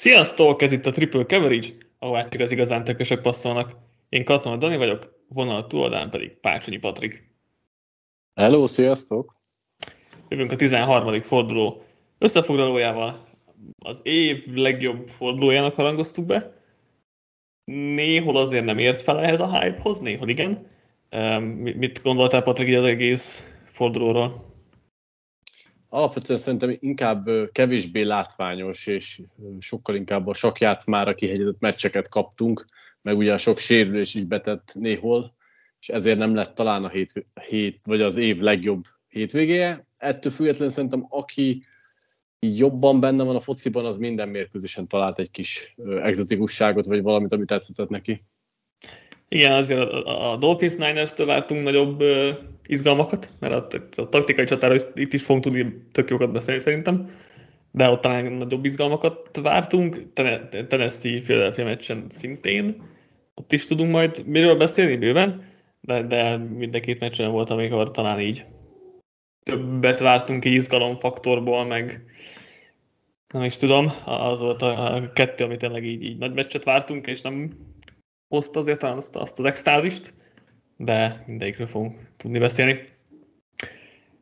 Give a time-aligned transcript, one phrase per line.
[0.00, 1.68] Sziasztok, ez itt a Triple Coverage,
[1.98, 3.72] ahol csak az igazán tökösök passzolnak.
[4.08, 7.30] Én Katona Dani vagyok, vonal túloldán pedig Pácsonyi Patrik.
[8.34, 9.36] Hello, sziasztok!
[10.28, 11.22] Jövünk a 13.
[11.22, 11.82] forduló
[12.18, 13.26] összefoglalójával.
[13.78, 16.62] Az év legjobb fordulójának harangoztuk be.
[17.94, 20.66] Néhol azért nem ért fel ehhez a hypehoz, néhol igen.
[21.54, 24.49] Mit gondoltál, Patrik, az egész fordulóról?
[25.92, 29.20] Alapvetően szerintem inkább kevésbé látványos, és
[29.58, 32.64] sokkal inkább a sakjátszmára kihegyezett meccseket kaptunk,
[33.02, 35.34] meg ugye a sok sérülés is betett néhol,
[35.80, 39.86] és ezért nem lett talán a hét, hét vagy az év legjobb hétvégéje.
[39.96, 41.64] Ettől függetlenül szerintem aki
[42.40, 47.44] jobban benne van a fociban, az minden mérkőzésen talált egy kis exotikusságot, vagy valamit, ami
[47.44, 48.24] tetszett neki.
[49.28, 52.02] Igen, azért a, a Dolphins Niners-től vártunk nagyobb
[52.66, 57.10] izgalmakat, mert a, a taktikai csatára itt is fogunk tudni tök jókat beszélni szerintem,
[57.70, 60.12] de ott talán nagyobb izgalmakat vártunk,
[60.68, 62.82] Tennessee Philadelphia meccsen szintén,
[63.34, 65.44] ott is tudunk majd miről beszélni bőven,
[65.80, 68.44] de, de mind két meccsen volt, amikor talán így
[69.42, 72.04] többet vártunk így izgalomfaktorból, meg
[73.32, 77.06] nem is tudom, az volt a, a kettő, amit tényleg így, így nagy meccset vártunk,
[77.06, 77.50] és nem
[78.28, 80.14] hozta azért talán azt, azt az extázist,
[80.80, 82.88] de mindegyikről fogunk tudni beszélni.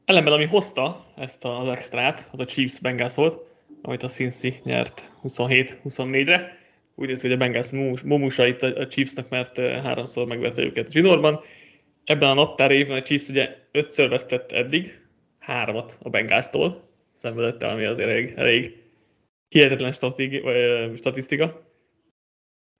[0.05, 3.47] Ellenben, ami hozta ezt az extrát, az a Chiefs Bengals volt,
[3.83, 6.57] amit a Cincy nyert 27-24-re.
[6.95, 7.71] Úgy néz hogy a Bengals
[8.05, 11.41] momusa itt a Chiefsnek, mert háromszor megverte őket zsinórban.
[12.05, 15.01] Ebben a naptár évben a Chiefs ugye ötször vesztett eddig,
[15.39, 18.83] háromat a Bengals-tól, szenvedett el, ami azért elég, elég
[19.49, 19.93] hihetetlen
[20.97, 21.67] statisztika.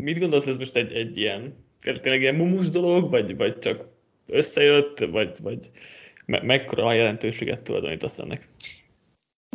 [0.03, 3.85] Mit gondolsz, ez most egy, egy ilyen, tényleg ilyen mumus dolog, vagy, vagy csak
[4.27, 5.71] összejött, vagy, vagy
[6.27, 8.49] me- mekkora a jelentőséget tulajdonítasz ennek?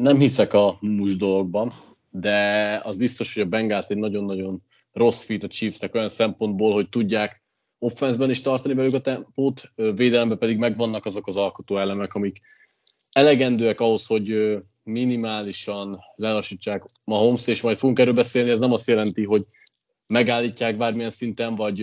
[0.02, 1.74] Nem hiszek a mumus dologban,
[2.09, 4.62] de az biztos, hogy a Bengals egy nagyon-nagyon
[4.92, 7.44] rossz fit a Chiefsnek olyan szempontból, hogy tudják
[7.80, 12.42] offenszben is tartani velük a tempót, védelemben pedig megvannak azok az alkotó elemek, amik
[13.12, 18.88] elegendőek ahhoz, hogy minimálisan lelassítsák ma Holmes, és majd fogunk erről beszélni, ez nem azt
[18.88, 19.46] jelenti, hogy
[20.13, 21.78] megállítják bármilyen szinten, vagy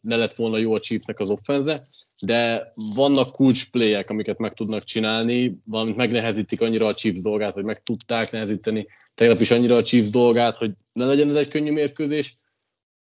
[0.00, 1.86] ne lett volna jó a Chiefsnek az offenze,
[2.22, 7.82] de vannak kulcsplayek, amiket meg tudnak csinálni, valamint megnehezítik annyira a Chiefs dolgát, hogy meg
[7.82, 12.38] tudták nehezíteni tegnap is annyira a Chiefs dolgát, hogy ne legyen ez egy könnyű mérkőzés,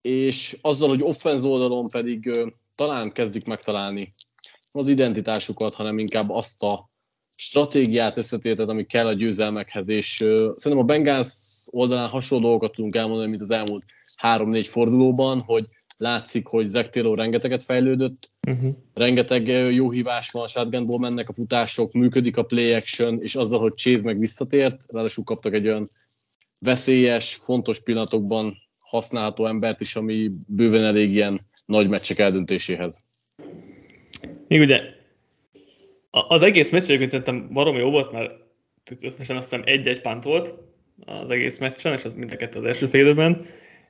[0.01, 2.31] és azzal, hogy offense oldalon pedig
[2.75, 4.13] talán kezdik megtalálni
[4.73, 6.91] az identitásukat, hanem inkább azt a
[7.35, 10.15] stratégiát összetétet, ami kell a győzelmekhez, és
[10.57, 13.85] szerintem a Bengals oldalán hasonló dolgokat tudunk elmondani, mint az elmúlt
[14.17, 15.67] három-négy fordulóban, hogy
[15.99, 18.75] látszik, hogy Zach Taylor rengeteget fejlődött, uh-huh.
[18.95, 23.75] rengeteg jó hívás van, shotgunból mennek a futások, működik a play action, és azzal, hogy
[23.75, 25.91] Chase meg visszatért, ráadásul kaptak egy olyan
[26.59, 33.05] veszélyes, fontos pillanatokban használható embert is, ami bőven elég ilyen nagy meccsek eldöntéséhez.
[34.49, 34.79] Még ugye
[36.11, 38.33] az egész meccs egyébként szerintem baromi jó volt, mert
[39.01, 40.55] összesen azt hiszem egy-egy pánt volt
[41.05, 43.47] az egész meccsen, és az mind a kettő az első félidőben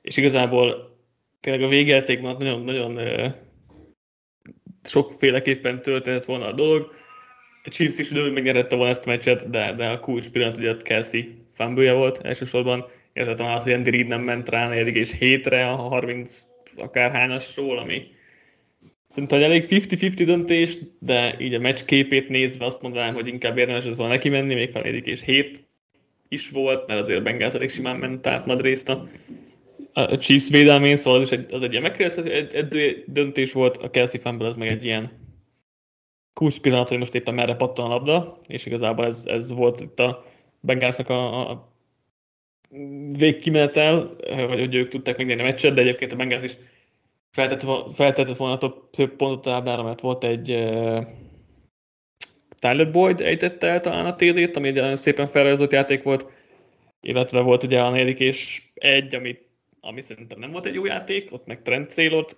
[0.07, 0.97] és igazából
[1.39, 2.99] tényleg a végjátékban nagyon, nagyon
[4.83, 6.93] sokféleképpen történt volna a dolog.
[7.63, 10.75] A Chiefs is időben megnyerette volna ezt a meccset, de, de a kulcs pillanat ugye
[10.77, 11.23] Kelsey
[11.53, 15.69] fanbője volt elsősorban, illetve talán az, hogy Andy Reid nem ment rá 4 és hétre
[15.69, 16.45] a 30
[16.77, 18.07] akárhányasról, ami
[19.07, 23.57] szerintem egy elég 50-50 döntés, de így a meccs képét nézve azt mondanám, hogy inkább
[23.57, 25.63] érdemes ez volna neki menni, még ha 4 és 7
[26.27, 28.89] is volt, mert azért Bengals elég simán ment át nagy részt
[30.05, 34.19] a Chiefs védelmén, szóval az, is egy, az egy ilyen megkérdezhető döntés volt, a Kelsey
[34.19, 35.11] fanből ez meg egy ilyen
[36.33, 39.99] kulcs pillanat, hogy most éppen merre pattan a labda, és igazából ez, ez volt itt
[39.99, 40.25] a
[40.59, 41.71] Bengalsnak a, a
[43.17, 46.57] végkimenetel, hogy, hogy ők tudták megnyerni a meccset, de egyébként a Bengals is
[47.31, 48.57] feltett, feltetett volna
[48.91, 51.05] több pontot a táblára, mert volt egy uh,
[52.59, 56.25] Tyler Boyd ejtette el talán a TD-t, ami egy szépen felrajzolt játék volt,
[57.01, 59.46] illetve volt ugye a negyedik és egy, amit
[59.87, 62.37] ami szerintem nem volt egy jó játék, ott meg Trent Taylor-t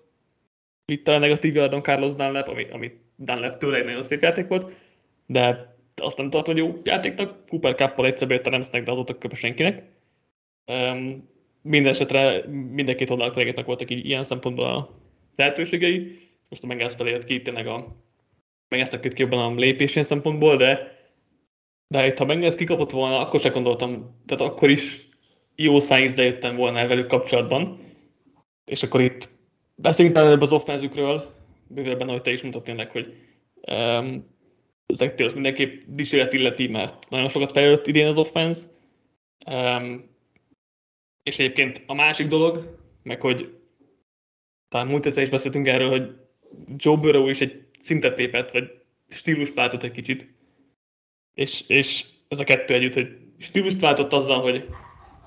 [0.86, 4.78] vitte a negatív jardon Carlos Dunlap, ami, ami Dunlap tőle egy nagyon szép játék volt,
[5.26, 7.48] de azt nem tartom, hogy jó játéknak.
[7.48, 9.84] Cooper Cup-pal egyszer bejött a Remsznek, de azóta köpe senkinek.
[10.66, 11.30] Um,
[11.62, 14.90] minden esetre mindenkét oldalak voltak így ilyen szempontból a
[15.36, 16.30] lehetőségei.
[16.50, 17.96] Most a Bengals felé jött ki tényleg a
[18.68, 20.98] Bengals ki jobban a lépésén szempontból, de
[21.88, 25.09] de itt ha Bengals kikapott volna, akkor se gondoltam, tehát akkor is
[25.64, 27.80] jó szájízzel jöttem volna el velük kapcsolatban,
[28.66, 29.30] és akkor itt
[29.76, 31.34] beszéljünk előbb az offenzükről,
[31.68, 33.14] bővebben, ahogy te is mondtad tényleg, hogy
[33.72, 34.28] um,
[34.86, 38.68] ezek tényleg mindenképp dicséret illeti, mert nagyon sokat fejlődött idén az offense,
[39.46, 40.10] um,
[41.24, 43.58] és egyébként a másik dolog, meg hogy
[44.70, 46.16] talán múlt egyszer is beszéltünk erről, hogy
[46.76, 50.28] Joe Burrow is egy szintet lépett, vagy stílust váltott egy kicsit.
[51.34, 54.68] És, és ez a kettő együtt, hogy stílust váltott azzal, hogy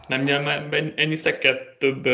[0.08, 2.08] nem nyel ennyi szekket, több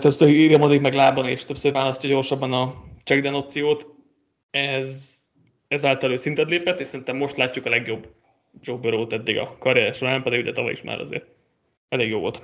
[0.00, 3.86] többször írja meg lábban, és többször választja gyorsabban a checkdown opciót.
[4.50, 5.18] Ez,
[5.68, 8.14] ezáltal ő szintet lépett, és szerintem most látjuk a legjobb
[8.60, 11.26] Joe Burrow-t eddig a karrier során, pedig ugye tavaly is már azért
[11.88, 12.42] elég jó volt.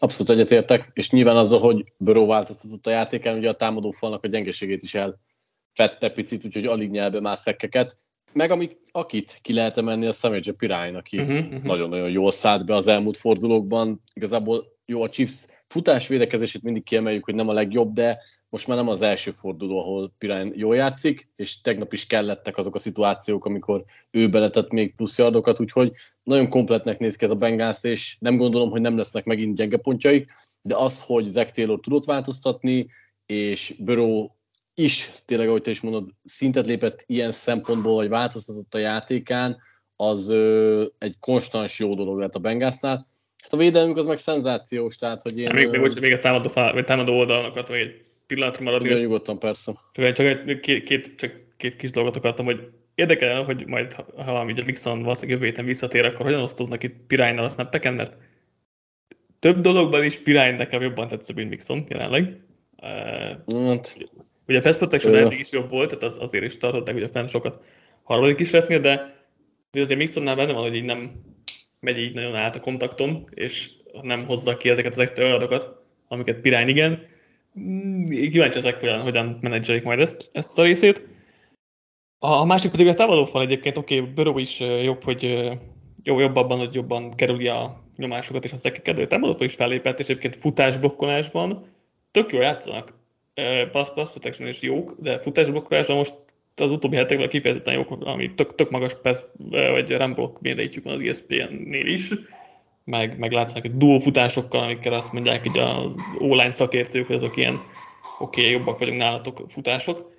[0.00, 4.28] Abszolút egyetértek, és nyilván azzal, hogy Burrow változtatott a játékán, ugye a támadó falnak a
[4.28, 7.96] gyengeségét is elfette picit, úgyhogy alig nyelbe már szekkeket.
[8.32, 11.62] Meg amik, akit ki lehet emelni, a Samuel Pirine, aki uh-huh, uh-huh.
[11.62, 14.02] nagyon-nagyon jól szállt be az elmúlt fordulókban.
[14.12, 18.76] Igazából jó, a Chiefs futás védekezését mindig kiemeljük, hogy nem a legjobb, de most már
[18.76, 23.44] nem az első forduló, ahol Pirine jól játszik, és tegnap is kellettek azok a szituációk,
[23.44, 25.90] amikor ő beletett még plusz yardokat, úgyhogy
[26.22, 29.76] nagyon kompletnek néz ki ez a Bengals, és nem gondolom, hogy nem lesznek megint gyenge
[29.76, 30.30] pontjaik,
[30.62, 32.86] de az, hogy Zach Taylor tudott változtatni,
[33.26, 34.28] és Burrow
[34.74, 39.58] is, tényleg, ahogy te is mondod, szintet lépett ilyen szempontból, vagy változtatott a játékán,
[39.96, 43.10] az ö, egy konstans jó dolog lett a Bengalsnál.
[43.42, 45.46] Hát a védelmük az meg szenzációs, tehát hogy én...
[45.46, 48.64] Hát még, még, még, még a támadó, fá, vagy támadó oldalon akartam még egy pillanatra
[48.64, 48.88] maradni.
[48.88, 49.72] Igen, nyugodtan, persze.
[49.92, 54.44] Csak, egy, két, két, csak két kis dolgot akartam, hogy érdekel, hogy majd, ha, ha
[54.44, 58.16] ugye Mixon valószínűleg jövő héten visszatér, akkor hogyan osztoznak itt Pirájnál a snappeken, mert
[59.38, 62.40] több dologban is Pirány nekem jobban tetszett, mint Mixon jelenleg.
[63.50, 63.96] Hát,
[64.48, 67.26] Ugye a pass protection eddig is jobb volt, tehát az, azért is tartották ugye fenn
[67.26, 67.64] sokat
[68.02, 69.24] harmadik kísérletnél, de,
[69.70, 71.12] de azért Mixonnál benne van, hogy így nem
[71.80, 73.70] megy így nagyon át a kontaktom, és
[74.02, 77.06] nem hozza ki ezeket az extra adatokat, amiket Pirány igen.
[77.60, 81.06] Mm, kíváncsi ezek, hogyan, hogyan menedzselik majd ezt, ezt a részét.
[82.18, 85.22] A másik pedig a támadó fal egyébként, oké, okay, Burrow is jobb, hogy
[86.02, 89.54] jó, jobb abban, hogy jobban kerüli a nyomásokat és a szekeket, de a támadó is
[89.54, 91.66] fellépett, és egyébként futásblokkolásban
[92.10, 93.01] tök jól játszanak
[93.70, 96.14] pass, pass protection is jók, de futásblokkolásban most
[96.56, 101.08] az utóbbi hetekben kifejezetten jók, ami tök, tök magas pass, vagy ramblock méretjük van az
[101.08, 102.10] ESPN-nél is,
[102.84, 107.36] meg, meg látszanak egy duo futásokkal, amikkel azt mondják hogy az online szakértők, hogy azok
[107.36, 107.60] ilyen
[108.18, 110.10] oké, okay, jobbak vagyunk nálatok futások,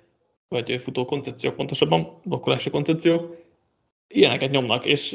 [0.48, 3.36] vagy futó koncepciók pontosabban, blokkolási koncepciók,
[4.08, 5.12] ilyeneket nyomnak, és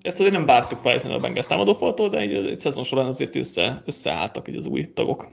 [0.00, 3.82] ezt azért nem bártuk felejteni a Bengals támadófaltól, de egy, egy szezon során azért össze,
[3.86, 5.28] összeálltak így az új tagok.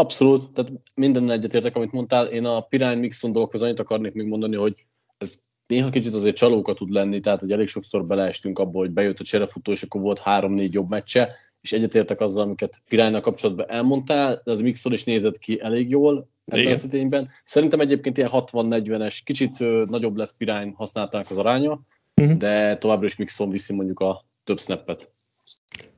[0.00, 2.26] Abszolút, tehát minden egyetértek, amit mondtál.
[2.26, 4.86] Én a Pirány Mixon dolgokhoz annyit akarnék még mondani, hogy
[5.18, 9.18] ez néha kicsit azért csalóka tud lenni, tehát hogy elég sokszor beleestünk abba, hogy bejött
[9.18, 14.40] a cserefutó, és akkor volt három-négy jobb meccse, és egyetértek azzal, amiket Piránynak kapcsolatban elmondtál,
[14.44, 17.28] de az Mixon is nézett ki elég jól ebben az idényben.
[17.44, 21.80] Szerintem egyébként ilyen 60-40-es, kicsit ö, nagyobb lesz Pirány használták az aránya,
[22.20, 22.36] uh-huh.
[22.36, 25.12] de továbbra is Mixon viszi mondjuk a több snappet.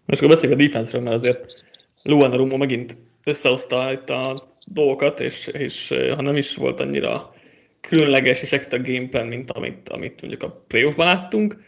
[0.06, 1.54] Most akkor beszéljük a defense mert azért
[2.02, 7.34] Luan Rumo megint összehozta itt a dolgokat, és, és ha nem is volt annyira
[7.80, 11.62] különleges és extra gameplan, mint amit, amit mondjuk a playoffban láttunk,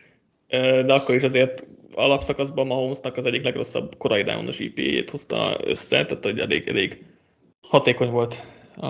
[0.86, 6.24] de akkor is azért alapszakaszban Mahomesnak az egyik legrosszabb korai downos ip hozta össze, tehát
[6.24, 7.04] hogy elég, elég
[7.68, 8.86] hatékony volt a,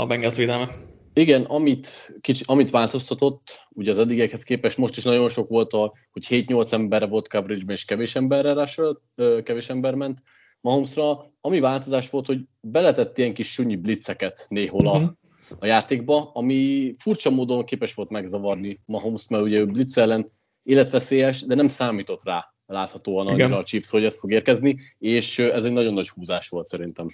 [0.00, 0.76] a Bengals védelme.
[1.12, 5.92] Igen, amit, kicsi, amit változtatott, ugye az eddigekhez képest most is nagyon sok volt, a,
[6.10, 9.00] hogy 7-8 emberre volt coverage és kevés emberre rásölt,
[9.42, 10.18] kevés ember ment,
[10.60, 15.10] Mahomesra, ami változás volt, hogy beletett ilyen kis sunyi blitzeket néhol a, uh-huh.
[15.58, 21.42] a játékba, ami furcsa módon képes volt megzavarni Mahomes, mert ugye ő blitz ellen életveszélyes,
[21.42, 25.72] de nem számított rá láthatóan annyira a Chiefs, hogy ez fog érkezni, és ez egy
[25.72, 27.08] nagyon nagy húzás volt szerintem.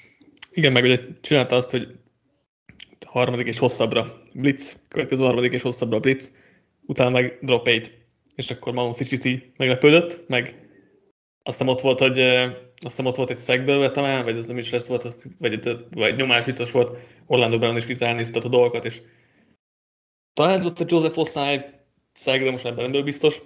[0.51, 1.89] Igen, meg ugye csinálta azt, hogy
[3.07, 6.33] harmadik és hosszabbra blitz, következő harmadik és hosszabbra blitz,
[6.87, 7.93] utána meg drop eight,
[8.35, 10.69] és akkor Mahomes kicsit meglepődött, meg
[11.43, 12.19] aztán ott volt, hogy
[12.85, 15.79] azt hiszem ott volt egy szegből talán, vagy ez nem is lesz volt, azt, vagy,
[15.91, 19.00] vagy nyomás biztos volt, Orlando Brown is elnézte a dolgokat, és
[20.33, 21.61] talán ez volt a Joseph Ossai
[22.12, 23.43] szeg, de most ebben nem biztos,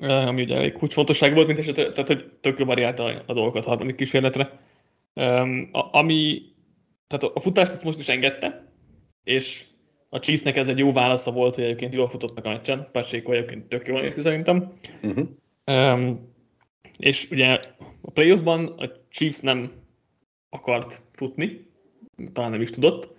[0.00, 3.96] ami ugye elég kulcsfontosság volt, mint eset, tehát hogy tök variálta a, dolgokat a harmadik
[3.96, 4.58] kísérletre.
[5.72, 6.42] A, ami,
[7.06, 8.72] tehát a futást ezt most is engedte,
[9.24, 9.64] és
[10.08, 13.68] a Chiefsnek ez egy jó válasza volt, hogy egyébként jól futottak a meccsen, Pacheco egyébként
[13.68, 14.72] tök jól nézti szerintem.
[15.02, 15.28] Uh-huh.
[15.64, 16.34] Um,
[16.98, 17.58] és ugye
[18.00, 19.72] a playoffban a Chiefs nem
[20.48, 21.70] akart futni,
[22.32, 23.14] talán nem is tudott,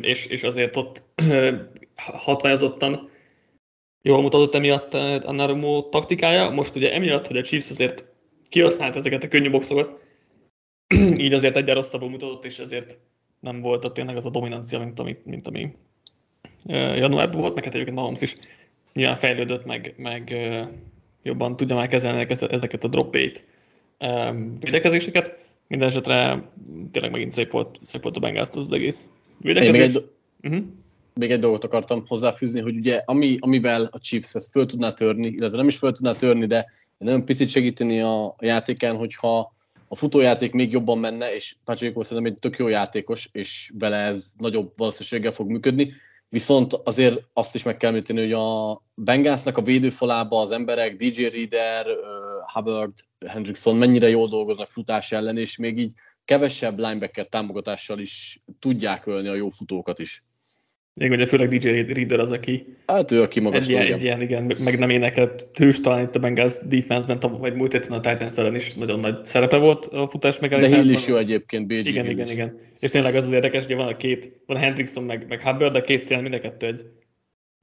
[0.00, 1.02] és, és azért ott
[2.24, 3.10] hatványozottan
[4.02, 6.50] jól mutatott emiatt eh, a Narumo taktikája.
[6.50, 8.04] Most ugye emiatt, hogy a Chiefs azért
[8.48, 10.00] kihasznált ezeket a könnyű boxokat,
[11.24, 12.98] így azért egyre rosszabbul mutatott, és ezért
[13.40, 15.76] nem volt ott tényleg az a dominancia, mint ami, mint ami
[16.64, 18.34] eh, januárban volt, meg hát egyébként Mahomes is
[18.92, 20.34] nyilván fejlődött, meg, meg
[21.22, 23.16] jobban tudja már kezelni ezeket a drop
[24.60, 25.38] védekezéseket.
[25.66, 26.48] Minden esetre
[26.92, 29.08] tényleg megint szép volt, szép volt a Bengals az egész
[29.38, 29.72] védekezés.
[29.72, 30.10] Még egy,
[30.42, 30.64] uh-huh.
[31.14, 35.26] még egy dolgot akartam hozzáfűzni, hogy ugye ami, amivel a Chiefs ezt föl tudná törni,
[35.26, 36.66] illetve nem is föl tudná törni, de
[36.98, 39.54] nagyon picit segíteni a játékán, hogyha
[39.88, 44.32] a futójáték még jobban menne, és Pacheco szerintem egy tök jó játékos, és vele ez
[44.38, 45.92] nagyobb valószínűséggel fog működni,
[46.30, 51.24] viszont azért azt is meg kell említeni, hogy a Bengalsnak a védőfalába az emberek, DJ
[51.24, 51.86] Reader,
[52.52, 52.92] Hubbard,
[53.26, 55.92] Hendrickson mennyire jól dolgoznak futás ellen, és még így
[56.24, 60.24] kevesebb linebacker támogatással is tudják ölni a jó futókat is.
[61.00, 64.22] Még ugye főleg DJ Reader az, aki hát ő, aki magas egy, ilyen, egy ilyen,
[64.22, 68.36] igen, meg nem énekelt hős talán itt a Bengals defense-ben, vagy múlt héten a Titans
[68.36, 70.80] ellen is nagyon nagy szerepe volt a futás megállításban.
[70.80, 72.32] De Hill is jó egyébként, BG Igen, Hill igen, is.
[72.32, 72.58] igen.
[72.80, 75.80] És tényleg az az érdekes, hogy van a két, van Hendrickson meg, meg Hubbard, de
[75.80, 76.84] két szél mind a kettő egy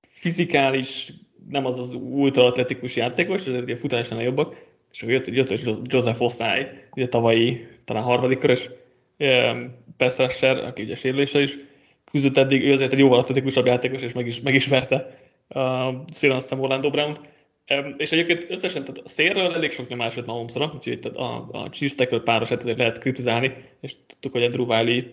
[0.10, 1.13] fizikális,
[1.50, 4.56] nem az az ultra atletikus játékos, ezért a futásnál jobbak,
[4.91, 6.65] és akkor jött, jött Joseph Ossai,
[6.96, 8.70] ugye tavalyi, talán harmadik körös
[9.98, 11.58] pass aki ugye sérülése is,
[12.12, 15.92] küzdött eddig, ő azért egy jóval atletikusabb játékos, és meg is, meg is verte a
[16.12, 17.18] szélen Orlando brown
[17.98, 21.96] és egyébként összesen tehát a szélről elég sok nyomás jött Mahomesra, úgyhogy a, a Chiefs
[21.96, 25.04] tackle pároset azért lehet kritizálni, és tudtuk, hogy a Drew Wiley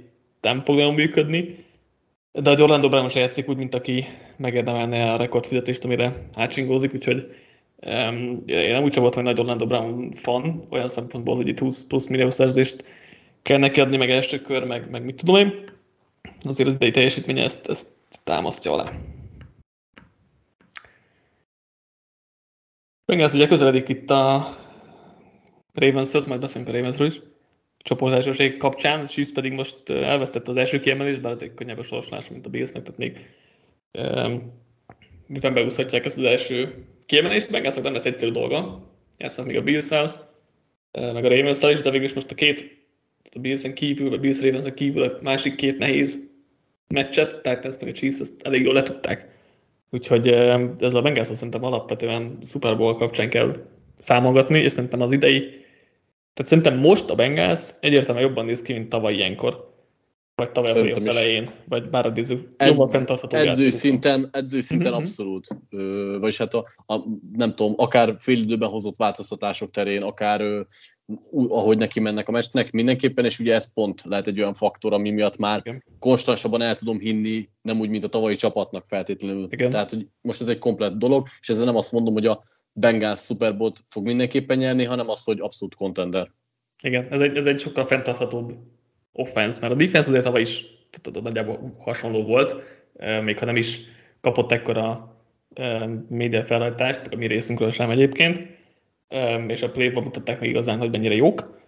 [0.41, 1.65] nem fog működni,
[2.33, 4.05] de a Orlando Brown most játszik úgy, mint aki
[4.37, 7.35] megérdemelne a rekordfizetést, amire átsingózik, úgyhogy
[7.87, 11.59] um, én nem úgy sem voltam egy nagy Orlando Brown fan, olyan szempontból, hogy itt
[11.59, 12.85] 20 plusz millió szerzést
[13.43, 15.73] kell neki adni, meg első kör, meg, meg mit tudom én
[16.43, 17.89] azért az idei teljesítménye ezt, ezt
[18.25, 18.93] támasztja alá.
[23.05, 24.57] Bengals ugye közeledik itt a
[25.73, 27.21] Ravens-höz, majd beszélünk a Ravensről is,
[27.79, 31.83] csoportásoség kapcsán, a Chiefs pedig most elvesztette az első kiemelést, bár ez egy könnyebb a
[31.83, 33.29] sorsolás, mint a Billsnek, tehát még
[33.99, 34.63] um,
[35.27, 39.89] miben beúszhatják ezt az első kiemelést, Bengalsnak nem lesz egyszerű dolga, játszanak még a bills
[40.93, 42.84] meg a ravens is, de végül is most a két
[43.35, 46.19] a Bills-en kívül, vagy Bills ravens kívül a másik két nehéz
[46.89, 49.33] meccset, tehát ezt a Chiefs ezt elég jól letudták.
[49.91, 50.29] Úgyhogy
[50.79, 55.63] ez a Bengals szerintem alapvetően Super Bowl kapcsán kell számolgatni, és szerintem az idei,
[56.35, 59.73] tehát szerintem most a Bengals egyértelműen jobban néz ki, mint tavaly ilyenkor.
[60.35, 62.37] Vagy tavaly a elején, vagy bár a Dizu.
[62.59, 65.01] Jobban fenntartható edző szinten, edző szinten mm-hmm.
[65.01, 65.47] abszolút.
[65.71, 66.97] Ö, vagyis hát a, a,
[67.33, 70.61] nem tudom, akár fél időben hozott változtatások terén, akár ö,
[71.49, 75.11] ahogy neki mennek a meccsnek, mindenképpen, és ugye ez pont lehet egy olyan faktor, ami
[75.11, 75.85] miatt már Igen.
[75.99, 79.47] konstansabban el tudom hinni, nem úgy, mint a tavalyi csapatnak feltétlenül.
[79.51, 79.71] Igen.
[79.71, 82.43] Tehát, hogy most ez egy komplet dolog, és ezzel nem azt mondom, hogy a
[82.73, 86.31] Bengals Super Bowl fog mindenképpen nyerni, hanem azt, hogy abszolút contender.
[86.83, 88.53] Igen, ez egy, ez egy sokkal fenntarthatóbb
[89.13, 90.65] offense, mert a defense azért tavaly is
[91.03, 92.55] tudod, nagyjából hasonló volt,
[93.23, 93.81] még ha nem is
[94.21, 95.17] kapott ekkora
[96.09, 98.41] média felhajtást, a mi részünkről sem egyébként,
[99.47, 101.63] és a play mutatták meg igazán, hogy mennyire jók.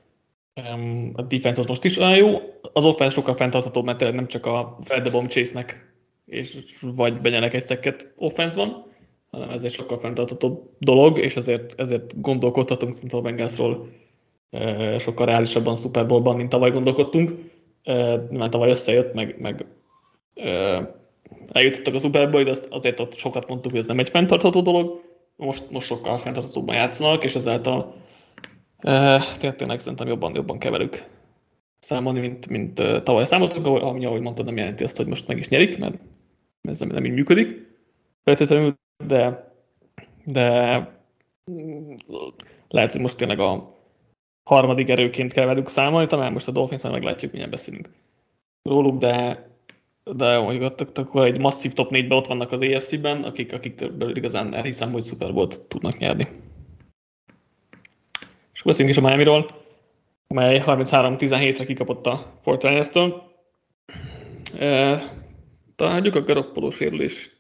[1.13, 2.39] A defense az most is olyan jó,
[2.73, 5.65] az offense sokkal fenntarthatóbb, mert nem csak a Feldebom chase
[6.27, 8.87] és vagy benyenek egy szekket offense van,
[9.31, 13.89] hanem ez egy sokkal fenntarthatóbb dolog, és ezért, ezért gondolkodhatunk szinte a Bengalsról
[14.99, 17.31] sokkal reálisabban Super Bowlban, mint tavaly gondolkodtunk.
[18.31, 19.67] Mert tavaly összejött, meg, meg
[21.53, 25.06] eljutottak a Super Bowl, de azért ott sokat mondtuk, hogy ez nem egy fenntartható dolog,
[25.37, 27.95] most, most sokkal fenntarthatóbban játszanak, és ezáltal
[28.79, 29.23] e,
[29.57, 31.15] tényleg szerintem jobban, jobban keverük
[31.79, 35.39] számolni, mint, mint uh, tavaly számoltunk, ami ahogy mondtad, nem jelenti azt, hogy most meg
[35.39, 35.95] is nyerik, mert
[36.69, 37.67] ez nem, nem így működik
[38.23, 38.75] feltétlenül,
[39.05, 39.53] de,
[40.25, 40.49] de
[42.69, 43.75] lehet, hogy most tényleg a
[44.51, 47.91] harmadik erőként kell velük számolni, talán most a dolphins meglátjuk, milyen beszélünk
[48.63, 49.47] róluk, de
[50.13, 54.55] de mondjuk akkor egy masszív top 4-be ott vannak az EFC-ben, akik, akik belül igazán
[54.55, 56.25] elhiszem, hogy Super Bowl-t tudnak nyerni.
[58.55, 59.47] És beszéljünk is a Miami-ról,
[60.29, 63.23] mely 33-17-re kikapott a Fortnite-től.
[64.59, 65.01] E,
[65.77, 67.31] talán hagyjuk a garoppoló sérülés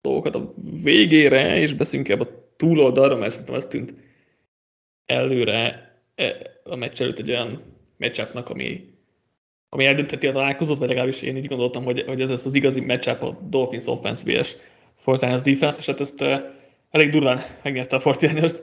[0.00, 3.94] dolgokat a végére, és beszéljünk ebbe a túloldalra, mert szerintem ez tűnt
[5.06, 7.62] előre e, a meccs előtt egy olyan
[7.96, 8.89] matchupnak, ami
[9.72, 12.80] ami eldöntheti a találkozót, vagy legalábbis én így gondoltam, hogy, hogy ez lesz az igazi
[12.80, 14.56] matchup a Dolphins offense vs.
[14.96, 16.40] Fortiners defense, és hát ezt uh,
[16.90, 18.54] elég durván megnyerte a Fortiners.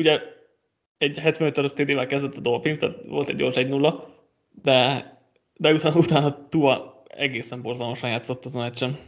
[0.00, 0.20] Ugye
[0.98, 4.02] egy 75-ös TD-vel kezdett a Dolphins, tehát volt egy gyors 1-0,
[4.62, 5.08] de,
[5.54, 8.98] de utána, utána Tua egészen borzalmasan játszott az a meccsen.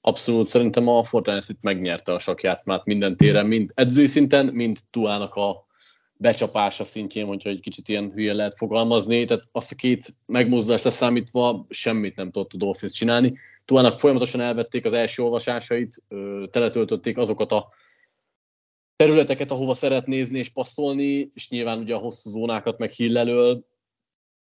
[0.00, 5.34] Abszolút, szerintem a Fortiners itt megnyerte a sakjátszmát minden téren, mind edzői szinten, mind Tuának
[5.34, 5.63] a
[6.16, 11.66] becsapása szintjén, hogyha egy kicsit ilyen hülye lehet fogalmazni, tehát azt a két megmozdulást leszámítva
[11.68, 13.34] semmit nem tudott a Dolphins csinálni.
[13.64, 16.02] Tuának folyamatosan elvették az első olvasásait,
[16.50, 17.68] teletöltötték azokat a
[18.96, 23.66] területeket, ahova szeret nézni és passzolni, és nyilván ugye a hosszú zónákat meg hillelől,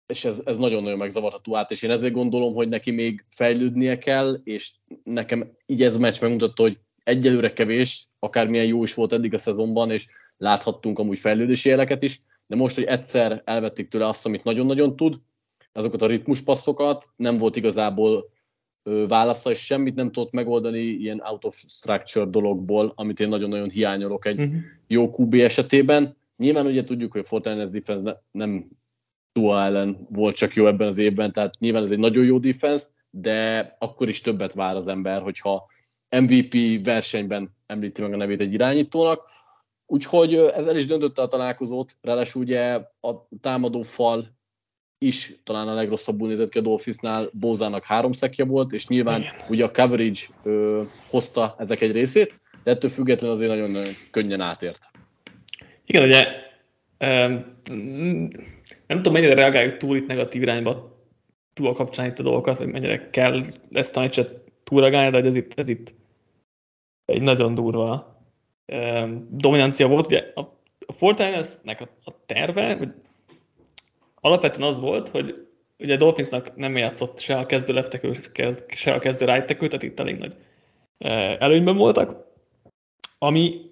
[0.07, 4.41] és ez, ez nagyon-nagyon megzavarta Tuát, és én ezért gondolom, hogy neki még fejlődnie kell,
[4.45, 9.39] és nekem így ez meccs megmutatta, hogy egyelőre kevés, akármilyen jó is volt eddig a
[9.39, 14.45] szezonban, és láthattunk amúgy fejlődési jeleket is, de most, hogy egyszer elvették tőle azt, amit
[14.45, 15.15] nagyon-nagyon tud,
[15.73, 18.31] azokat a ritmuspasszokat, nem volt igazából
[19.09, 24.27] válasza, és semmit nem tudott megoldani ilyen out of structure dologból, amit én nagyon-nagyon hiányolok
[24.27, 24.57] egy uh-huh.
[24.87, 26.17] jó QB esetében.
[26.37, 28.69] Nyilván ugye tudjuk, hogy a Fortnite defense ne, nem
[29.33, 32.87] Tua ellen volt csak jó ebben az évben, tehát nyilván ez egy nagyon jó defense,
[33.11, 35.67] de akkor is többet vár az ember, hogyha
[36.09, 39.31] MVP versenyben említi meg a nevét egy irányítónak.
[39.87, 44.35] Úgyhogy ez el is döntötte a találkozót, ráadásul ugye a támadó fal
[44.99, 49.35] is talán a legrosszabbul nézett ki a Dolphinsnál, Bózának három szekje volt, és nyilván Igen.
[49.49, 54.41] ugye a coverage ö, hozta ezek egy részét, de ettől függetlenül azért nagyon, nagyon könnyen
[54.41, 54.91] átért.
[55.87, 56.27] Igen, ugye
[58.87, 61.01] nem tudom, mennyire reagáljuk túl itt negatív irányba
[61.53, 65.37] túl a kapcsán itt a dolgokat, vagy mennyire kell ezt a meccset túlreagálni, de ez
[65.37, 65.95] itt, ez itt
[67.05, 68.16] egy nagyon durva
[69.31, 70.07] dominancia volt.
[70.07, 70.41] Ugye a,
[70.87, 72.93] a Fortnite-nek a, a terve, hogy
[74.21, 75.47] alapvetően az volt, hogy
[75.79, 78.21] ugye a Dolphinsnak nem játszott se a kezdő leftekő,
[78.67, 80.37] se a kezdő right tehát itt elég nagy
[81.39, 82.27] előnyben voltak,
[83.19, 83.71] ami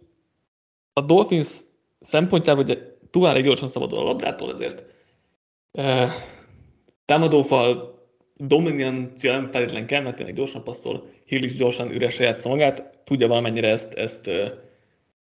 [0.93, 1.61] a Dolphins
[2.01, 2.79] szempontjából ugye
[3.11, 4.83] túl gyorsan szabadul a labdától, ezért
[7.05, 7.99] támadófal
[8.37, 13.29] dominancia nem feltétlenül kell, mert tényleg gyorsan passzol, Hill is gyorsan üresre játsza magát, tudja
[13.29, 14.31] valamennyire ezt, ezt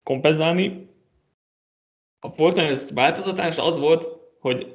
[0.02, 0.90] kompenzálni.
[2.20, 4.06] A Fortnite változtatása az volt,
[4.40, 4.74] hogy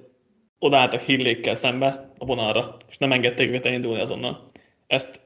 [0.60, 4.46] odaálltak Hillékkel szembe a vonalra, és nem engedték őket elindulni azonnal.
[4.88, 5.20] Ezt,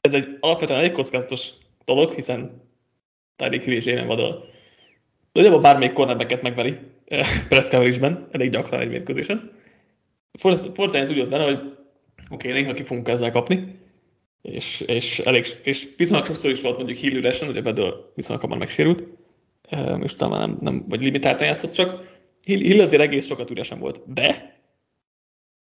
[0.00, 1.50] ez egy alapvetően elég kockázatos
[1.84, 2.62] dolog, hiszen
[3.36, 4.48] Tyreek Hill és Jalen Waddle
[5.32, 6.78] nagyjából bármelyik cornerbacket megveri
[7.48, 9.52] press coverage elég gyakran egy mérkőzésen.
[10.38, 11.78] Fortnite úgy volt vele, hogy
[12.30, 13.79] oké, okay, néha ki fogunk ezzel kapni,
[14.42, 18.58] és, és, elég, és viszonylag sokszor is volt mondjuk Hill üresen, ugye Bedől viszonylag hamar
[18.58, 19.04] megsérült,
[20.02, 24.12] és talán nem, nem vagy limitáltan játszott csak, Hill, Hill azért egész sokat üresen volt,
[24.12, 24.58] de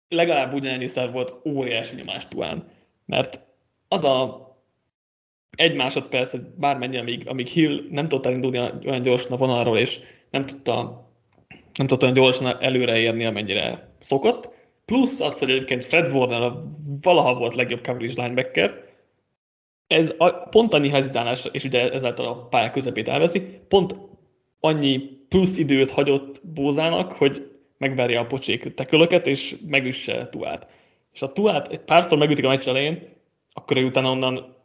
[0.08, 2.68] legalább ugyanennyiszer volt óriási nyomás Tuán,
[3.06, 3.40] mert
[3.88, 4.42] az a
[5.56, 9.98] egy másodperc, hogy bármennyi, amíg, amíg Hill nem tudta elindulni olyan gyorsan a vonalról, és
[10.30, 11.08] nem tudta,
[11.74, 14.53] nem tudta olyan gyorsan előreérni, amennyire szokott,
[14.84, 16.52] plusz az, hogy egyébként Fred Warner
[17.00, 18.84] valaha volt legjobb coverage linebacker,
[19.86, 23.94] ez a, pont annyi hezitálás, és ugye ezáltal a pálya közepét elveszi, pont
[24.60, 30.68] annyi plusz időt hagyott Bózának, hogy megverje a pocsék tekölöket, és megüsse Tuát.
[31.12, 33.08] És a Tuát egy párszor megütik a meccs elején,
[33.52, 34.56] akkor ő utána onnan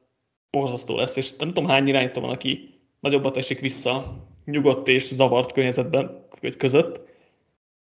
[0.52, 5.52] borzasztó lesz, és nem tudom hány irányító van, aki nagyobbat esik vissza nyugodt és zavart
[5.52, 7.02] környezetben vagy között.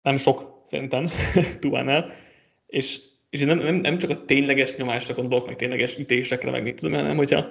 [0.02, 1.06] Nem sok, szerintem,
[1.60, 2.12] Tuánál.
[2.66, 6.74] És, és nem, nem, nem, csak a tényleges nyomásra gondolok, meg tényleges ütésekre, meg mit
[6.74, 7.46] tudom, hanem hogyha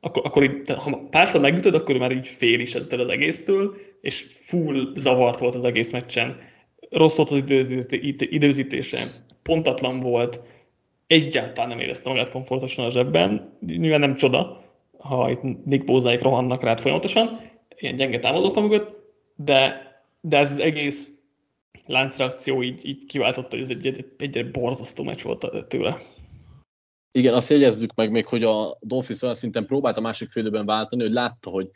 [0.00, 4.92] akkor, akkor így, ha párszor megütöd, akkor már így fél is az egésztől, és full
[4.94, 6.40] zavart volt az egész meccsen.
[6.90, 7.42] Rossz volt az
[8.18, 8.98] időzítése,
[9.42, 10.40] pontatlan volt,
[11.06, 13.56] egyáltalán nem érezte magát komfortosan a zsebben.
[13.66, 14.64] Nyilván nem csoda,
[14.98, 17.40] ha itt Nick Bózáik rohannak rád folyamatosan,
[17.76, 18.96] ilyen gyenge támadók mögött,
[19.36, 19.86] de,
[20.20, 21.12] de ez az egész
[21.86, 26.02] láncreakció így, így kiváltotta, hogy ez egy, egy, egy, egy borzasztó meccs volt tőle.
[27.12, 31.02] Igen, azt jegyezzük meg még, hogy a Dolphins olyan szinten próbált a másik félőben váltani,
[31.02, 31.70] hogy látta, hogy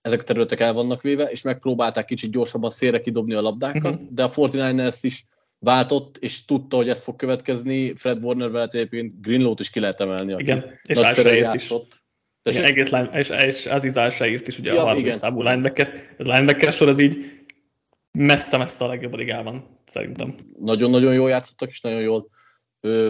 [0.00, 4.10] ezek a területek el vannak véve, és megpróbálták kicsit gyorsabban szélre kidobni a labdákat, uh-huh.
[4.10, 5.24] de a 49ers is
[5.58, 7.94] váltott, és tudta, hogy ez fog következni.
[7.94, 10.34] Fred Warner veled egyébként Greenlow-t is ki lehet emelni.
[10.38, 11.72] Igen, és nagyszerűen is.
[12.42, 15.92] Igen, egész line, és, és Aziz írt is ugye ja, a harmadik számú linebacker.
[16.18, 17.37] Ez linebacker sor, az így
[18.18, 20.34] messze-messze a legjobb a ligában, szerintem.
[20.60, 22.28] Nagyon-nagyon jól játszottak, és nagyon jól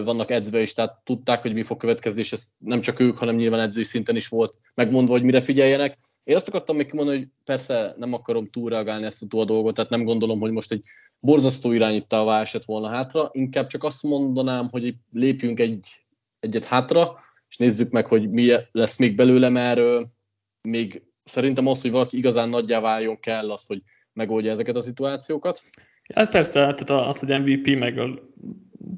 [0.03, 3.35] vannak edzve is, tehát tudták, hogy mi fog következni, és ez nem csak ők, hanem
[3.35, 5.97] nyilván edzői szinten is volt megmondva, hogy mire figyeljenek.
[6.23, 10.03] Én azt akartam még mondani, hogy persze nem akarom túlreagálni ezt a dolgot, tehát nem
[10.03, 10.85] gondolom, hogy most egy
[11.19, 15.87] borzasztó irányítává esett volna hátra, inkább csak azt mondanám, hogy lépjünk egy,
[16.39, 17.19] egyet hátra,
[17.49, 20.07] és nézzük meg, hogy mi lesz még belőle, mert
[20.61, 23.81] még szerintem az, hogy valaki igazán nagyjá váljon kell az, hogy
[24.13, 25.63] megoldja ezeket a szituációkat.
[26.13, 28.19] Hát persze, tehát az, hogy MVP meg a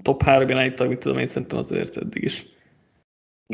[0.02, 2.46] top 3 irányító, amit tudom én szerintem azért eddig is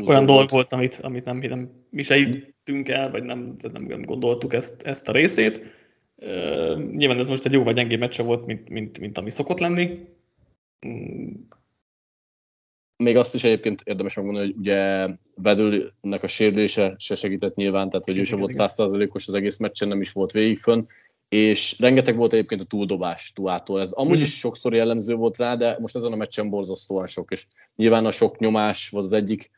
[0.06, 4.02] olyan dolog volt, amit, amit nem, nem mi se hittünk el, vagy nem, nem, nem
[4.02, 5.76] gondoltuk ezt, ezt a részét.
[6.16, 9.58] Uh, nyilván ez most egy jó vagy gyengébb meccse volt, mint, mint, mint ami szokott
[9.58, 10.06] lenni.
[10.86, 11.30] Mm.
[12.96, 18.04] még azt is egyébként érdemes megmondani, hogy ugye Vedülnek a sérülése se segített nyilván, tehát
[18.04, 20.84] hogy ő sem volt százszázalékos az egész meccsen, nem is volt végig fönn,
[21.28, 23.80] és rengeteg volt egyébként a túldobás Tuától.
[23.80, 27.46] Ez amúgy is sokszor jellemző volt rá, de most ezen a meccsen borzasztóan sok, és
[27.76, 29.50] nyilván a sok nyomás volt az egyik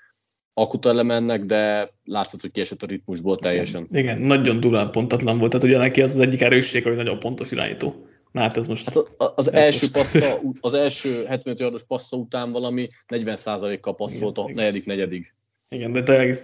[0.55, 3.89] akut elemennek, de látszott, hogy kiesett a ritmusból teljesen.
[3.93, 7.51] Igen, nagyon durván pontatlan volt, tehát ugye neki az az egyik erősség, hogy nagyon pontos
[7.51, 8.07] irányító.
[8.33, 8.85] Na hát ez most...
[8.85, 9.93] Hát az, az első most.
[9.93, 15.35] passza, az első 75 yardos passza után valami 40%-kal passzolt a negyedik negyedig.
[15.69, 16.43] Igen, de tényleg is,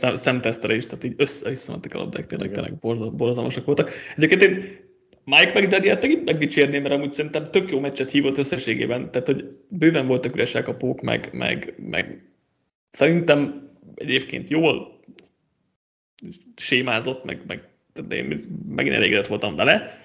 [0.87, 2.79] tehát így össze a labdák, tényleg, tényleg
[3.17, 3.91] borzalmasak voltak.
[4.17, 4.86] Egyébként én
[5.29, 10.07] Mike McDaddy-et megint megdicsérném, mert amúgy szerintem tök jó meccset hívott összességében, tehát hogy bőven
[10.07, 12.31] voltak üres elkapók, meg, meg, meg
[12.91, 15.01] szerintem egyébként jól
[16.57, 20.01] sémázott, meg, meg de én megint elégedett voltam vele.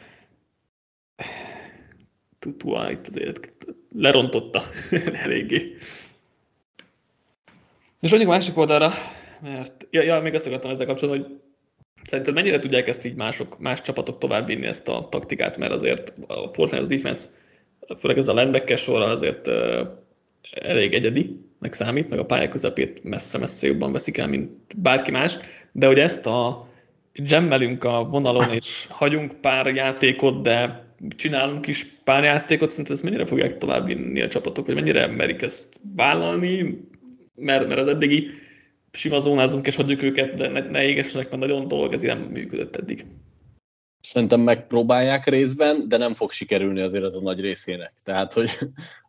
[2.39, 3.49] Tutua itt azért
[3.95, 4.63] lerontotta
[5.23, 5.75] eléggé.
[7.99, 8.91] És mondjuk a másik oldalra,
[9.41, 11.39] mert ja, ja, még azt akartam ezzel kapcsolatban, hogy
[12.03, 16.49] Szerinted mennyire tudják ezt így mások, más csapatok továbbvinni ezt a taktikát, mert azért a
[16.49, 17.27] Portland defense,
[17.99, 19.49] főleg ez a linebacker sorral azért
[20.51, 25.37] elég egyedi, meg számít, meg a pályák közepét messze-messze jobban veszik el, mint bárki más,
[25.71, 26.67] de hogy ezt a
[27.13, 30.85] gemmelünk a vonalon, és hagyunk pár játékot, de
[31.15, 35.79] csinálunk is pár játékot, szerintem ezt mennyire fogják továbbvinni a csapatok, hogy mennyire merik ezt
[35.95, 36.79] vállalni,
[37.35, 38.27] mert, mert az eddigi
[38.91, 42.75] sima zónázunk és hagyjuk őket, de ne, ne égessenek, mert nagyon dolog, ez nem működött
[42.75, 43.05] eddig.
[44.01, 47.93] Szerintem megpróbálják részben, de nem fog sikerülni azért ez a nagy részének.
[48.03, 48.49] Tehát, hogy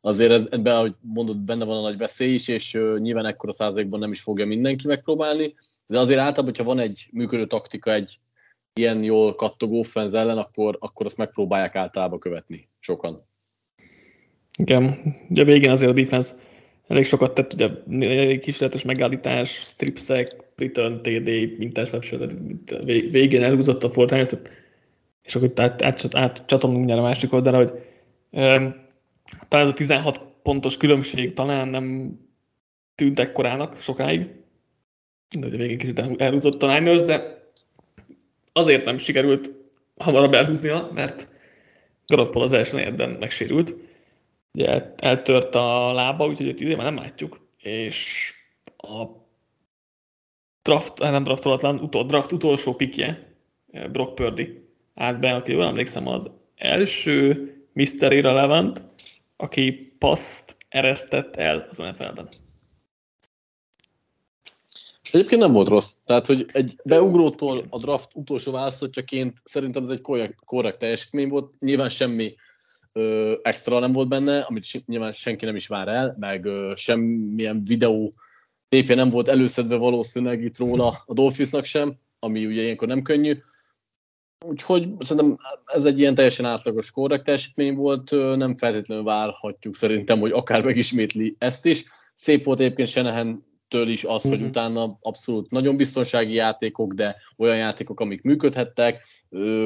[0.00, 4.10] azért ebben, ahogy mondod, benne van a nagy veszély is, és nyilván ekkora százalékban nem
[4.10, 5.54] is fogja mindenki megpróbálni,
[5.86, 8.18] de azért általában, hogyha van egy működő taktika, egy
[8.80, 13.26] ilyen jól kattogó fenz ellen, akkor, akkor azt megpróbálják általában követni sokan.
[14.58, 16.34] Igen, ugye végén azért a defense
[16.92, 21.28] elég sokat tett, ugye kísérletes megállítás, stripsek, return TD,
[21.58, 22.30] interception,
[23.10, 24.40] végén elhúzott a Fortnite,
[25.22, 27.70] és akkor át, át, át mindjárt a másik oldalra, hogy
[28.30, 28.74] um,
[29.48, 32.18] talán ez a 16 pontos különbség talán nem
[32.94, 34.26] tűnt ekkorának sokáig,
[35.38, 37.42] de ugye végén kicsit elhúzott a Niners, de
[38.52, 39.50] azért nem sikerült
[39.96, 41.28] hamarabb elhúznia, mert
[42.06, 43.74] Garoppolo az első negyedben megsérült,
[44.52, 48.32] ugye eltört a lába, úgyhogy itt idén már nem látjuk, és
[48.76, 49.06] a
[50.62, 53.36] draft, eh, nem draftolatlan, utol, draft utolsó pikje,
[53.70, 58.12] eh, Brock Purdy állt be, aki jól emlékszem az első Mr.
[58.12, 58.82] Irrelevant,
[59.36, 62.28] aki paszt eresztett el az NFL-ben.
[65.12, 65.94] Egyébként nem volt rossz.
[66.04, 71.54] Tehát, hogy egy beugrótól a draft utolsó választottjaként szerintem ez egy korrekt, korrekt teljesítmény volt.
[71.58, 72.32] Nyilván semmi
[72.92, 77.62] ö, extra nem volt benne, amit nyilván senki nem is vár el, meg ö, semmilyen
[77.66, 78.12] videó
[78.68, 83.34] tépje nem volt előszedve valószínűleg itt róla a Dolphinsnak sem, ami ugye ilyenkor nem könnyű.
[84.46, 90.30] Úgyhogy szerintem ez egy ilyen teljesen átlagos korrekt teljesítmény volt, nem feltétlenül várhatjuk szerintem, hogy
[90.30, 91.84] akár megismétli ezt is.
[92.14, 94.48] Szép volt egyébként Senehen től is az, hogy mhm.
[94.48, 99.04] utána abszolút nagyon biztonsági játékok, de olyan játékok, amik működhettek.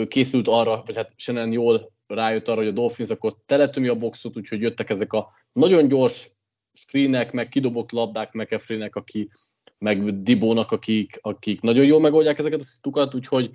[0.09, 4.37] Készült arra, vagy hát Senen jól rájött arra, hogy a Dolphins akkor teletömi a boxot,
[4.37, 6.31] úgyhogy jöttek ezek a nagyon gyors
[6.73, 9.31] screenek, meg kidobott labdák McAfee-nek, aki,
[9.79, 13.51] meg Dibónak, akik, akik nagyon jól megoldják ezeket a szitukat, úgyhogy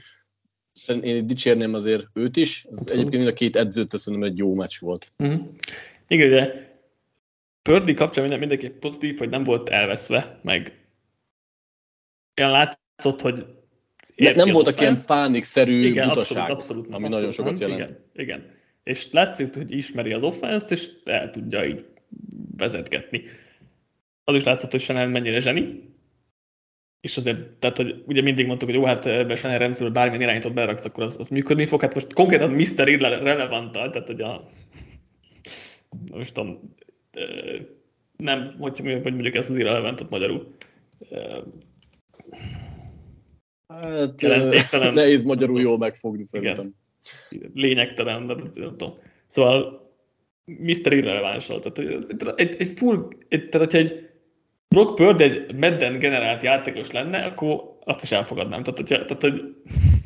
[1.02, 2.66] én dicsérném azért őt is.
[2.70, 5.14] Ez egyébként mind a két edzőt szerintem egy jó meccs volt.
[5.24, 5.46] Mm-hmm.
[6.08, 6.70] Igen, de
[7.62, 10.86] Pördi kapcsán minden, mindenki pozitív, hogy nem volt elveszve, meg
[12.42, 13.46] olyan látszott, hogy
[14.24, 17.80] de nem voltak ilyen pánikszerű igen, butaságok, abszolút, abszolút, ami abszolút, nagyon sokat jelent.
[17.80, 18.52] Igen, igen.
[18.84, 21.86] És látszik, hogy ismeri az offenszt, és el tudja így
[22.58, 23.24] vezetgetni.
[24.24, 25.90] Az is látszott, hogy Chanel mennyire zseni,
[27.02, 30.54] és azért, tehát, hogy ugye mindig mondtuk, hogy jó, hát ebben Chanel rendszerből bármilyen irányított
[30.54, 31.82] beraksz, akkor az, az működni fog.
[31.82, 32.88] Hát most konkrétan Mr.
[32.88, 34.50] Irrelevant-tal, tehát hogy a
[36.12, 36.76] most tudom,
[38.18, 40.56] nem, hogy, hogy mondjuk ezt az irrelevantot magyarul.
[43.72, 44.94] Hát, jelentéktelen.
[44.94, 46.74] Nehéz magyarul jól megfogni szerintem.
[47.30, 47.52] Igen.
[47.54, 48.98] Lényegtelen, de nem tudom.
[49.28, 49.82] Szóval
[50.46, 50.94] Mr.
[50.94, 51.60] Irrelevánsal.
[51.60, 54.10] Tehát egy, egy full, egy, tehát hogyha egy
[54.68, 58.64] Brock Purdy egy Madden generált játékos lenne, akkor azt is elfogadnám.
[58.64, 59.56] Tehát, hogyha, tehát hogy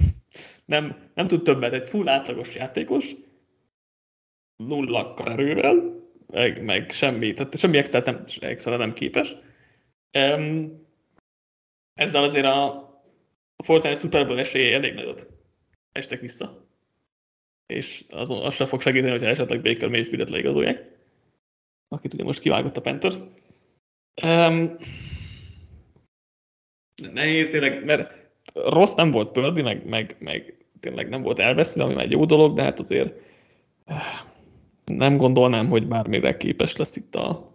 [0.66, 3.16] nem, nem tud többet, egy full átlagos játékos,
[4.64, 9.36] nulla erővel, meg, meg semmi, tehát semmi extra nem, extra nem képes.
[10.18, 10.84] Um,
[11.94, 12.85] ezzel azért a
[13.66, 15.28] Fortnite Super Bowl esélye elég nagyot
[15.92, 16.68] estek vissza.
[17.66, 20.98] És azon az sem fog segíteni, hogyha esetleg Baker Mayfield-et leigazolják,
[21.88, 23.18] akit ugye most kivágott a Panthers.
[24.24, 24.78] Um,
[27.14, 28.14] nehéz tényleg, mert
[28.54, 32.26] rossz nem volt Pördi, meg, meg, meg tényleg nem volt elveszve, ami már egy jó
[32.26, 33.14] dolog, de hát azért
[33.86, 34.22] eh,
[34.86, 37.55] nem gondolnám, hogy bármire képes lesz itt a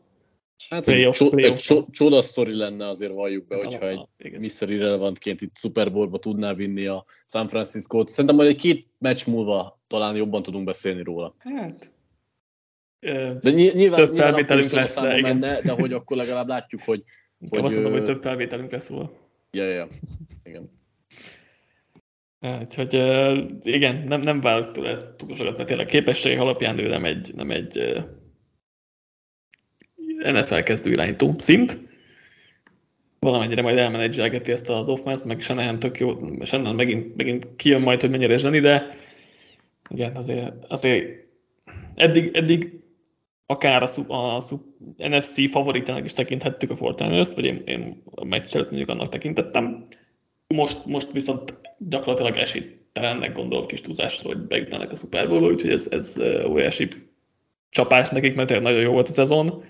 [0.69, 4.41] Hát egy, cso- egy cso- csoda sztori lenne azért valljuk be, hogyha egy igen.
[4.41, 4.71] Mr.
[4.71, 8.09] Irrelevantként itt Super Bowl-ba tudná vinni a San Francisco-t.
[8.09, 11.35] Szerintem majd egy két meccs múlva talán jobban tudunk beszélni róla.
[11.39, 11.93] Hát,
[13.01, 17.03] de nyilván, több nyilván felvételünk lesz, de, menne, de hogy akkor legalább látjuk, hogy...
[17.51, 19.13] hogy azt mondom, hogy több felvételünk lesz róla.
[19.51, 19.89] Ja, ja,
[20.45, 20.71] igen.
[22.61, 22.95] Úgyhogy
[23.63, 27.51] igen, nem, nem várok tőle túl sokat, mert tényleg képességek alapján ő nem egy, nem
[27.51, 28.03] egy
[30.23, 31.79] NFL kezdő irányító szint.
[33.19, 38.01] Valamennyire majd elmenedzselgeti ezt az offense meg Shanahan tök jó, Shanahan megint, megint kijön majd,
[38.01, 38.87] hogy mennyire zseni, de
[39.89, 41.07] igen, azért, azért
[41.95, 42.81] eddig, eddig
[43.47, 44.41] akár a, a, a
[44.97, 49.87] NFC favoritának is tekinthettük a Fortnite-t, vagy én, én a meccset mondjuk annak tekintettem.
[50.47, 55.89] Most, most viszont gyakorlatilag esélytelennek gondolom kis túlzásra, hogy bejutnának a Super Bowl-ba, úgyhogy ez,
[55.91, 56.89] ez óriási
[57.71, 59.65] csapás nekik, mert nagyon jó volt a szezon.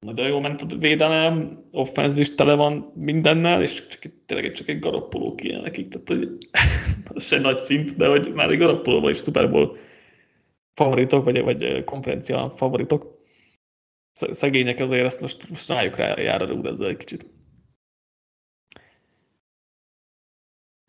[0.00, 4.78] Nagyon jó ment a védelem, offenz is tele van mindennel, és csak, tényleg csak egy
[4.78, 6.38] garoppoló kéne nekik, tehát hogy
[7.26, 9.76] se nagy szint, de hogy már egy garoppolóban is Super Bowl
[10.74, 13.20] favoritok, vagy, vagy konferencia favoritok.
[14.12, 17.26] Szegények azért ezt most, most rájuk rá, jár a rúd ezzel egy kicsit.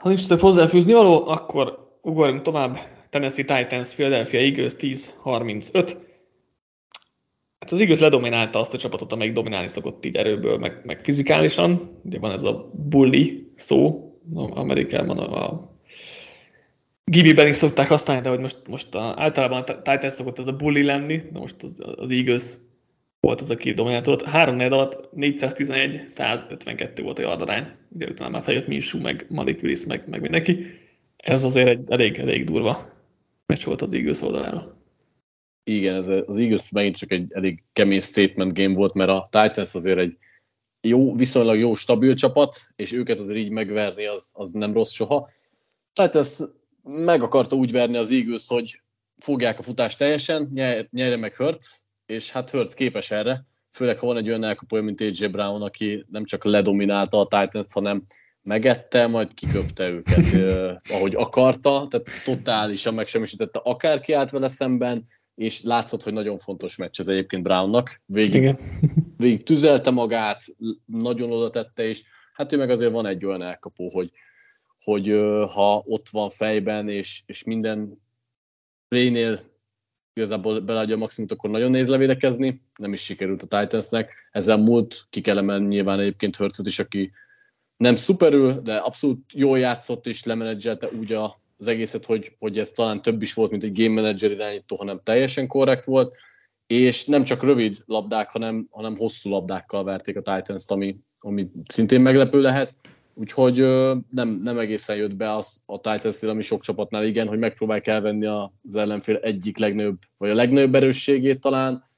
[0.03, 2.77] Ha nincs több hozzáfűzni való, akkor ugorjunk tovább.
[3.09, 5.97] Tennessee Titans, Philadelphia Eagles 10-35.
[7.63, 11.99] Hát az Eagles ledominálta azt a csapatot, amelyik dominálni szokott így erőből, meg, meg fizikálisan.
[12.03, 15.77] Ugye van ez a bully szó, Amerikában a, a
[17.03, 20.55] Gibi-ben is szokták használni, de hogy most, most a, általában a Titans szokott ez a
[20.55, 22.53] bully lenni, de most az, az Eagles
[23.19, 24.21] volt az, aki dominált.
[24.21, 27.67] Három négy alatt 411, 152 volt a yardarány.
[27.89, 30.65] Ugye utána már feljött Minshew, meg Malik Willis, meg, meg mindenki.
[31.17, 32.89] Ez azért egy elég, elég durva
[33.45, 34.82] meccs volt az Eagles oldalára.
[35.63, 39.73] Igen, ez az Eagles megint csak egy elég kemény statement game volt, mert a Titans
[39.73, 40.17] azért egy
[40.81, 45.29] jó, viszonylag jó, stabil csapat, és őket azért így megverni az, az nem rossz soha.
[45.93, 46.37] Titans
[46.83, 48.81] meg akarta úgy verni az Eagles, hogy
[49.15, 51.65] fogják a futást teljesen, nyer, nyerje meg Hurts,
[52.05, 56.05] és hát Hurts képes erre, főleg ha van egy olyan elkapója, mint AJ Brown, aki
[56.11, 58.05] nem csak ledominálta a Titans, hanem
[58.41, 65.63] megette, majd kiköpte őket, eh, ahogy akarta, tehát totálisan megsemmisítette akárki állt vele szemben, és
[65.63, 68.01] látszott, hogy nagyon fontos meccs ez egyébként Brownnak.
[68.05, 68.59] Végig, Igen.
[69.17, 70.43] végig tüzelte magát,
[70.85, 74.11] nagyon oda tette, és hát ő meg azért van egy olyan elkapó, hogy,
[74.83, 75.07] hogy
[75.53, 78.01] ha ott van fejben, és, és minden
[78.87, 79.51] playnél
[80.13, 84.11] igazából beleadja a maximumot, akkor nagyon néz levédekezni, nem is sikerült a Titansnek.
[84.31, 87.11] Ezzel múlt ki kell emelni nyilván egyébként Hörcöt is, aki
[87.77, 92.71] nem szuperül, de abszolút jól játszott és lemenedzselte úgy a, az egészet, hogy, hogy ez
[92.71, 96.15] talán több is volt, mint egy game manager irányító, hanem teljesen korrekt volt,
[96.67, 102.01] és nem csak rövid labdák, hanem, hanem hosszú labdákkal verték a Titans-t, ami, ami szintén
[102.01, 102.73] meglepő lehet.
[103.15, 103.57] Úgyhogy
[104.09, 108.25] nem, nem egészen jött be az, a titans ami sok csapatnál igen, hogy megpróbálják elvenni
[108.25, 111.89] az ellenfél egyik legnagyobb, vagy a legnagyobb erősségét talán,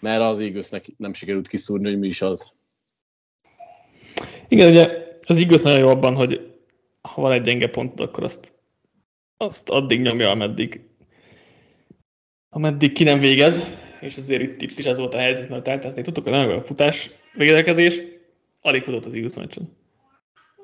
[0.00, 2.52] mert az Eaglesnek nem sikerült kiszúrni, hogy mi is az.
[4.48, 4.90] Igen, ugye
[5.26, 6.56] az Eagles nagyon jó abban, hogy
[7.00, 8.52] ha van egy gyenge pont, akkor azt,
[9.40, 10.80] azt addig nyomja, ameddig,
[12.48, 13.62] ameddig ki nem végez,
[14.00, 16.64] és azért itt, itt is ez volt a helyzet, mert Titansnél tudtuk, hogy nagyon a
[16.64, 18.02] futás védekezés,
[18.60, 19.76] alig futott az Eagles meccsen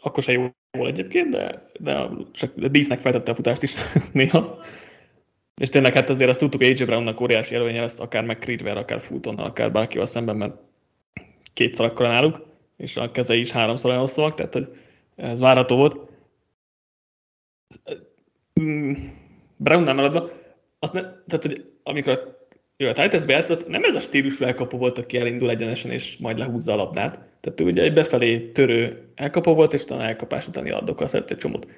[0.04, 0.50] akkor se jó
[0.86, 3.74] egyébként, de, de csak dísznek feltette a futást is
[4.12, 4.58] néha.
[5.60, 9.00] És tényleg hát azért azt tudtuk, hogy AJ Brownnak óriási előnye lesz, akár McCreedvel, akár
[9.00, 10.56] Fultonnal, akár bárkivel szemben, mert
[11.52, 14.76] kétszer akkora náluk, és a kezei is háromszor olyan hosszúak, tehát hogy
[15.16, 15.96] ez várható volt.
[18.60, 18.92] Mm,
[19.56, 20.30] Brown nem maradva,
[20.78, 22.42] azt ne, tehát, hogy amikor
[22.76, 26.38] ő a Titans játszott, nem ez a stílusú elkapó volt, aki elindul egyenesen és majd
[26.38, 27.18] lehúzza a labdát.
[27.40, 31.36] Tehát ő ugye egy befelé törő elkapó volt, és utána elkapás utáni addokkal szeret egy
[31.36, 31.68] csomót.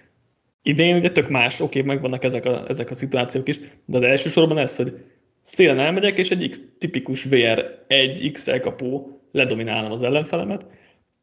[0.63, 4.59] Idén ugye tök más, oké, megvannak ezek a, ezek a szituációk is, de az elsősorban
[4.59, 5.05] ez, hogy
[5.43, 10.67] szélen elmegyek, és egy tipikus VR 1 X elkapó ledominálnom az ellenfelemet,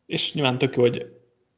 [0.05, 1.05] és nyilván tök jó, hogy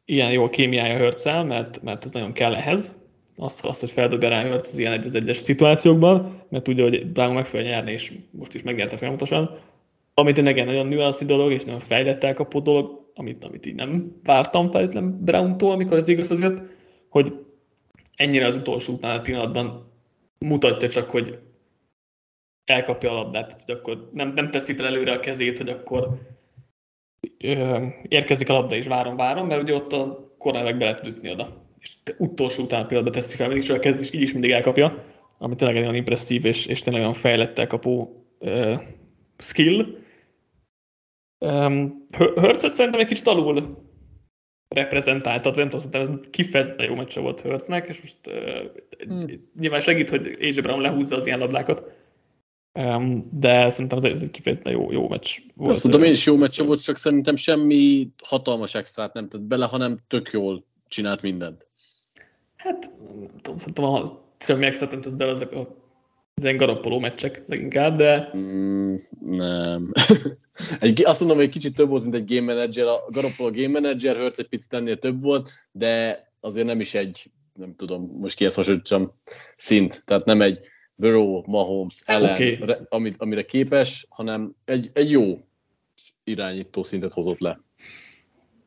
[0.05, 2.95] ilyen jó a kémiája hörcel, mert, mert ez nagyon kell ehhez,
[3.38, 7.34] az, az hogy feldobja rá az ilyen egy az egyes szituációkban, mert tudja, hogy Brown
[7.34, 9.58] meg fogja nyerni, és most is megnyerte folyamatosan.
[10.13, 14.19] Ami tényleg egy nagyon nüanszi dolog, és nagyon fejlett elkapó dolog, amit, amit így nem
[14.24, 16.62] vártam feltétlenül Brown-tól, amikor az igaz jött,
[17.10, 17.45] hogy
[18.15, 19.91] ennyire az utolsó után a pillanatban
[20.38, 21.39] mutatja csak, hogy
[22.65, 26.19] elkapja a labdát, hogy akkor nem, nem teszi fel előre a kezét, hogy akkor
[28.08, 31.64] érkezik a labda és várom, várom, mert ugye ott a kornelek be lehet ütni oda.
[31.86, 35.04] És utolsó után például teszi fel, és kezd, és így is mindig elkapja,
[35.38, 38.82] ami tényleg egy olyan impresszív és, és tényleg olyan fejlett elkapó uh,
[39.38, 39.98] skill.
[41.38, 43.84] Um, Hörcöt szerintem egy kicsit alul
[44.67, 49.50] reprezentáltat, nem tudom, szerintem kifejezetten jó meccse volt Hörcnek, és most uh, hmm.
[49.60, 51.84] nyilván segít, hogy AJ Brown lehúzza az ilyen labdákat,
[52.74, 55.71] um, de szerintem ez egy kifejezetten jó, jó meccs volt.
[55.71, 59.65] Azt mondom, én is jó meccs volt, csak szerintem semmi hatalmas extrát nem tett bele,
[59.65, 61.67] hanem tök jól csinált mindent.
[62.65, 64.04] Hát, nem tudom, szerintem a
[64.39, 65.84] semmi extrát nem tett bele ezek a
[66.38, 68.32] az ilyen garoppoló meccsek leginkább, de...
[68.38, 69.91] Mm, nem.
[70.80, 72.86] egy, azt mondom, hogy egy kicsit több volt, mint egy game manager.
[72.86, 77.32] A garoppoló game manager, Hurts egy picit ennél több volt, de azért nem is egy,
[77.54, 79.12] nem tudom, most kihez hasonlítsam,
[79.56, 80.06] szint.
[80.06, 80.60] Tehát nem egy
[80.95, 82.60] Burrow, Mahomes ellen, okay.
[82.89, 85.39] amit, amire képes, hanem egy, egy jó
[86.23, 87.60] irányító szintet hozott le.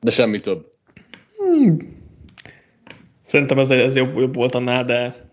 [0.01, 0.71] De semmi több.
[1.37, 2.08] Hmm.
[3.29, 5.31] Szerintem ez, ez jobb, jobb volt annál, de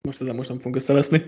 [0.00, 1.22] most ezen most nem fogunk összeveszni.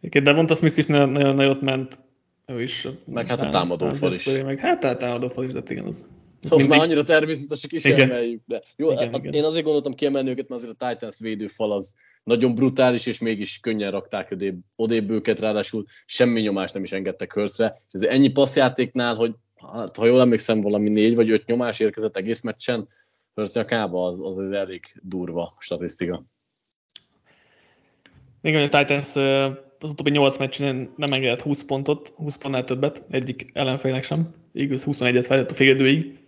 [0.00, 1.98] De mondta Smith is nagyon, nagyon nagyot ment,
[2.46, 2.88] ő is.
[3.04, 4.42] Meg hát a támadófal is.
[4.42, 6.06] Meg hát a támadófal is, de igen, az,
[6.42, 8.42] az, az már annyira természetes, hogy is emeljük.
[8.46, 9.32] De jó, igen, a, igen.
[9.32, 13.60] én azért gondoltam kiemelni őket, mert azért a Titans védőfal az nagyon brutális, és mégis
[13.60, 17.74] könnyen rakták odébb, odébb őket, ráadásul semmi nyomást nem is engedtek Hurszre.
[17.76, 19.34] És ez ennyi passzjátéknál, hogy
[19.72, 22.88] hát, ha jól emlékszem, valami négy vagy öt nyomás érkezett egész meccsen,
[23.38, 26.24] Hursz nyakába, az, az, az elég durva statisztika.
[28.40, 29.16] Még a Titans
[29.80, 34.34] az utóbbi 8 meccsen nem engedett 20 pontot, 20 pontnál többet, egyik ellenfélnek sem.
[34.52, 36.18] Igaz, 21-et fejlett a félidőig.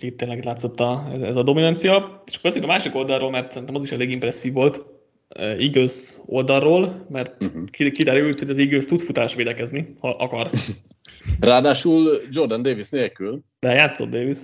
[0.00, 2.22] Itt tényleg látszott a, ez, ez a dominancia.
[2.26, 4.84] És akkor a másik oldalról, mert szerintem az is elég impresszív volt,
[5.28, 7.90] Eagles oldalról, mert uh-huh.
[7.90, 10.50] kiderült, hogy az Eagles tud futás védekezni, ha akar.
[11.40, 13.42] Ráadásul Jordan Davis nélkül.
[13.60, 14.38] De játszott Davis.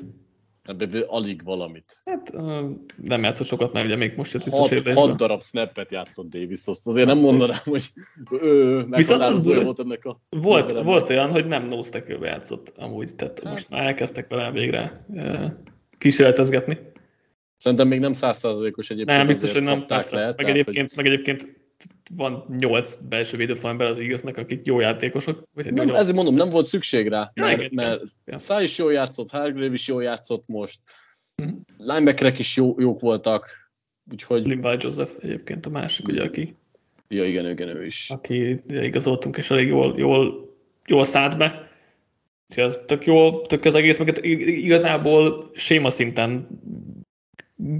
[0.65, 2.03] Ebből alig valamit.
[2.05, 2.33] Hát
[2.97, 6.67] nem játszott sokat, mert ugye még most jött vissza hat, hat darab snappet játszott Davis,
[6.67, 7.85] azt azért nem mondanám, hogy
[8.31, 13.41] ő Viszont az volt ennek a volt, volt olyan, hogy nem nose játszott amúgy, tehát
[13.43, 13.53] hát.
[13.53, 15.07] most már elkezdtek vele végre
[15.99, 16.79] kísérletezgetni.
[17.57, 19.19] Szerintem még nem százszázalékos egyébként.
[19.19, 19.85] Nem, biztos, hogy nem.
[19.87, 20.17] Persze.
[20.17, 20.97] Lehet, meg, egyébként, hogy...
[20.97, 21.64] meg egyébként
[22.11, 25.49] van nyolc belső védőfal ember az igaznak, akik jó játékosok.
[25.55, 25.95] Vagy nem, nagyon...
[25.97, 28.39] ezért mondom, nem volt szükség rá, ja, mert, igen, mert ja.
[28.39, 30.81] Szá is jól játszott, Hargrave is jól játszott most,
[31.37, 31.49] hm.
[31.79, 33.71] linebackerek is jó, jók voltak,
[34.11, 34.47] úgyhogy...
[34.47, 36.55] Limbai Joseph egyébként a másik, ugye, aki...
[37.09, 38.11] Ja, igen, igen, ő is.
[38.11, 40.55] Aki igazoltunk, és elég jól, jól,
[40.87, 41.69] jól szállt be.
[42.49, 46.49] Úgyhogy ez tök jó, tök az egész, meg igazából séma szinten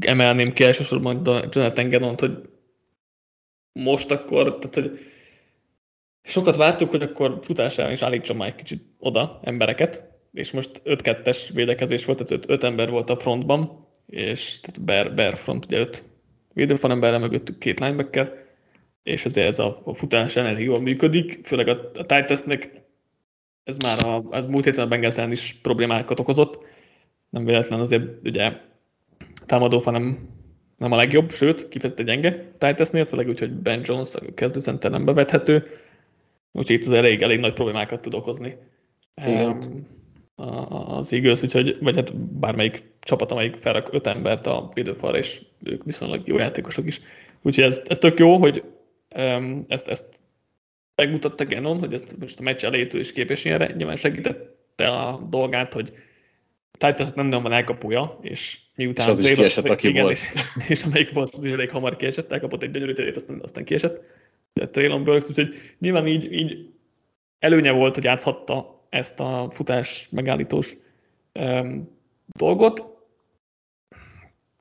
[0.01, 2.49] emelném ki elsősorban Jonathan Gedont, hogy
[3.75, 4.99] most akkor, tehát hogy
[6.23, 11.49] sokat vártuk, hogy akkor futásán is állítson már egy kicsit oda embereket, és most 5-2-es
[11.55, 16.05] védekezés volt, tehát 5 ember volt a frontban, és tehát bear, bear front, ugye 5
[16.53, 18.45] védőfal emberre mögöttük két linebacker,
[19.03, 22.83] és azért ez a, a futás elég jól működik, főleg a, a Titansnek
[23.65, 26.65] ez már a, a múlt héten a Bengals is problémákat okozott,
[27.31, 28.53] nem véletlen azért ugye
[29.47, 30.29] támadó, hanem
[30.77, 35.05] nem a legjobb, sőt, kifejezetten gyenge Titansnél, főleg úgy, hogy Ben Jones a kezdőcenter nem
[35.05, 35.67] bevethető,
[36.53, 38.57] úgyhogy itt az elég, elég nagy problémákat tud okozni.
[39.27, 39.59] Igen.
[40.37, 45.85] Az igaz, úgyhogy, vagy hát bármelyik csapat, amelyik felrak öt embert a védőfalra, és ők
[45.85, 47.01] viszonylag jó játékosok is.
[47.43, 48.65] Úgyhogy ez, ez tök jó, hogy
[49.17, 50.21] um, ezt, ezt
[50.95, 53.73] megmutatta Genon, hogy ezt most a meccs elejétől is képes ilyenre.
[53.77, 55.93] Nyilván segítette a dolgát, hogy
[56.79, 59.07] Titans nem nagyon van elkapója, és miután...
[59.07, 60.15] És az is kiesett, aki igen, volt.
[60.15, 60.33] És,
[60.69, 64.05] és, amelyik volt, az is elég hamar kiesett, elkapott egy gyönyörű terét, aztán, aztán kiesett.
[64.71, 66.69] Traylon Burks, úgyhogy nyilván így, így
[67.39, 70.77] előnye volt, hogy játszhatta ezt a futás megállítós
[71.33, 72.85] um, dolgot.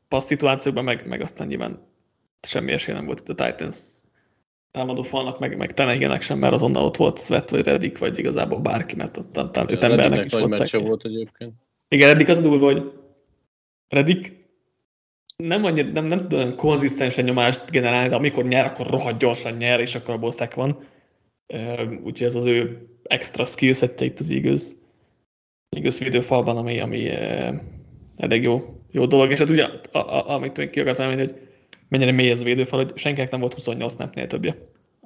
[0.08, 1.88] Passz szituációkban meg, meg aztán nyilván
[2.42, 3.76] semmi esély nem volt itt a Titans
[4.72, 8.60] támadó falnak, meg, meg Tenehigenek sem, mert azonnal ott volt Svet, vagy Redik, vagy igazából
[8.60, 11.54] bárki, mert ott talán öt embernek is volt volt egyébként.
[11.94, 12.92] Igen, eddig az durva, hogy
[13.88, 14.32] Reddick
[15.36, 19.54] nem, annyira, nem, nem tud olyan konzisztensen nyomást generálni, de amikor nyer, akkor rohadt gyorsan
[19.54, 20.88] nyer, és akkor abból szek van.
[22.04, 24.78] Úgyhogy ez az ő extra skillsetje itt az igaz.
[25.76, 27.10] Igaz videófalban, ami, ami
[28.16, 29.32] elég jó, jó dolog.
[29.32, 31.36] És hát ugye, a, a, amit még ki akarsz hogy
[31.88, 34.56] mennyire mély ez a védőfal, hogy senkinek nem volt 28 snapnél többje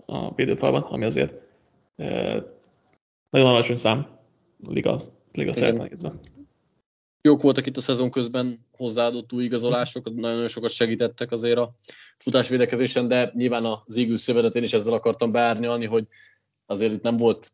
[0.06, 1.34] a védőfalban, ami azért
[3.30, 4.08] nagyon alacsony szám
[4.68, 5.00] liga,
[5.34, 6.14] liga szerte nézve
[7.28, 11.74] jók voltak itt a szezon közben hozzáadott új igazolások, nagyon sokat segítettek azért a
[12.18, 16.08] futásvédekezésen, de nyilván az Eagles szövetén is ezzel akartam beárnyalni, hogy
[16.66, 17.52] azért itt nem volt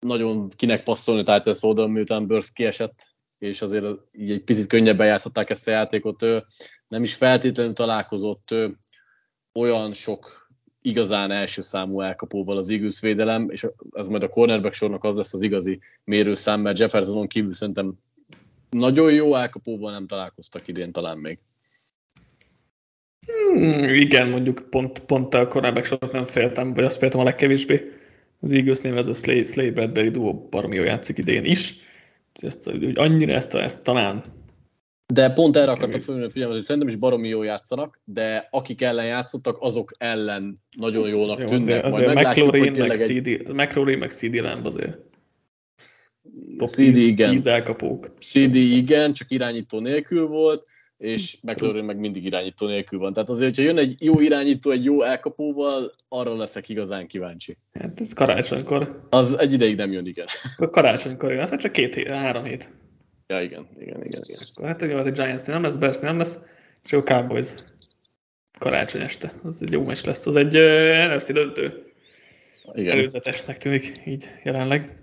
[0.00, 3.08] nagyon kinek passzolni Titan Soldon, miután Burst kiesett,
[3.38, 6.20] és azért így egy picit könnyebben játszották ezt a játékot.
[6.88, 8.54] Nem is feltétlenül találkozott
[9.52, 10.48] olyan sok
[10.82, 15.34] igazán első számú elkapóval az Eagles védelem, és ez majd a cornerback sornak az lesz
[15.34, 17.94] az igazi mérőszám, mert Jeffersonon kívül szerintem
[18.70, 21.38] nagyon jó elkapóval nem találkoztak idén talán még.
[23.26, 27.82] Hmm, igen, mondjuk pont, pont a cornerback sorot nem féltem, vagy azt féltem a legkevésbé.
[28.40, 31.74] Az Eaglesnél ez a Slay, Slay Bradbury duo baromi jó játszik idén is.
[32.32, 34.22] Ezt, hogy annyira ezt, ezt talán
[35.10, 39.06] de pont erre akartam fölmenni figyelmet, hogy szerintem is baromi jó játszanak, de akik ellen
[39.06, 41.84] játszottak, azok ellen nagyon jónak jó, tűnnek.
[41.84, 43.52] Azért, azért McLaurin, meg CD.
[43.52, 44.98] McLaurin meg CD Lamb azért.
[46.60, 47.30] Top CD 10, igen.
[47.30, 48.12] 10 elkapók.
[48.18, 53.12] CD igen, csak irányító nélkül volt, és McLaurin meg mindig irányító nélkül van.
[53.12, 57.56] Tehát azért, hogyha jön egy jó irányító egy jó elkapóval, arra leszek igazán kíváncsi.
[57.72, 59.06] Hát ez karácsonykor.
[59.10, 60.26] Az egy ideig nem jön, igen.
[60.56, 62.70] Karácsonykor jön, az már csak két hét, három hét.
[63.26, 64.22] Ja, igen, igen, igen.
[64.26, 64.66] igen.
[64.68, 66.38] Hát hogy a Giants nem lesz, Bears nem lesz,
[66.84, 67.54] csak a Cowboys
[68.58, 69.32] karácsony este.
[69.42, 71.84] Az egy jó meccs lesz, az egy uh, NFC döntő.
[72.72, 72.98] Igen.
[72.98, 74.99] Előzetesnek tűnik így jelenleg.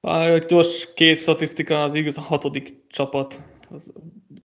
[0.00, 3.92] A gyors két statisztika, az igaz a hatodik csapat, az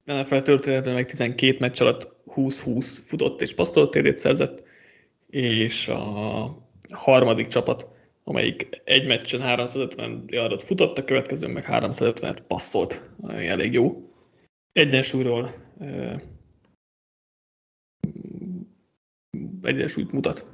[0.05, 4.63] NFL történetben meg 12 meccs alatt 20-20 futott és passzolt térét szerzett,
[5.29, 6.57] és a
[6.89, 7.87] harmadik csapat
[8.23, 13.09] amelyik egy meccsen 350 yardot futott, a következőn meg 350-et passzolt.
[13.27, 14.13] Elég jó.
[14.71, 15.53] Egyensúlyról
[19.61, 20.45] egyensúlyt mutat.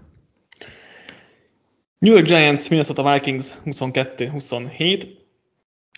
[2.00, 5.08] New York Giants, Minnesota Vikings 22-27.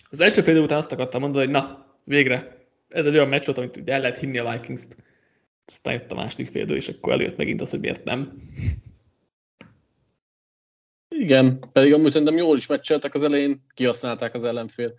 [0.09, 3.57] Az első fél után azt akartam mondani, hogy na, végre, ez egy olyan meccs volt,
[3.57, 4.95] amit el lehet hinni a Vikings-t.
[5.65, 8.49] Aztán jött a második fél és akkor előtt megint az, hogy miért nem.
[11.15, 14.93] Igen, pedig amúgy szerintem jól is meccseltek az elején, kihasználták az ellenfél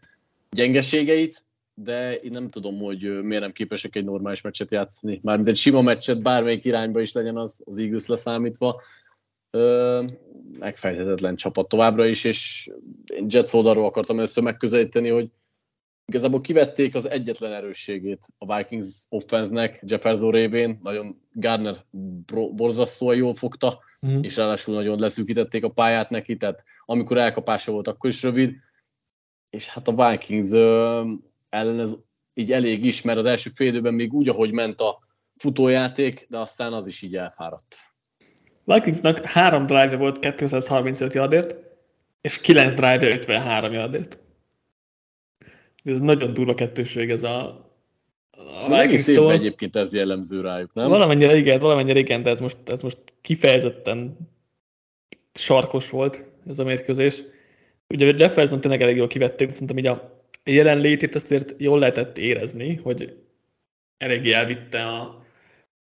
[0.50, 1.44] gyengeségeit,
[1.74, 5.20] de én nem tudom, hogy miért nem képesek egy normális meccset játszani.
[5.22, 8.82] Mármint egy sima meccset, bármelyik irányba is legyen az, az Eagles leszámítva.
[9.50, 10.02] Ö,
[10.58, 12.70] megfejthetetlen csapat továbbra is, és
[13.14, 15.30] én Jets oldalról akartam először megközelíteni, hogy
[16.10, 21.76] igazából kivették az egyetlen erősségét a Vikings offense-nek Jefferson révén, nagyon Garner
[22.52, 24.22] borzasztóan jól fogta, mm.
[24.22, 28.56] és ráadásul nagyon leszűkítették a pályát neki, tehát amikor elkapása volt, akkor is rövid,
[29.50, 30.50] és hát a Vikings
[31.48, 31.94] ellen ez
[32.34, 34.98] így elég is, mert az első fél időben még úgy, ahogy ment a
[35.36, 37.76] futójáték, de aztán az is így elfáradt.
[38.64, 41.54] Vikingsnak három drive volt 235 yardért,
[42.20, 44.18] és 9 drive 53 yardért.
[45.84, 47.68] Ez nagyon durva kettőség ez a,
[48.68, 50.88] a egész évben egyébként ez jellemző rájuk, nem?
[50.88, 54.16] Valamennyire igen, valamennyire igen, de ez most, ez most kifejezetten
[55.34, 57.22] sarkos volt ez a mérkőzés.
[57.88, 63.16] Ugye Jefferson tényleg elég jól kivették, szerintem így a jelenlétét azért jól lehetett érezni, hogy
[63.98, 65.24] eléggé elvitte a,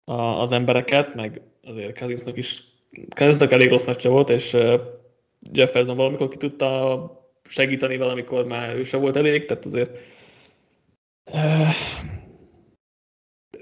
[0.04, 2.62] a, az embereket, meg azért Cousinsnak is
[3.08, 4.56] Cousinsnak elég rossz meccse volt, és
[5.52, 7.12] Jefferson valamikor ki tudta
[7.48, 9.98] segíteni valamikor már ő se volt elég, tehát azért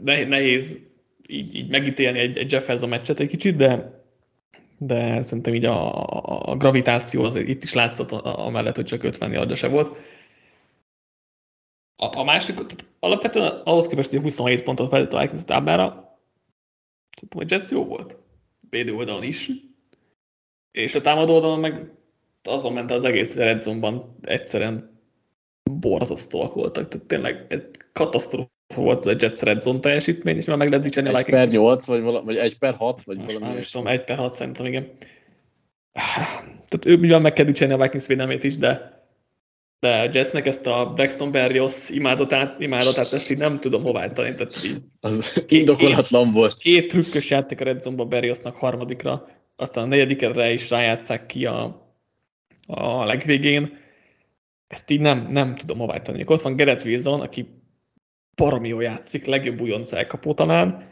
[0.04, 0.80] nehéz
[1.26, 4.02] így, így megítélni egy, egy Jefferson meccset egy kicsit, de,
[4.78, 9.56] de szerintem így a, a gravitáció az itt is látszott amellett, hogy csak 50 yardja
[9.56, 9.96] se volt.
[11.96, 16.05] A, a másik, tehát alapvetően ahhoz képest, hogy 27 pontot fejlett a Vikings táblára,
[17.16, 18.16] szerintem a Jets jó volt.
[18.70, 19.50] Védő oldalon is.
[20.70, 21.90] És a támadó oldalon meg
[22.42, 25.00] azon ment az egész Red Zone-ban egyszerűen
[25.70, 26.88] borzasztóak voltak.
[26.88, 30.84] Tehát tényleg egy katasztrófa volt az a Jets Red Zone teljesítmény, és már meg lehet
[30.84, 33.70] dicsérni a 1 per 8, vagy, vala, vagy 1 per 6, vagy Most valami is.
[33.70, 34.90] tudom, 1 per 6 szerintem, igen.
[36.68, 38.95] Tehát ő ugyan meg kell dicsérni a Vikings védelmét is, de
[39.86, 44.34] de Jessnek ezt a Braxton Berrios imádatát, imádatát ezt így nem tudom hová tenni.
[44.34, 46.54] Tehát így az indokolatlan volt.
[46.54, 51.88] Két trükkös játék a Red Zone-ba Berriosnak harmadikra, aztán a negyedikre is rájátszák ki a,
[52.66, 53.78] a legvégén.
[54.66, 56.22] Ezt így nem, nem tudom hová tenni.
[56.26, 57.48] Ott van Gerett Wilson, aki
[58.34, 60.88] baromi jól játszik, legjobb újonc elkapó talán,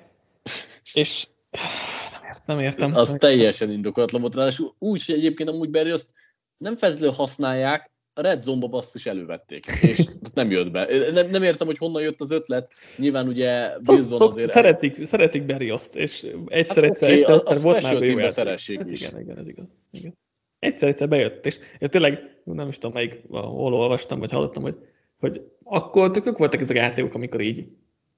[0.92, 2.94] és nem, ért, nem értem.
[2.94, 6.14] Az teljesen indokolatlan volt, ráadásul úgy, hogy egyébként amúgy Barry azt
[6.56, 10.04] nem feltétlenül használják, a Red Zone-ba basszus elővették, és
[10.34, 11.10] nem jött be.
[11.12, 12.70] Nem, nem értem, hogy honnan jött az ötlet.
[12.96, 14.50] Nyilván ugye Wilson szok, azért...
[14.50, 15.04] Szeretik, el...
[15.04, 19.00] szeretik Berrioszt, és egyszer, hát egyszer, okay, egyszer, egyszer, volt már jó szeresség hát is.
[19.00, 19.76] Igen, igen, ez igaz.
[19.90, 20.18] Igen.
[20.58, 24.76] Egyszer, egyszer bejött, és én tényleg, nem is tudom, melyik, hol olvastam, vagy hallottam, hogy
[25.24, 27.66] hogy akkor tökök voltak ezek a játékok, amikor így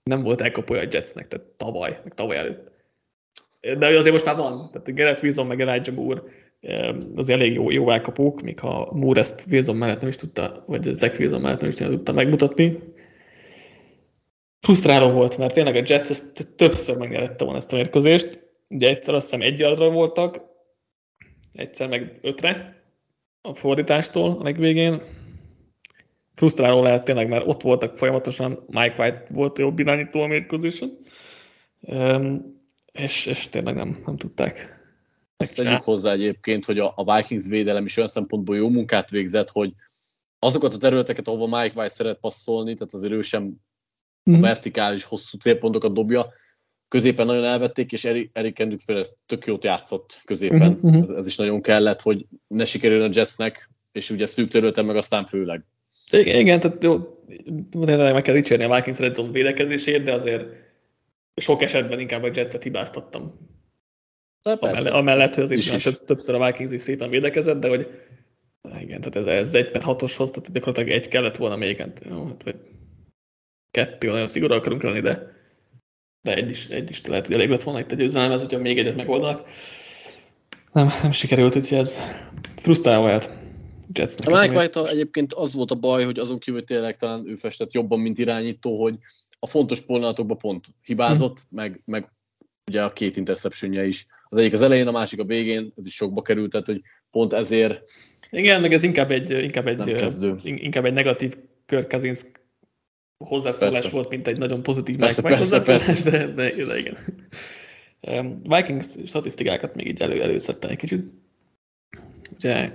[0.02, 2.70] nem volt elkapója a Jetsnek, tehát tavaly, meg tavaly előtt.
[3.60, 4.70] De azért most már van.
[4.72, 6.22] Tehát Gerett Wilson, meg Elijah Moore,
[7.14, 10.82] az elég jó, jó elkapók, még ha Moore ezt Wilson mellett nem is tudta, vagy
[10.82, 12.78] Zach Wilson mellett nem is tudta megmutatni.
[14.60, 18.48] Frusztráló volt, mert tényleg a Jets ezt többször megnyerette volna ezt a mérkőzést.
[18.68, 20.40] Ugye egyszer azt hiszem egy yardra voltak,
[21.52, 22.82] egyszer meg ötre
[23.40, 25.02] a fordítástól a legvégén.
[26.34, 30.98] Frusztráló lehet tényleg, mert ott voltak folyamatosan, Mike White volt jobb irányító a mérkőzésen,
[32.92, 34.75] és, és tényleg nem, nem tudták
[35.36, 39.50] ezt tegyük hozzá egyébként, hogy a, a Vikings védelem is olyan szempontból jó munkát végzett,
[39.50, 39.72] hogy
[40.38, 43.54] azokat a területeket, ahova Mike White szeret passzolni, tehát azért ő sem
[44.22, 44.40] a mhm.
[44.40, 46.32] vertikális, hosszú célpontokat dobja,
[46.88, 50.72] középen nagyon elvették, és Eric, Eric például tök jót játszott középen.
[50.72, 51.02] Uh-huh.
[51.02, 54.96] Ez, ez, is nagyon kellett, hogy ne sikerüljön a Jetsnek, és ugye szűk területen meg
[54.96, 55.64] aztán főleg.
[56.10, 57.24] Igen, igen tehát jó,
[57.86, 60.44] meg kell dicsérni a Vikings Red Zone védekezését, de azért
[61.36, 63.55] sok esetben inkább a Jetset hibáztattam.
[64.46, 65.82] Amellett, amellett, hogy azért is, is.
[65.82, 67.88] Több, többször a Vikings is szépen védekezett, de hogy
[68.80, 72.26] igen, tehát ez, ez egy per hatoshoz, tehát gyakorlatilag egy kellett volna még, hát, jó,
[72.26, 72.56] hát, vagy
[73.70, 75.32] kettő, nagyon szigorú akarunk lenni, de,
[76.20, 78.58] de egy is, egy is lehet, hogy elég lett volna itt a győzelem, ez, hogyha
[78.58, 79.48] még egyet megoldanak.
[80.72, 81.98] Nem, nem sikerült, úgyhogy ez
[82.56, 83.30] frusztráló lehet.
[83.92, 87.34] Jetsnek a Mike white egyébként az volt a baj, hogy azon kívül tényleg talán ő
[87.34, 88.98] festett jobban, mint irányító, hogy
[89.38, 91.56] a fontos pillanatokban pont hibázott, hm.
[91.56, 92.12] meg, meg
[92.70, 94.06] ugye a két interceptionje is.
[94.28, 97.32] Az egyik az elején, a másik a végén, ez is sokba került, tehát hogy pont
[97.32, 97.82] ezért
[98.30, 99.88] igen, meg ez inkább egy, inkább egy,
[100.44, 101.34] inkább egy negatív
[101.88, 102.22] Cousins
[103.24, 103.90] hozzászólás persze.
[103.90, 106.10] volt, mint egy nagyon pozitív persze, Mike persze, persze.
[106.10, 106.96] De, de, de, igen.
[108.42, 111.04] Vikings statisztikákat még így elő, előszedtem egy kicsit.
[112.36, 112.70] Ugye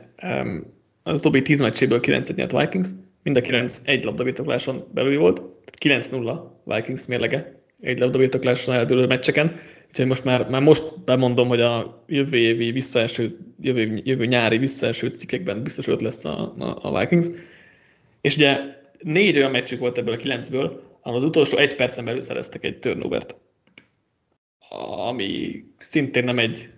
[1.04, 2.88] az utóbbi 10 meccséből 9 nyert Vikings,
[3.24, 9.60] mind a 9 egy labdabirtokláson belül volt, tehát 9-0 Vikings mérlege egy labdabirtokláson eldőlő meccseken,
[9.92, 15.08] úgyhogy most már, már most bemondom, hogy a jövő évi visszaeső, jövő, jövő nyári visszaeső
[15.08, 17.26] cikkekben biztos ott lesz a, a, a Vikings.
[18.22, 18.58] És ugye
[19.00, 22.80] négy olyan meccsük volt ebből a kilencből, ahol az utolsó egy percen belül szereztek egy
[22.80, 23.38] turnovert.
[25.08, 26.70] Ami szintén nem egy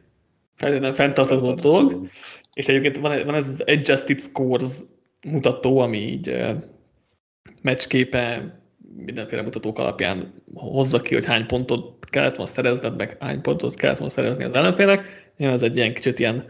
[0.56, 2.08] feltétlenül fenntartható dolog.
[2.54, 4.80] És egyébként van, van ez az adjusted scores
[5.28, 6.36] mutató, ami így
[7.62, 8.56] meccsképe
[8.96, 13.98] mindenféle mutatók alapján hozza ki, hogy hány pontot kellett volna szerezned, meg hány pontot kellett
[13.98, 15.32] volna szerezni az ellenfélnek.
[15.38, 16.50] Ez egy ilyen kicsit ilyen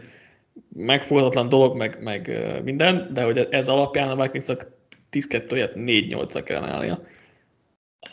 [0.74, 4.70] megfoghatatlan dolog, meg, meg minden, de hogy ez alapján a Vikingsnak
[5.10, 7.06] 10-2-et 4-8-ra kellene állnia.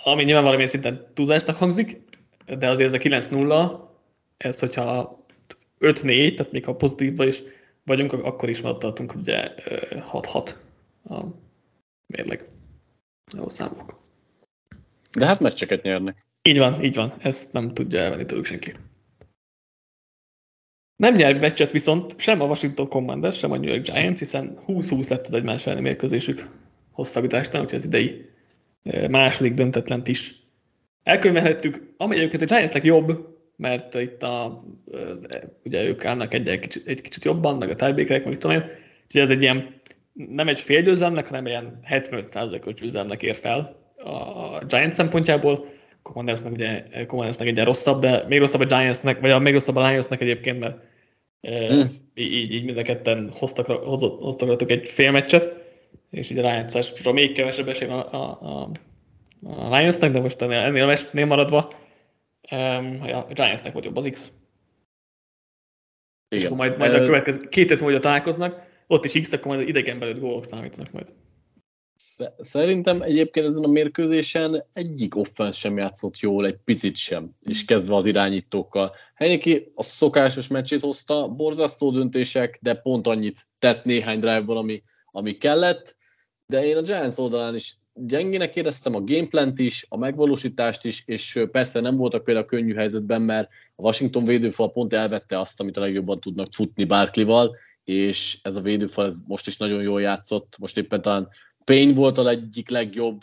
[0.04, 2.02] Ami nyilván valamilyen szinten túlzásnak hangzik,
[2.58, 3.80] de azért ez a 9-0,
[4.38, 5.20] ez hogyha
[5.80, 7.44] 5-4, tehát még ha pozitívban is
[7.86, 9.52] vagyunk, akkor is tartunk ugye
[10.12, 10.50] 6-6
[11.10, 11.24] a
[12.08, 12.46] mérleg.
[13.38, 14.00] Jó számok.
[15.14, 16.26] De hát meccseket nyernek.
[16.50, 17.14] Így van, így van.
[17.20, 18.76] Ezt nem tudja elvenni tőlük senki.
[20.96, 25.10] Nem nyer meccset viszont sem a Washington Commanders, sem a New York Giants, hiszen 20-20
[25.10, 26.48] lett az egymás elleni mérkőzésük
[26.92, 28.30] hosszabbításnál, úgyhogy az idei
[29.10, 30.36] második döntetlent is
[31.04, 35.28] elkönyvelhettük, amely egyébként a Giantsnek jobb, mert itt a, az,
[35.64, 38.64] ugye ők állnak egy, egy, kicsit, egy kicsit jobban, meg a tiebreakerek, meg tudom én,
[39.04, 39.82] úgyhogy ez egy ilyen,
[40.14, 46.84] nem egy fél győzelmnek, hanem ilyen 75%-os győzelmnek ér fel a Giants szempontjából, Commandersnek ugye
[47.06, 50.60] Commandersnek egy rosszabb, de még rosszabb a Giantsnek, vagy a még rosszabb a Lionsnek egyébként,
[50.60, 50.78] mert
[51.50, 51.82] mm.
[52.14, 55.54] így, így mind a ketten hoztak, hozott, hoztak egy fél meccset,
[56.10, 58.70] és így a rájátszásra még kevesebb esély a, a, a,
[59.44, 61.72] a Lionsnek, de most ennél, ennél a meccsnél maradva
[62.52, 64.32] um, a Giantsnek volt jobb az X.
[66.30, 66.44] Igen.
[66.44, 69.68] És akkor majd, majd a következő két hét múlva találkoznak, ott is X, akkor majd
[69.68, 71.06] idegen belőtt gólok számítanak majd.
[72.40, 77.96] Szerintem egyébként ezen a mérkőzésen egyik offense sem játszott jól, egy picit sem, és kezdve
[77.96, 78.92] az irányítókkal.
[79.14, 85.38] Heineke a szokásos meccsét hozta, borzasztó döntések, de pont annyit tett néhány drive-ban, ami, ami
[85.38, 85.96] kellett,
[86.46, 91.44] de én a Giants oldalán is gyengének éreztem a gameplant is, a megvalósítást is, és
[91.52, 95.82] persze nem voltak például könnyű helyzetben, mert a Washington védőfal pont elvette azt, amit a
[95.82, 100.78] legjobban tudnak futni Barkley-val, és ez a védőfal ez most is nagyon jól játszott, most
[100.78, 101.30] éppen talán
[101.72, 103.20] Payne volt a egyik legjobb,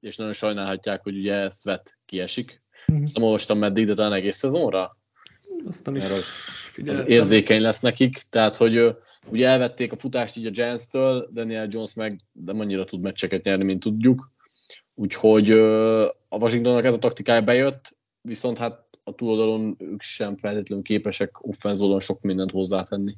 [0.00, 2.62] és nagyon sajnálhatják, hogy ugye Svet kiesik.
[2.92, 3.02] Mm-hmm.
[3.12, 4.96] Nem olvastam meddig, de talán egész szezonra?
[5.66, 6.26] Azt nem is az,
[6.86, 8.96] az érzékeny lesz nekik, tehát hogy
[9.30, 13.64] ugye elvették a futást így a Giants-től, Daniel Jones meg nem annyira tud meccseket nyerni,
[13.64, 14.32] mint tudjuk.
[14.94, 15.50] Úgyhogy
[16.28, 22.00] a Washingtonnak ez a taktikája bejött, viszont hát a túloldalon ők sem feltétlenül képesek offenzódon
[22.00, 23.14] sok mindent hozzátenni.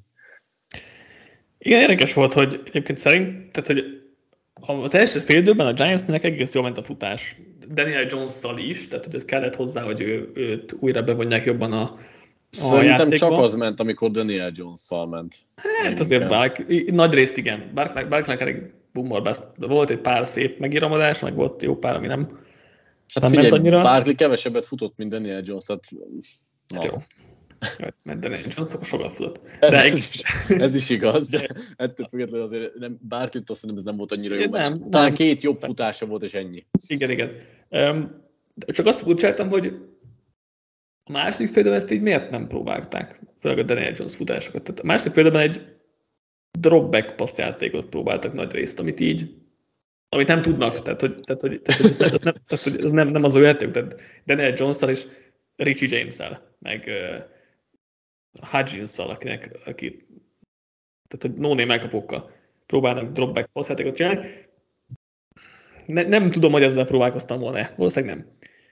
[1.59, 4.01] Igen, érdekes volt, hogy egyébként szerint, tehát hogy
[4.61, 7.37] az első fél időben a Giantsnek egész jól ment a futás.
[7.75, 11.99] Daniel Jones-szal is, tehát hogy ez kellett hozzá, hogy ő, őt újra bevonják jobban a,
[12.51, 15.37] Szerintem csak az ment, amikor Daniel Jones-szal ment.
[15.83, 17.71] Hát azért bár, nagy részt igen.
[17.75, 22.39] Barkley elég bumor, volt egy pár szép megíramodás, meg volt jó pár, ami nem,
[23.09, 23.83] hát nem figyelj, annyira.
[23.83, 25.89] Barkley kevesebbet futott, mint Daniel Jones, hát,
[26.75, 27.03] hát jó.
[28.05, 29.41] Jones akkor sokat futott.
[29.61, 33.97] De ez, is, ez is igaz, de ettől függetlenül azért nem, Barkley-t azt ez nem
[33.97, 34.91] volt annyira jó nem, meccs.
[34.91, 35.15] Talán nem.
[35.15, 36.67] két jobb futása volt, és ennyi.
[36.87, 37.37] Igen, igen.
[37.69, 38.23] Um,
[38.67, 39.75] csak azt furcsáltam, hogy
[41.05, 43.21] a második félben ezt így miért nem próbálták?
[43.41, 44.63] Főleg a Daniel Jones futásokat.
[44.63, 45.77] Tehát a második félben egy
[46.59, 49.35] dropback passzjátékot próbáltak nagy részt, amit így
[50.13, 53.09] amit nem tudnak, tehát hogy, tehát, hogy, tehát, hogy, ez, nem, tehát, hogy ez nem,
[53.09, 55.07] nem az ő játék, tehát Daniel jones és
[55.57, 57.25] Richie James-el, meg uh,
[58.51, 60.07] Hudgens-szal, akinek, aki,
[61.09, 62.31] tehát hogy no-name elkapókkal
[62.67, 64.49] próbálnak dropback passzjátékot csinálni.
[65.87, 68.27] Ne, nem tudom, hogy ezzel próbálkoztam volna valószínűleg nem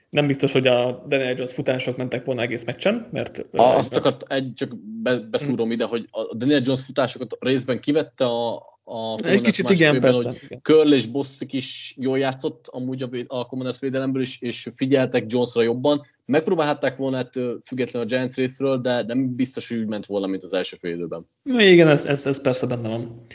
[0.09, 3.45] nem biztos, hogy a Daniel Jones futások mentek volna egész meccsen, mert...
[3.51, 5.71] Azt akart egy, csak be, beszúrom mm.
[5.71, 10.45] ide, hogy a Daniel Jones futásokat részben kivette a, a Egy kicsit igen, évben, persze.
[10.47, 10.61] Hogy.
[10.61, 15.61] Curl és Bosszik is jól játszott amúgy a, a Commanders védelemből is, és figyeltek Jonesra
[15.61, 16.05] jobban.
[16.25, 20.43] Megpróbálhatták volna ettől független a Giants részről, de nem biztos, hogy úgy ment volna, mint
[20.43, 21.27] az első fél időben.
[21.43, 23.25] Igen, ez, ez, ez persze benne van.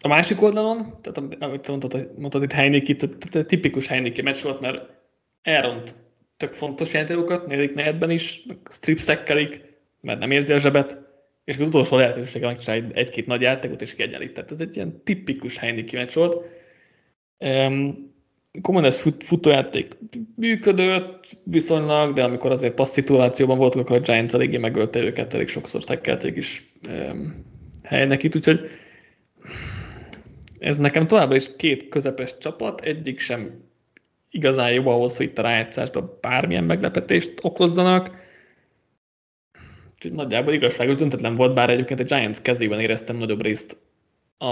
[0.00, 4.90] A másik oldalon, tehát amit mondtad, mondtad itt Heineke, tehát tipikus Heineke meccs volt, mert
[5.42, 5.94] elront
[6.36, 9.64] tök fontos játékokat, negyedik negyedben is, stripszekkelik,
[10.00, 11.07] mert nem érzi a zsebet,
[11.48, 14.32] és az utolsó lehetősége megcsinálni egy-két nagy játékot, és kiegyenlít.
[14.32, 16.44] Tehát ez egy ilyen tipikus Heineke meccs volt.
[17.38, 18.12] Um,
[18.62, 19.96] ez fut, futójáték
[20.36, 25.48] működött viszonylag, de amikor azért passz szituációban voltak, akkor a Giants eléggé megölte őket, elég
[25.48, 27.44] sokszor szekkelték is um,
[27.82, 28.60] helynek itt, úgyhogy
[30.58, 33.64] ez nekem továbbra is két közepes csapat, egyik sem
[34.30, 38.26] igazán jó ahhoz, hogy itt a rájátszásban bármilyen meglepetést okozzanak.
[39.98, 43.76] Úgyhogy nagyjából igazságos döntetlen volt, bár egyébként a Giants kezében éreztem nagyobb részt
[44.36, 44.46] a,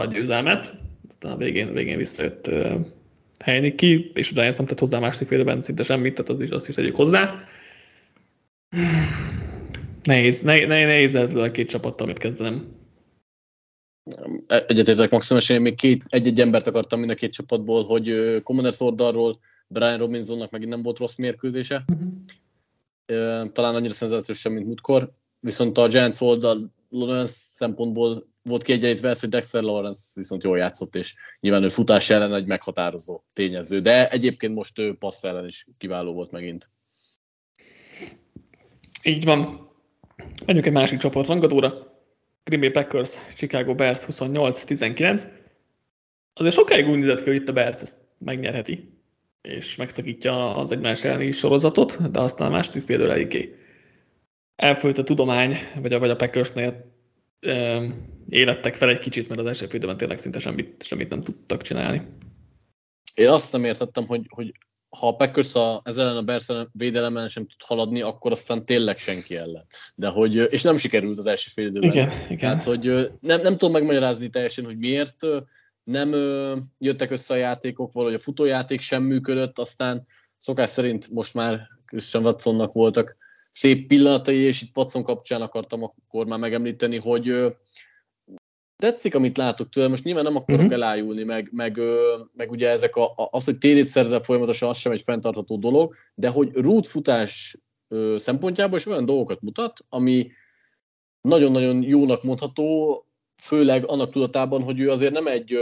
[0.00, 0.74] a győzelmet.
[1.08, 2.80] Aztán a végén, végén visszajött uh,
[3.38, 6.50] helyni ki, és a Giants nem tett hozzá másik félben szinte semmit, tehát az is,
[6.50, 7.44] azt is tegyük hozzá.
[10.02, 12.68] Nehéz, nehéz, nehéz ezzel a két csapattal mit kezdenem.
[14.46, 19.32] Egyetértek Maximus, én még két, egy-egy embert akartam mind a két csapatból, hogy Commoners oldalról
[19.68, 21.84] Brian Robinsonnak megint nem volt rossz mérkőzése.
[21.92, 22.08] Uh-huh.
[23.52, 25.12] Talán annyira szenzációs sem, mint múltkor.
[25.40, 30.94] Viszont a Giants oldal olyan szempontból volt kiegyenlítve ez, hogy Dexter Lawrence viszont jól játszott,
[30.94, 33.80] és nyilván ő futás ellen egy meghatározó tényező.
[33.80, 36.70] De egyébként most ő passz ellen is kiváló volt megint.
[39.02, 39.70] Így van.
[40.46, 41.90] Menjünk egy másik csoport rangadóra.
[42.44, 45.28] Green Bay Packers, Chicago Bears 28-19.
[46.34, 49.01] Azért sokáig úgy nézett ki, hogy itt a Bears ezt megnyerheti,
[49.42, 53.56] és megszakítja az egymás elleni sorozatot, de aztán a második fél eléggé
[54.56, 56.92] elfolyt a tudomány, vagy a, vagy a Packersnél
[57.40, 57.86] ö,
[58.28, 62.02] élettek fel egy kicsit, mert az első félidőben tényleg szinte semmit, semmit nem tudtak csinálni.
[63.14, 64.52] Én azt nem értettem, hogy, hogy
[64.98, 68.98] ha a Packers a, ez ellen a Bears védelemmel sem tud haladni, akkor aztán tényleg
[68.98, 69.66] senki ellen.
[69.94, 71.90] De hogy, és nem sikerült az első fél időben.
[71.90, 72.38] Igen, igen.
[72.38, 75.16] Tehát, hogy nem, nem tudom megmagyarázni teljesen, hogy miért
[75.84, 76.14] nem
[76.78, 80.06] jöttek össze a játékok, valahogy a futójáték sem működött, aztán
[80.36, 83.16] szokás szerint most már Christian Watsonnak voltak
[83.52, 87.54] szép pillanatai, és itt Watson kapcsán akartam akkor már megemlíteni, hogy
[88.76, 90.74] tetszik, amit látok tőle, most nyilván nem akarok uh-huh.
[90.74, 91.80] elájulni, meg, meg,
[92.32, 96.28] meg ugye ezek a, az, hogy TD-t szerzel folyamatosan, az sem egy fenntartható dolog, de
[96.28, 97.58] hogy root futás
[98.16, 100.30] szempontjából is olyan dolgokat mutat, ami
[101.20, 102.96] nagyon-nagyon jónak mondható,
[103.42, 105.58] főleg annak tudatában, hogy ő azért nem egy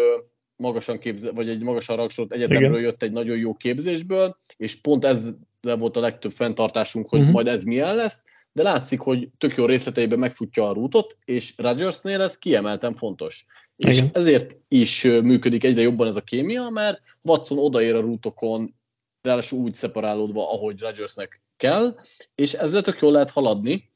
[0.56, 2.82] magasan képze, vagy egy magasan rangsorolt egyetemről Igen.
[2.82, 7.34] jött egy nagyon jó képzésből, és pont ez volt a legtöbb fenntartásunk, hogy uh-huh.
[7.34, 12.20] majd ez milyen lesz, de látszik, hogy tök jó részleteiben megfutja a rútot, és Rodgersnél
[12.20, 13.46] ez kiemelten fontos.
[13.76, 13.92] Igen.
[13.92, 18.74] És ezért is működik egyre jobban ez a kémia, mert Watson odaér a rútokon,
[19.22, 21.96] ráadásul úgy szeparálódva, ahogy Rodgersnek kell,
[22.34, 23.89] és ezzel tök jól lehet haladni.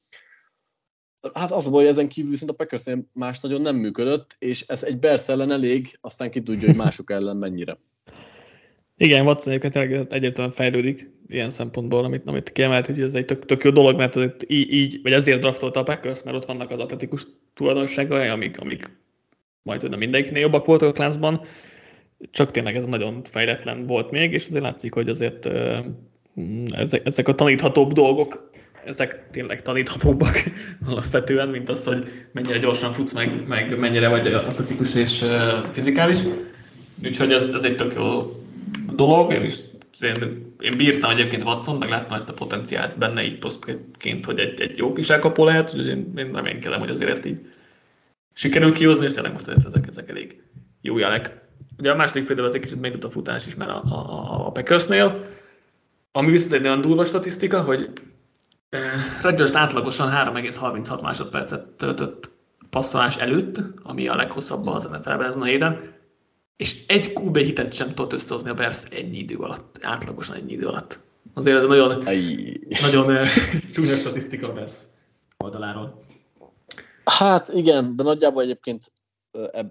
[1.35, 4.83] Hát az a baj, ezen kívül viszont a Packersnél más nagyon nem működött, és ez
[4.83, 7.79] egy Bears ellen elég, aztán ki tudja, hogy mások ellen mennyire.
[8.97, 13.64] Igen, Watson egyébként egyértelműen fejlődik ilyen szempontból, amit, amit kiemelt, hogy ez egy tök, tök
[13.64, 16.79] jó dolog, mert ez így, így, vagy ezért draftolta a Packers, mert ott vannak az
[16.79, 18.91] atletikus tulajdonságai, amik, amik
[19.62, 21.41] majd nem mindenkinél jobbak voltak a klászban,
[22.31, 25.49] csak tényleg ez nagyon fejletlen volt még, és azért látszik, hogy azért
[26.66, 28.51] ezek, ezek a taníthatóbb dolgok,
[28.87, 30.43] ezek tényleg taníthatóbbak
[30.87, 35.24] alapvetően, mint az, hogy mennyire gyorsan futsz, meg, meg mennyire vagy atletikus és
[35.72, 36.18] fizikális.
[37.05, 38.41] Úgyhogy ez, ez egy tök jó
[38.95, 39.55] dolog, én is
[40.01, 44.61] én, én bírtam egyébként Watson, meg láttam ezt a potenciált benne így prospektként, hogy egy,
[44.61, 47.39] egy jó kis elkapó lehet, hogy én, én reménykedem, hogy azért ezt így
[48.32, 50.43] sikerül kihozni, és tényleg most ezek, ezek elég
[50.80, 51.43] jó jelek.
[51.78, 54.51] Ugye a második félben az egy kicsit még a futás is, mert a, a, a
[54.51, 55.26] Packersnél,
[56.12, 57.91] ami viszont egy olyan durva statisztika, hogy
[59.22, 62.31] Rodgers átlagosan 3,36 másodpercet töltött
[62.70, 65.93] passzolás előtt, ami a leghosszabb az NFL-ben ezen a héten,
[66.57, 70.66] és egy QB hitet sem tudott összehozni a Bears ennyi idő alatt, átlagosan ennyi idő
[70.66, 70.99] alatt.
[71.35, 72.05] Azért ez nagyon,
[72.83, 73.29] nagyon eh,
[73.72, 74.72] csúnya statisztika a Bears
[75.39, 76.05] oldaláról.
[77.05, 78.93] Hát igen, de nagyjából egyébként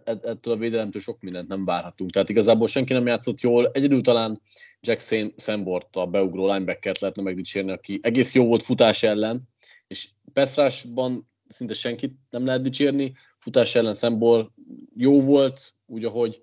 [0.04, 2.12] ettől a védelemtől sok mindent nem várhatunk.
[2.12, 3.70] Tehát igazából senki nem játszott jól.
[3.74, 4.42] Egyedül talán
[4.82, 9.42] Jack Sambort, a beugró linebackert lehetne megdicsérni, aki egész jó volt futás ellen,
[9.88, 13.14] és Pestrásban szinte senkit nem lehet dicsérni.
[13.38, 14.50] Futás ellen Sambor
[14.96, 16.42] jó volt, úgy ahogy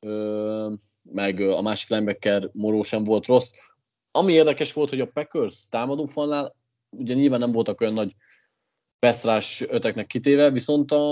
[0.00, 3.52] ö, meg a másik linebacker Moró sem volt rossz.
[4.10, 6.56] Ami érdekes volt, hogy a Packers támadó falnál
[6.90, 8.14] ugye nyilván nem voltak olyan nagy
[9.00, 11.08] Peszrás öteknek kitéve, viszont a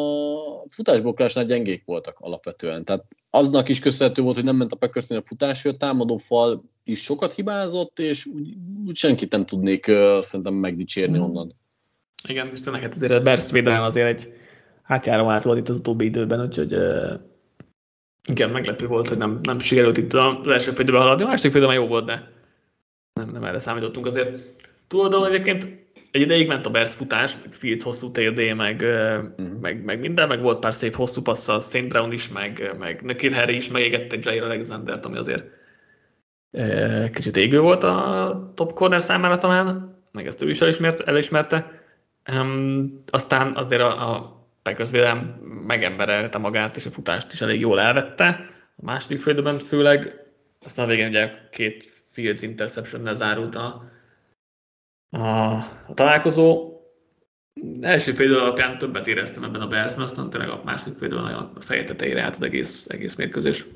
[0.68, 2.84] futásblokkásnál gyengék voltak alapvetően.
[2.84, 6.16] Tehát aznak is köszönhető volt, hogy nem ment a Packersnél a futás, hogy a támadó
[6.16, 8.54] fal is sokat hibázott, és úgy,
[8.86, 11.22] úgy senkit nem tudnék uh, szerintem megdicsérni mm.
[11.22, 11.52] onnan.
[12.28, 14.32] Igen, és tényleg hát azért a Bersz védelem azért egy
[14.82, 17.12] átjáró át volt itt az utóbbi időben, úgyhogy uh,
[18.28, 21.24] igen, meglepő volt, hogy nem, nem sikerült itt az első félidőben haladni.
[21.24, 22.32] A második félidőben jó volt, de
[23.12, 24.42] nem, nem erre számítottunk azért.
[24.88, 25.87] Túloldalon egyébként
[26.18, 28.84] egy ideig ment a Bears futás, meg Fields hosszú TD, meg,
[29.40, 29.44] mm.
[29.60, 31.88] meg, meg, minden, meg volt pár szép hosszú passza, St.
[31.88, 35.44] Brown is, meg, meg Nikhil Harry is megégette Jair Alexander-t, ami azért
[37.12, 41.04] kicsit égő volt a top corner számára talán, meg ezt ő is elismerte.
[41.04, 41.82] elismerte.
[42.32, 45.18] Um, aztán azért a, a Packers védelem
[45.66, 48.26] megemberelte magát, és a futást is elég jól elvette.
[48.76, 50.12] A második félidőben főleg,
[50.64, 53.90] aztán a végén ugye két Fields interception zárult a,
[55.10, 55.52] a,
[55.86, 56.72] a találkozó.
[57.80, 61.60] Első például alapján többet éreztem ebben a Bearsben, aztán tényleg a második például nagyon a
[61.60, 63.66] feje tetejére állt az egész, egész mérkőzés.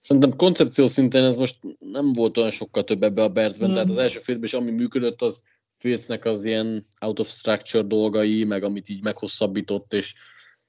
[0.00, 3.74] Szerintem koncepció szinten ez most nem volt olyan sokkal több ebbe a Bearsben, hmm.
[3.74, 5.42] tehát az első félben is ami működött, az
[5.76, 10.14] Filcnek az ilyen out of structure dolgai, meg amit így meghosszabbított, és,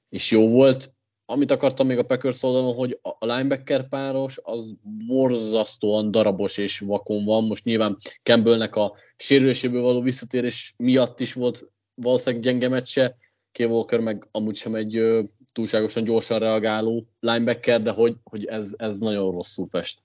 [0.08, 0.92] és jó volt
[1.30, 4.74] amit akartam még a Packers oldalon, hogy a linebacker páros az
[5.06, 7.44] borzasztóan darabos és vakon van.
[7.44, 13.16] Most nyilván Campbellnek a sérüléséből való visszatérés miatt is volt valószínűleg gyenge meccse,
[13.52, 13.58] K.
[13.58, 15.22] Walker meg amúgy sem egy ö,
[15.52, 20.02] túlságosan gyorsan reagáló linebacker, de hogy, hogy ez, ez nagyon rosszul fest.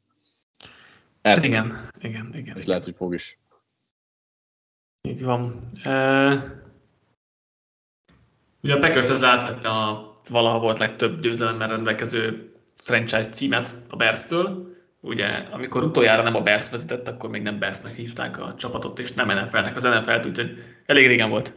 [1.21, 1.43] Ert.
[1.43, 2.43] Igen, igen, igen.
[2.43, 2.63] És igen.
[2.65, 3.39] lehet, hogy fog is.
[5.01, 5.67] Így van.
[5.85, 6.43] Uh,
[8.63, 14.71] ugye a Packers ez átvette a valaha volt legtöbb győzelemmel rendelkező franchise címet a Bears-től.
[14.99, 19.11] Ugye, amikor utoljára nem a Bears vezetett, akkor még nem Bearsnek hívták a csapatot, és
[19.11, 21.53] nem NFL-nek az NFL-t, úgyhogy elég régen volt.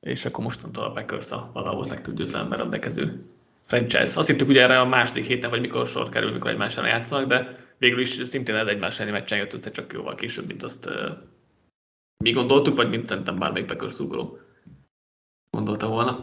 [0.00, 3.24] És akkor mostantól a Packers a valaha volt legtöbb győzelemmel rendelkező
[3.64, 4.18] franchise.
[4.18, 7.28] Azt hittük, hogy erre a második héten, vagy mikor sor kerül, mikor egymás ellen játszanak,
[7.28, 10.86] de végül is szintén ez egymás elleni meccsen jött össze csak jóval később, mint azt
[10.86, 10.92] uh,
[12.24, 13.96] mi gondoltuk, vagy mint szerintem bármelyik Packers
[15.50, 16.20] gondolta volna.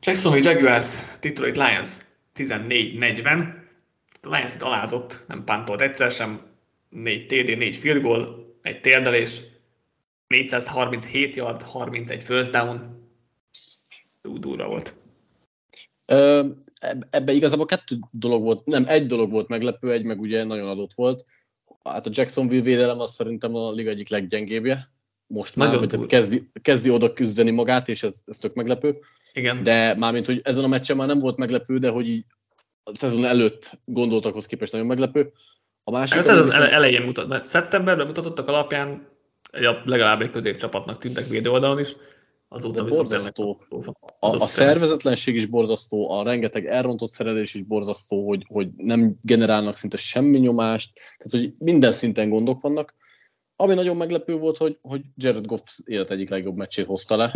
[0.00, 1.96] Jacksonville Jaguars, Detroit Lions
[2.34, 3.54] 14-40.
[4.22, 6.46] A Lions itt alázott, nem pántolt egyszer sem.
[6.88, 9.40] 4 TD, 4 field goal, egy térdelés,
[10.26, 13.06] 437 yard, 31 first down.
[14.22, 14.94] Durva volt.
[17.10, 20.92] Ebben igazából kettő dolog volt, nem, egy dolog volt meglepő, egy meg ugye nagyon adott
[20.92, 21.24] volt.
[21.84, 24.88] Hát a Jacksonville védelem az szerintem a liga egyik leggyengébbje
[25.28, 28.98] most már, Nagyon tehát kezdi, kezdi oda küzdeni magát, és ez, ez tök meglepő.
[29.38, 29.62] Igen.
[29.62, 32.24] De mármint, hogy ezen a meccsen már nem volt meglepő, de hogy így
[32.82, 35.32] a szezon előtt gondoltakhoz képest nagyon meglepő.
[35.84, 36.18] A másik...
[36.18, 36.72] A szezon viszont...
[36.72, 39.08] elején mutat, szeptemberben mutatottak alapján
[39.84, 41.96] legalább egy középcsapatnak tűntek védő oldalon is,
[42.48, 43.56] azóta de borzasztó.
[44.20, 49.76] A, a szervezetlenség is borzasztó, a rengeteg elrontott szerelés is borzasztó, hogy, hogy nem generálnak
[49.76, 52.94] szinte semmi nyomást, tehát hogy minden szinten gondok vannak,
[53.56, 57.34] ami nagyon meglepő volt, hogy, hogy Jared Goff élet egyik legjobb meccsét hozta le.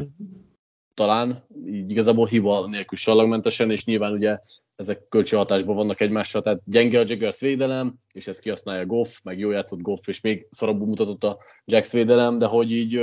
[0.95, 4.39] Talán, így igazából hiba nélkül sallagmentesen, és nyilván ugye
[4.77, 9.51] ezek kölcsönhatásban vannak egymással, tehát gyenge a Jaguars védelem, és ezt kihasználja Goff, meg jó
[9.51, 13.01] játszott Goff, és még szarabbul mutatott a Jacks védelem, de hogy így,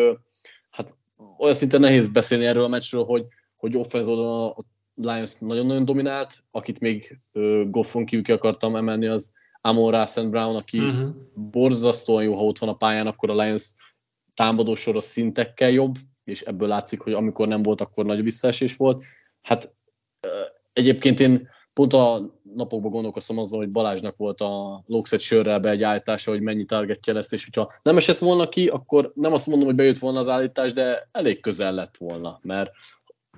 [0.70, 0.98] hát
[1.38, 3.26] olyan szinten nehéz beszélni erről a meccsről, hogy,
[3.56, 4.56] hogy offense a
[4.96, 7.20] Lions nagyon-nagyon dominált, akit még
[7.66, 9.32] Goffon kívül ki akartam emelni, az
[9.62, 10.30] Amon St.
[10.30, 11.10] Brown, aki uh-huh.
[11.34, 13.76] borzasztóan jó, ha ott van a pályán, akkor a Lions
[14.34, 15.96] támadó soros szintekkel jobb,
[16.30, 19.04] és ebből látszik, hogy amikor nem volt, akkor nagy visszaesés volt.
[19.42, 19.76] Hát
[20.74, 25.84] egyébként én pont a napokban gondolkoztam azon, hogy Balázsnak volt a Loxet sörrel be egy
[25.84, 29.68] állítása, hogy mennyi targetje lesz, és hogyha nem esett volna ki, akkor nem azt mondom,
[29.68, 32.72] hogy bejött volna az állítás, de elég közel lett volna, mert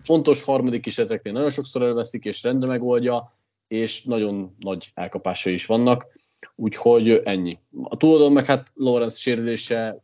[0.04, 3.38] fontos harmadik kísérleteknél nagyon sokszor elveszik, és rendre megoldja,
[3.68, 6.06] és nagyon nagy elkapásai is vannak,
[6.56, 7.60] úgyhogy ennyi.
[7.84, 10.04] A túloldalon meg hát Lorenz sérülése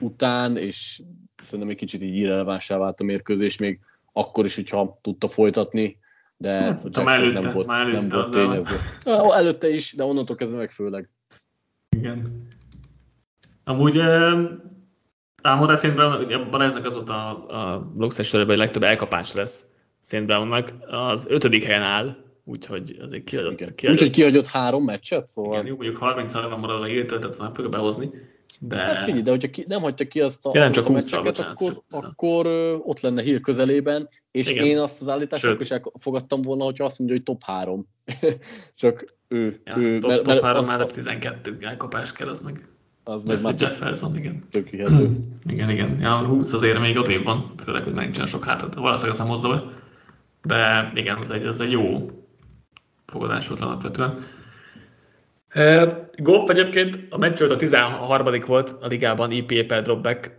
[0.00, 1.02] után, és
[1.42, 3.80] szerintem egy kicsit így irrelevánsá vált a mérkőzés, még
[4.12, 5.98] akkor is, hogyha tudta folytatni,
[6.36, 8.76] de hát, a előtte, nem volt, előtte, nem volt tényező.
[9.04, 9.12] De...
[9.12, 11.08] Előtte is, de onnantól kezdve meg főleg.
[11.96, 12.46] Igen.
[13.64, 14.00] Amúgy
[15.42, 17.30] támadás Szent Brown, Balázsnak az volt a,
[17.74, 19.66] a blogszes hogy legtöbb elkapás lesz
[20.00, 23.56] Szent Brownnak, az ötödik helyen áll, úgyhogy azért kiadott.
[23.56, 24.00] kiadott.
[24.00, 25.52] Úgyhogy kiadott három meccset, szóval.
[25.52, 28.10] Igen, jó, mondjuk 30 van marad a hírtől, tehát nem fogja behozni.
[28.64, 28.76] De...
[28.76, 31.38] Hát figyelj, de hogyha ki, nem hagyta ki azt a, ja, nem csak a meccseket,
[31.38, 32.46] akkor, akkor
[32.84, 34.64] ott lenne hír közelében, és Igen.
[34.64, 37.88] én azt az állítást akkor is elfogadtam volna, hogyha azt mondja, hogy top 3.
[38.74, 39.60] csak ő.
[39.64, 42.66] Ja, ő top, mert, top 3 már 12 elkapás kell, az meg.
[43.04, 44.46] Az meg már Jefferson, igen.
[44.50, 45.18] Tök hihető.
[45.52, 46.00] igen, igen.
[46.00, 48.74] Ja, 20 azért még ott van, főleg, hogy nincsen sok hátat.
[48.74, 49.62] Valószínűleg azt nem hozza be.
[50.42, 52.10] De igen, ez egy, ez egy jó
[53.06, 54.24] fogadás volt alapvetően.
[56.22, 58.40] Golf egyébként a meccs a 13.
[58.46, 60.30] volt a ligában EPA per dropback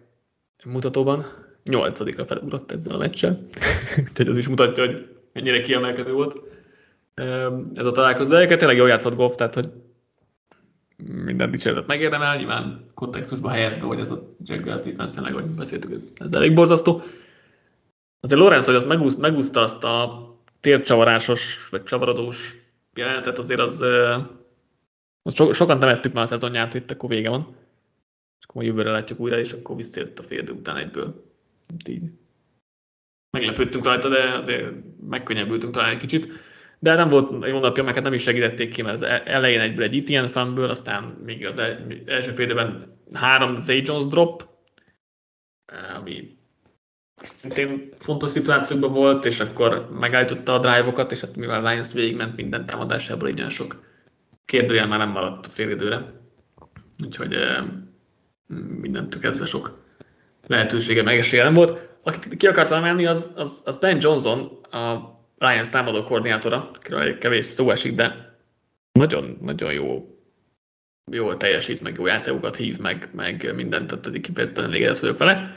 [0.65, 1.23] mutatóban.
[1.65, 3.39] 8-ra felugrott ezzel a meccsel.
[4.09, 6.35] Úgyhogy ez is mutatja, hogy mennyire kiemelkedő volt
[7.73, 8.29] ez a találkozó.
[8.29, 9.65] De tényleg jól játszott golf, tehát hogy
[11.25, 16.11] minden dicséretet megérdemel, nyilván kontextusba helyezve, hogy ez a Jaguars defense tényleg, hogy beszéltük, ez,
[16.15, 17.01] ez elég borzasztó.
[18.19, 20.27] Azért Lorenz, hogy azt megúszta azt a
[20.59, 22.55] tércsavarásos, vagy csavarodós
[22.93, 23.83] jelenetet, azért az
[25.31, 27.55] So, sokan temettük már a szezonját, hogy itt akkor vége van.
[28.39, 31.23] És akkor jövőre látjuk újra, és akkor visszajött a fél után egyből.
[31.89, 32.11] így.
[33.37, 34.71] Meglepődtünk rajta, de azért
[35.09, 36.27] megkönnyebbültünk talán egy kicsit.
[36.79, 39.59] De nem volt egy napja, meg hát nem is segítették ki, mert az e- elején
[39.59, 41.61] egyből egy ETN fanből, aztán még az
[42.05, 44.47] első fél három Zay Jones drop,
[45.95, 46.37] ami
[47.15, 52.65] szintén fontos szituációkban volt, és akkor megállította a drive-okat, és hát mivel Lions végigment minden
[52.65, 53.92] támadásából, így olyan sok
[54.45, 56.13] kérdőjel már nem maradt a félidőre,
[57.03, 57.35] úgyhogy
[58.81, 59.81] mindentől kezdve sok
[60.47, 61.91] lehetősége meg esélye nem volt.
[62.03, 64.97] Akit ki akartam emelni, az, az, az Dan Johnson, a
[65.37, 68.35] Lions támadó koordinátora, akiről egy kevés szó esik, de
[68.91, 70.17] nagyon, nagyon jó
[71.11, 75.55] jól teljesít, meg jó játékokat hív, meg, meg mindent, tehát kifejezetten elégedett vagyok vele.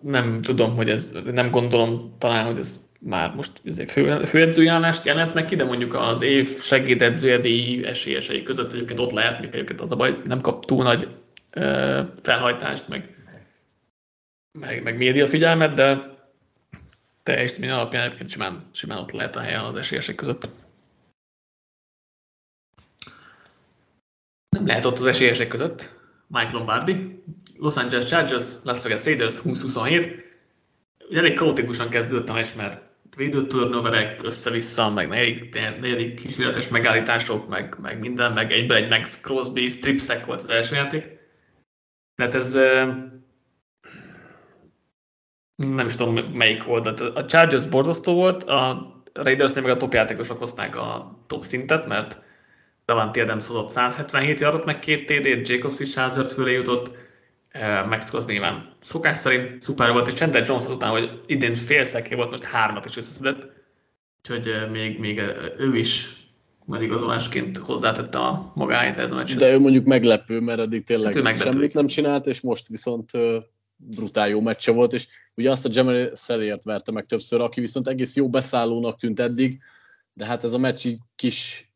[0.00, 5.56] Nem tudom, hogy ez, nem gondolom talán, hogy ez már most fő, főedzőjárást jelent neki,
[5.56, 9.96] de mondjuk az év segédedzője díj esélyesei között egyébként ott lehet, még egyébként az a
[9.96, 11.08] baj, nem kap túl nagy
[11.50, 13.16] ö, felhajtást, meg,
[14.58, 16.16] meg, meg média figyelmet, de
[17.22, 20.48] teljesítmény alapján egyébként simán, simán ott lehet a helye az esélyesek között.
[24.48, 25.96] Nem lehet ott az esélyesek között.
[26.26, 27.22] Mike Lombardi,
[27.56, 30.26] Los Angeles Chargers, Las Vegas Raiders 2027.
[31.08, 32.87] Ugye elég kaotikusan kezdődött a meccs, mert
[33.18, 39.20] védő turnoverek össze-vissza, meg negyedik, negyedik kísérletes megállítások, meg, meg minden, meg egyben egy Max
[39.20, 41.18] Crosby stripsack volt az első játék.
[42.14, 42.54] Tehát ez
[45.56, 47.00] nem is tudom melyik oldalt.
[47.00, 52.20] A Chargers borzasztó volt, a raiders meg a top játékosok hozták a top szintet, mert
[52.86, 56.96] Davante Adams hozott 177 yardot, meg két TD-t, Jacobs is 105 főre jutott,
[57.88, 62.30] Max Crosby nyilván szokás szerint szuper volt, és Chandler Jones után, hogy idén félszeké volt,
[62.30, 63.46] most hármat is összeszedett,
[64.18, 65.18] úgyhogy még, még
[65.58, 66.16] ő is
[66.64, 69.36] majd igazolásként hozzátette a magáit ez a meccshez.
[69.36, 73.10] De ő mondjuk meglepő, mert eddig tényleg hát semmit nem csinált, és most viszont
[73.76, 77.88] brutál jó meccse volt, és ugye azt a Jamal Szerért verte meg többször, aki viszont
[77.88, 79.58] egész jó beszállónak tűnt eddig,
[80.12, 81.67] de hát ez a meccs így kis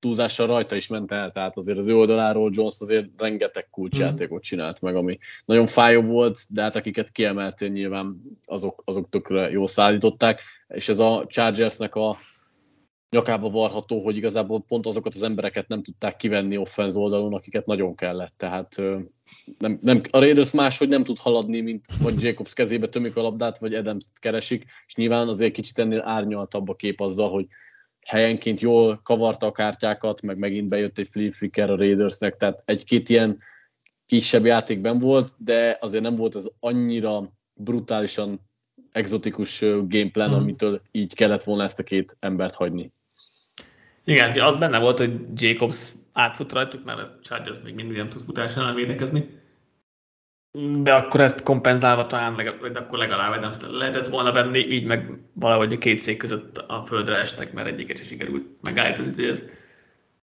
[0.00, 4.80] túlzással rajta is ment el, tehát azért az ő oldaláról Jones azért rengeteg kulcsjátékot csinált
[4.80, 10.40] meg, ami nagyon fájó volt, de hát akiket kiemeltél nyilván azok, azok tökre jól szállították,
[10.68, 12.18] és ez a Chargersnek a
[13.10, 17.94] nyakába varható, hogy igazából pont azokat az embereket nem tudták kivenni offenz oldalon, akiket nagyon
[17.94, 18.34] kellett.
[18.36, 18.76] Tehát
[19.58, 23.58] nem, nem, a Raiders máshogy nem tud haladni, mint vagy Jacobs kezébe tömik a labdát,
[23.58, 27.46] vagy adams keresik, és nyilván azért kicsit ennél árnyaltabb a kép azzal, hogy
[28.08, 33.08] helyenként jól kavarta a kártyákat, meg megint bejött egy flip flicker a Raidersnek, tehát egy-két
[33.08, 33.38] ilyen
[34.06, 37.22] kisebb játékben volt, de azért nem volt az annyira
[37.54, 38.40] brutálisan
[38.92, 40.38] exotikus gameplan, hmm.
[40.38, 42.92] amitől így kellett volna ezt a két embert hagyni.
[44.04, 48.24] Igen, az benne volt, hogy Jacobs átfut rajtuk, mert a Chargers még mindig nem tud
[48.24, 49.37] futás ellen védekezni.
[50.52, 55.72] De akkor ezt kompenzálva talán, vagy akkor legalább nem lehetett volna venni, így meg valahogy
[55.72, 59.44] a két szék között a földre estek, mert egyiket sem sikerült megállítani, úgyhogy ez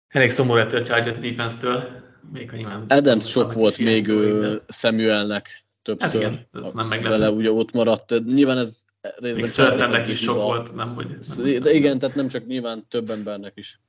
[0.09, 2.07] elég szomorú ettől a Chargers defense-től.
[2.33, 6.23] Még ha nyilván Adams sok volt még ő, Samuelnek többször.
[6.23, 7.15] Hát igen, ez nem meglepő.
[7.15, 8.25] Vele ugye ott maradt.
[8.25, 8.85] Nyilván ez
[9.17, 11.07] részben Szörtennek is sok volt, nem hogy...
[11.37, 13.81] Nem de igen, tehát nem csak nyilván több embernek is.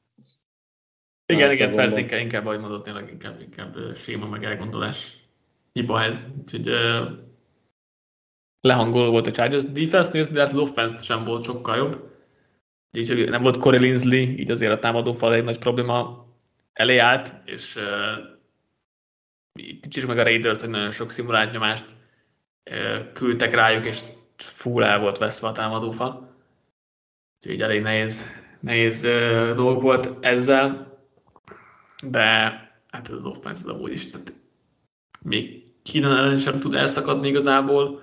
[1.26, 5.19] Igen, igen, persze inkább, inkább, ahogy mondott, tényleg inkább, inkább séma meg elgondolás
[5.74, 6.26] hiba ez.
[6.40, 6.70] Úgyhogy
[8.62, 12.08] lehangoló volt a Chargers defense nézni, de hát az offense sem volt sokkal jobb.
[12.92, 16.28] Így nem volt Corey Linsley, így azért a támadó fal egy nagy probléma
[16.74, 18.38] elé állt, és uh,
[19.96, 21.86] is meg a Raiders, hogy nagyon sok szimulált nyomást
[23.14, 24.00] küldtek rájuk, és
[24.38, 26.38] full el volt veszve a támadófal.
[27.36, 28.22] Úgyhogy elég nehéz,
[28.60, 30.98] nehéz uh, dolog volt ezzel,
[32.04, 32.22] de
[32.88, 34.34] hát ez az offense az amúgy is, tehát
[35.22, 38.02] még Kína ellen sem tud elszakadni igazából,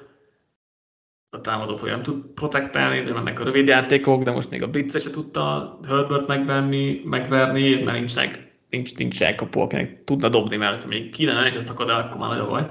[1.31, 5.03] a támadó folyam tud protektálni, de mennek a rövid játékok, de most még a blitz
[5.03, 10.89] se tudta Herbert megverni, megverni mert nincsenek, nincs, nincs elkapó, akinek tudna dobni, mert ha
[10.89, 12.71] még Kína ellen se szakad el, akkor már nagy a baj.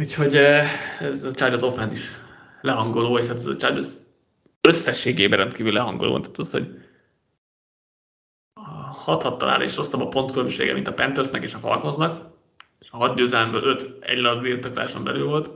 [0.00, 0.66] Úgyhogy eh,
[1.00, 2.10] ez a Chargers offense is
[2.60, 3.96] lehangoló, és hát ez a Chargers
[4.68, 6.68] összességében rendkívül lehangoló, tehát az, hogy
[8.90, 12.29] hathat talán és rosszabb a pontkülönbsége, mint a Panthersnek és a Falconsnak,
[12.90, 15.50] a hat győzelmből öt egy birtokláson belül volt,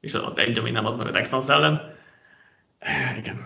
[0.00, 1.96] és az egy, ami nem az meg a Texans ellen.
[3.18, 3.36] Igen.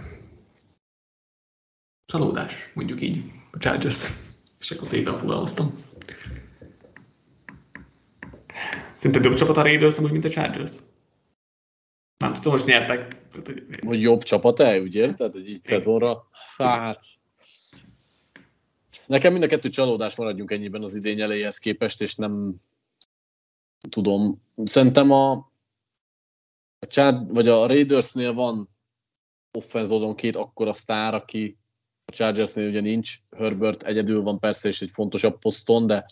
[2.07, 4.09] Csalódás, mondjuk így, a Chargers.
[4.61, 5.85] És akkor szépen fogalmaztam.
[8.93, 10.73] Szinte jobb csapat a Raiders, mint a Chargers.
[12.19, 13.17] Nem tudom, most nyertek.
[13.87, 15.35] Hogy jobb csapat-e, úgy érted?
[15.35, 16.29] Egy így szezonra?
[16.57, 17.03] Hát,
[19.07, 22.55] Nekem mind a kettő csalódás maradjunk ennyiben az idény elejéhez képest, és nem
[23.89, 24.43] tudom.
[24.65, 25.31] Szerintem a,
[26.79, 28.69] a Chad, vagy a Raidersnél van
[29.53, 31.59] offenzódon két akkora sztár, aki
[32.05, 33.15] a Chargersnél ugye nincs.
[33.37, 36.07] Herbert egyedül van persze, és egy fontosabb poszton, de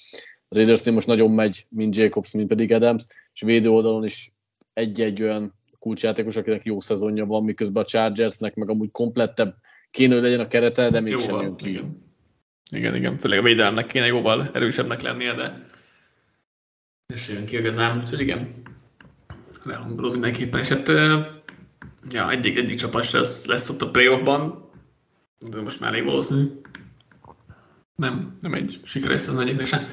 [0.48, 4.30] a Raidersnél most nagyon megy, mint Jacobs, mint pedig Adams, és védő oldalon is
[4.72, 9.56] egy-egy olyan kulcsjátékos, akinek jó szezonja van, miközben a Chargersnek meg amúgy komplettebb
[9.90, 11.80] kéne, hogy legyen a kerete, de mégsem jön ki.
[12.70, 12.94] Igen.
[12.94, 15.66] Igen, főleg a védelemnek kéne jóval erősebbnek lennie, de
[17.06, 18.62] és jön ki igazán, úgyhogy igen,
[19.62, 20.88] lehangoló mindenképpen, és hát
[22.10, 24.70] ja, egyik, egyik csapat lesz, lesz ott a playoffban,
[25.50, 26.60] de most már elég valószínű.
[27.94, 29.86] Nem, nem egy sikeres szezon egyiknek sem.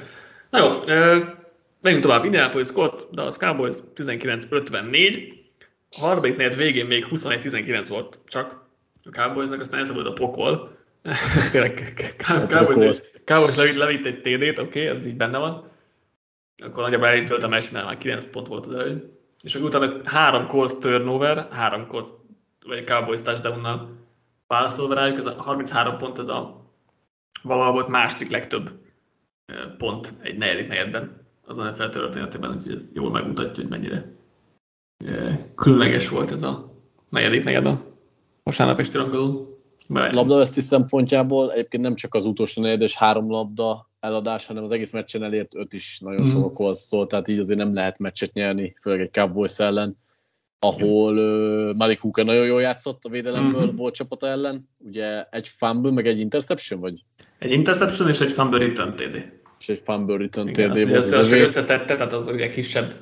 [0.50, 0.94] Na jó,
[1.80, 2.24] menjünk tovább.
[2.24, 5.32] Indianapolis Scott, Dallas Cowboys 19-54.
[5.90, 8.64] A harmadik negyed végén még 21-19 volt csak
[9.04, 10.76] a Cowboysnak, aztán elszabadult a pokol.
[11.52, 11.94] Tényleg,
[13.24, 15.71] Cowboys levitt egy TD-t, oké, okay, ez így benne van.
[16.56, 19.18] Akkor nagyjából elindult a meccs, mert már 9 pont volt az elő.
[19.42, 22.08] És akkor utána három Colts turnover, három Colts,
[22.66, 24.00] vagy Cowboys touchdownnal
[24.46, 26.70] válaszolva rájuk, ez a 33 pont, ez a
[27.42, 28.70] valahol volt második legtöbb
[29.78, 34.12] pont egy negyedik negyedben az NFL történetében, úgyhogy ez jól megmutatja, hogy mennyire
[35.54, 36.72] különleges volt ez a
[37.08, 37.84] negyedik negyed a
[38.42, 39.46] vasárnap esti rangadó.
[39.88, 45.22] Labdaveszti szempontjából egyébként nem csak az utolsó negyedes három labda eladás, hanem az egész meccsen
[45.22, 46.30] elért öt is nagyon mm.
[46.30, 49.96] sok szól, tehát így azért nem lehet meccset nyerni, főleg egy Cowboys ellen,
[50.58, 53.76] ahol uh, Malik Hooker nagyon jól játszott a védelemből mm-hmm.
[53.76, 57.04] volt csapata ellen, ugye egy fumble, meg egy interception, vagy?
[57.38, 59.32] Egy interception és egy fumble return TD.
[59.60, 61.04] És egy fumble return Igen, TD volt.
[61.04, 62.94] Össze, az összeszedte, tehát az ugye kisebb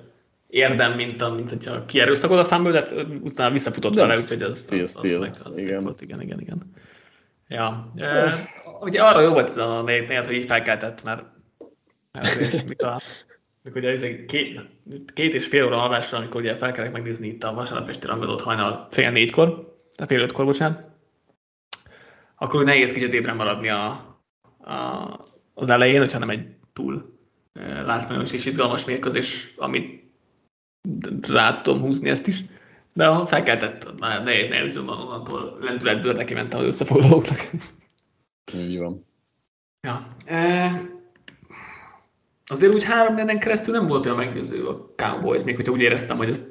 [0.47, 4.69] érdem, mint, a, mint hogyha kierőszakod a fumble, de hát utána visszafutott vele, úgyhogy az,
[4.73, 5.83] az, az, az, az igen.
[5.83, 6.63] volt, igen, igen, igen.
[7.51, 8.33] Ja, e,
[8.81, 11.25] ugye arra jó volt ez a négynél, hogy így felkeltett, mert,
[12.13, 12.97] mert mikor,
[13.63, 14.61] mikor ugye két,
[15.15, 18.87] két és fél óra alvásra, amikor ugye felkelek megnézni itt a vasárnap esti rangadót hajnal
[18.91, 20.85] fél négykor, de fél ötkor, bocsánat,
[22.37, 23.87] akkor nehéz kicsit ébren maradni a,
[24.59, 25.07] a,
[25.55, 27.19] az elején, hogyha nem egy túl
[27.85, 30.05] látványos és izgalmas mérkőzés, amit
[31.29, 32.41] rá tudom húzni ezt is.
[32.93, 37.51] De ha felkeltett, már ne, ne ne onnantól lendületből neki mentem az összefoglalóknak.
[38.55, 39.07] Így van.
[39.81, 40.07] Ja.
[40.25, 40.71] E,
[42.47, 46.17] azért úgy három nennen keresztül nem volt olyan meggyőző a Cowboys, még hogyha úgy éreztem,
[46.17, 46.49] hogy ezt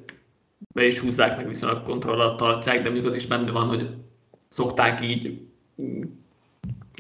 [0.73, 3.89] be is húzzák, meg viszonylag kontroll alatt tartják, de még az is benne van, hogy
[4.47, 5.47] szokták így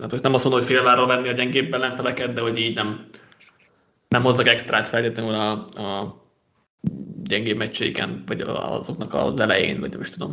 [0.01, 3.09] hát most nem azt mondom, hogy félvára venni a gyengébb ellenfeleket, de hogy így nem,
[4.07, 6.21] nem hozzak extrát feltétlenül a, a
[7.29, 10.29] gyengébb meccseiken, vagy azoknak az elején, vagy nem is tudom.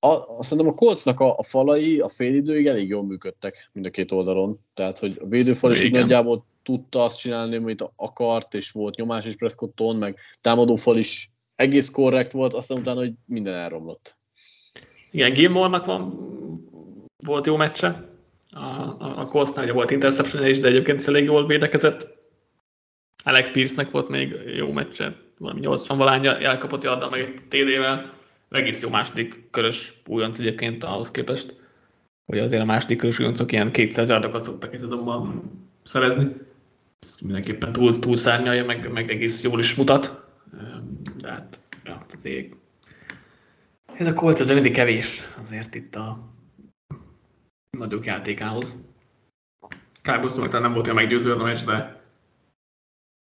[0.00, 3.90] A, szerintem a Coltsnak a, a falai a fél időig elég jól működtek mind a
[3.90, 4.60] két oldalon.
[4.74, 9.36] Tehát, hogy a védőfal is nagyjából tudta azt csinálni, amit akart, és volt nyomás is
[9.36, 14.16] Prescotton, meg támadófal is egész korrekt volt, aztán utána, hogy minden elromlott.
[15.10, 16.14] Igen, Gilmore-nak van,
[17.26, 18.08] volt jó meccse,
[18.50, 22.16] a, a, a Coltsnál ugye volt interception is, de egyébként is elég jól védekezett.
[23.24, 28.12] Alec Pierce-nek volt még jó meccse, valami 80 valánya elkapott yarddal meg egy TD-vel.
[28.50, 31.56] Egész jó második körös újonc egyébként ahhoz képest,
[32.26, 35.50] hogy azért a második körös újoncok ilyen 200 yardokat szoktak egy adomban
[35.84, 36.36] szerezni.
[37.06, 40.26] Ezt mindenképpen túl, túl szárnyalja, meg, meg egész jól is mutat.
[41.16, 42.54] De hát, ja, azért
[43.98, 46.18] ez a Colts az mindig kevés azért itt a
[47.70, 48.76] nagyok játékához.
[50.02, 51.97] Károsztónak nem volt olyan meggyőző az a meccs, de,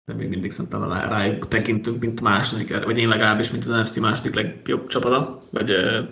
[0.06, 4.34] de még mindig szerintem rájuk tekintünk, mint második, vagy én legalábbis, mint az NFC második
[4.34, 6.08] legjobb csapata, vagy uh,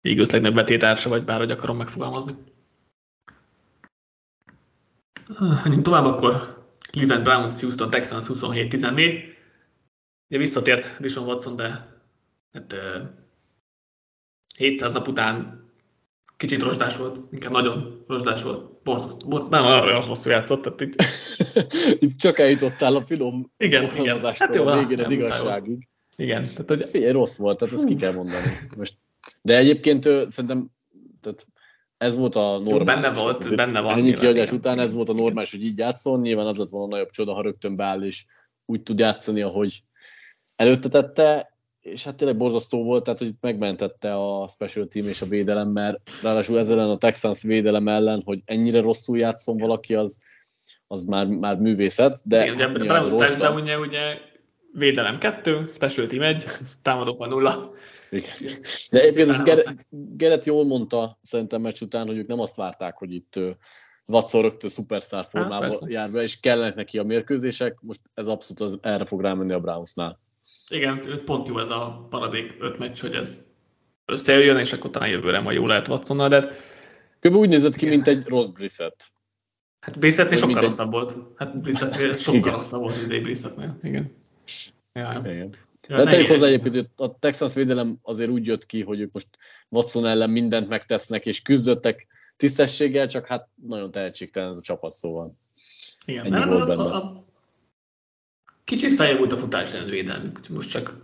[0.00, 2.32] Eagles legnagyobb betétársa, vagy bárhogy akarom megfogalmazni.
[5.38, 6.62] Menjünk tovább akkor.
[6.90, 9.34] Cleveland Browns, Houston Texans 27-14.
[10.28, 12.00] Ugye visszatért Rishon Watson, de
[12.52, 13.08] hát, uh,
[14.56, 15.64] 700 nap után
[16.36, 18.73] kicsit rostás volt, inkább nagyon rostás volt.
[18.84, 20.94] Borzasztó, nem arra rosszul játszott, tehát így...
[22.04, 24.32] itt csak eljutottál a finom igen, igen.
[24.34, 25.88] Hát jó, a végén az igazságig.
[26.16, 26.42] Igen.
[26.42, 26.84] Tehát, hogy...
[26.84, 28.58] Figyelj, rossz volt, tehát ezt ki kell mondani.
[28.78, 28.94] Most,
[29.42, 30.70] de egyébként szerintem
[31.20, 31.46] tehát
[31.96, 32.84] ez volt a normális.
[32.84, 33.98] Benne volt, benne van.
[33.98, 36.18] Ennyi kiadás után ez volt a normális, hogy így játszol.
[36.20, 38.24] Nyilván az lett volna a nagyobb csoda, ha rögtön beáll, és
[38.66, 39.82] úgy tud játszani, ahogy
[40.56, 41.53] előtte tette
[41.84, 45.68] és hát tényleg borzasztó volt, tehát hogy itt megmentette a special team és a védelem,
[45.68, 50.18] mert ráadásul ezzel a Texans védelem ellen, hogy ennyire rosszul játszon valaki, az,
[50.86, 52.44] az már, már művészet, de...
[52.44, 53.54] Igen, ugye, hát, a rosta...
[53.54, 54.18] ugye, ugye
[54.72, 56.44] védelem kettő, special team egy,
[56.82, 57.72] támadók a nulla.
[58.10, 58.32] Igen.
[58.90, 62.96] De egyébként ez Gerett, Gerett jól mondta szerintem meccs után, hogy ők nem azt várták,
[62.96, 63.40] hogy itt
[64.06, 68.78] Watson rögtön szupersztár formában jár be, és kellenek neki a mérkőzések, most ez abszolút az,
[68.82, 70.22] erre fog rámenni a Brownsnál.
[70.70, 73.44] Igen, pont jó ez a paradék öt meccs, hogy ez
[74.04, 76.48] összejöjjön, és akkor talán jövőre majd jó lehet Watsonnal, de...
[77.20, 77.34] Kb.
[77.34, 79.12] úgy nézett ki, mint egy rossz Brissett.
[79.80, 80.92] Hát Brissett is sokkal rosszabb egy...
[80.92, 81.16] volt.
[81.36, 82.52] Hát Brissett sokkal Igen.
[82.52, 83.78] rosszabb volt idei Brissettnél.
[83.82, 84.12] Igen.
[84.92, 85.54] Ja, Igen.
[85.88, 89.12] Ja, de tegyük hozzá egyébként, hogy a Texans védelem azért úgy jött ki, hogy ők
[89.12, 89.28] most
[89.68, 92.06] Watson ellen mindent megtesznek, és küzdöttek
[92.36, 95.34] tisztességgel, csak hát nagyon tehetségtelen ez a csapat, szóval.
[96.04, 96.82] Igen, Ennyi volt benne.
[96.82, 97.24] A, a,
[98.64, 100.94] Kicsit feljebb a futás védelmük, most csak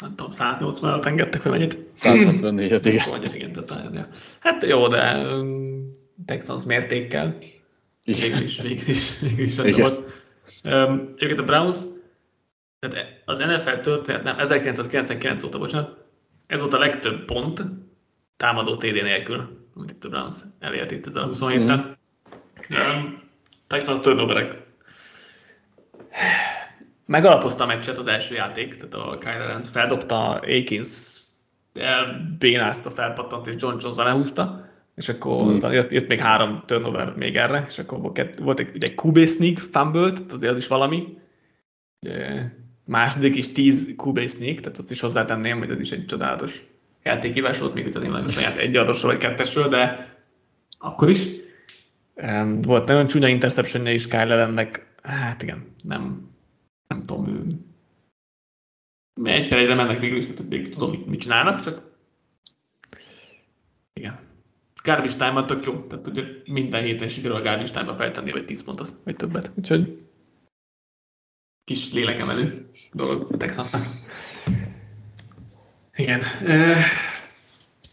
[0.00, 1.78] nem tudom, 180-at engedtek fel mennyit?
[1.94, 3.04] 164-et, igen.
[3.10, 4.08] Vagy, igen tehát, ja.
[4.38, 5.90] Hát jó, de um,
[6.26, 7.36] Texans mértékkel.
[8.04, 9.92] Végül is, végül is, végül is igen.
[10.64, 11.78] Um, a Browns,
[12.78, 15.96] tehát az NFL történet, nem, 1999 óta, bocsánat,
[16.46, 17.62] ez volt a legtöbb pont
[18.36, 21.96] támadó TD nélkül, amit itt a Browns elért itt ezzel a 27-en.
[22.72, 22.76] Mm.
[22.76, 23.22] Um,
[23.66, 24.66] Texans turnoverek
[27.08, 31.18] megalapozta a meccset az első játék, tehát a Kyle Allen feldobta Akins,
[31.74, 35.72] elbénázta, felpattant, és John Jones lehúzta, és akkor mm.
[35.72, 37.98] jött, jött, még három turnover még erre, és akkor
[38.38, 41.18] volt egy, egy QB sneak fumble azért az is valami.
[42.06, 42.44] Ugye,
[42.84, 46.62] második is 10 QB sneak, tehát azt is hozzátenném, hogy ez is egy csodálatos
[47.02, 50.14] játékívás volt, még hogyha tényleg a saját egy adosról vagy kettesről, de
[50.78, 51.20] akkor is.
[52.62, 56.27] Volt nagyon csúnya interception is Kyle Allennek, hát igen, nem,
[56.88, 57.46] nem tudom, ő,
[59.30, 61.82] egy per egyre mennek végül is, tehát tudom, mit, mit csinálnak, csak
[63.92, 64.18] igen.
[64.82, 68.64] Garbage time tök jó, tehát ugye minden héten sikerül a garbage time-ba feltenni, vagy 10
[68.64, 69.52] pontot, vagy többet.
[69.54, 70.08] Úgyhogy
[71.64, 73.82] kis lélekemelő dolog a Texasnak.
[75.96, 76.20] Igen.
[76.44, 76.76] E,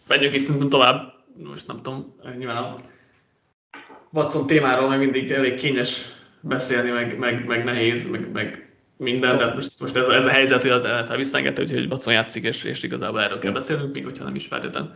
[0.07, 1.13] menjünk is szerintem tovább.
[1.43, 2.75] Most nem tudom, nyilván a
[4.11, 6.05] Watson témáról meg mindig elég kényes
[6.41, 8.64] beszélni, meg, meg, meg nehéz, meg, meg
[8.97, 12.13] minden, de most, most ez, a, ez a helyzet, hogy az NFL visszaengedte, úgyhogy Watson
[12.13, 14.95] játszik, és, és igazából erről kell beszélnünk, még hogyha nem is feltétlenül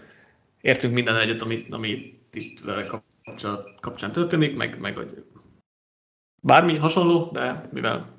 [0.61, 2.85] értünk minden egyet, ami, ami itt vele
[3.23, 5.23] kapcsán, kapcsán történik, meg, meg hogy
[6.41, 8.17] bármi hasonló, de mivel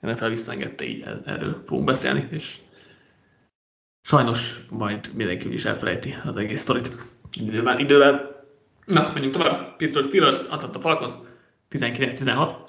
[0.00, 2.58] NFL visszaengedte, így erről fogunk beszélni, és
[4.02, 6.96] sajnos majd mindenki is elfelejti az egész sztorit.
[7.32, 8.44] Idővel, idővel.
[8.84, 9.76] Na, menjünk tovább.
[9.76, 11.14] Pittsburgh Steelers, a Falcons
[11.70, 12.64] 19-16 a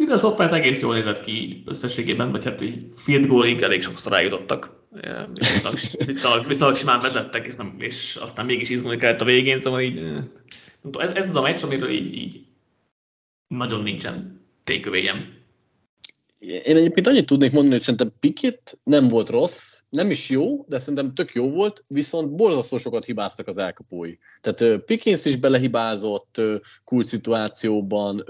[0.00, 4.12] Steelers offense egész jól nézett ki így összességében, vagy hát így field goalig elég sokszor
[4.12, 4.78] eljutottak.
[6.06, 9.98] Viszonylag, viszonylag, simán vezettek, és, nem, és aztán mégis izgulni kellett a végén, szóval így
[10.98, 12.44] ez, ez az a meccs, amiről így, így
[13.46, 15.38] nagyon nincsen tékövéjem.
[16.38, 20.78] Én egyébként annyit tudnék mondani, hogy szerintem Pikit nem volt rossz, nem is jó, de
[20.78, 24.14] szerintem tök jó volt, viszont borzasztó sokat hibáztak az elkapói.
[24.40, 26.40] Tehát Pikins is belehibázott
[26.84, 28.24] kulcs szituációban,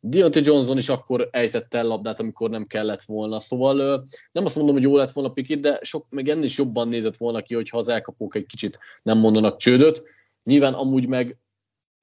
[0.00, 3.40] Deontay Johnson is akkor ejtette el labdát, amikor nem kellett volna.
[3.40, 6.88] Szóval nem azt mondom, hogy jó lett volna Pikit, de sok, meg ennél is jobban
[6.88, 10.02] nézett volna ki, hogyha az elkapók egy kicsit nem mondanak csődöt.
[10.44, 11.38] Nyilván amúgy meg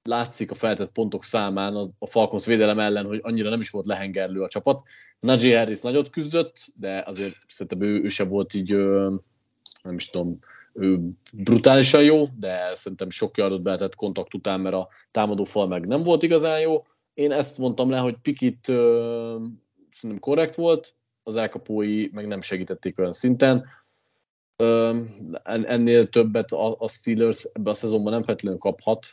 [0.02, 3.86] látszik a feltett pontok számán az, a Falcons védelem ellen, hogy annyira nem is volt
[3.86, 4.82] lehengerlő a csapat.
[5.20, 8.70] Najee Harris nagyot küzdött, de azért szerintem ő, ő se volt így,
[9.82, 10.38] nem is tudom,
[10.72, 11.00] ő
[11.32, 16.02] brutálisan jó, de szerintem sok yardot beletett kontakt után, mert a támadó fal meg nem
[16.02, 16.84] volt igazán jó.
[17.16, 18.64] Én ezt mondtam le, hogy Pikit
[19.90, 23.64] szerintem korrekt volt, az elkapói meg nem segítették olyan szinten.
[25.42, 29.06] ennél többet a, a Steelers ebben a szezonban nem feltétlenül kaphat,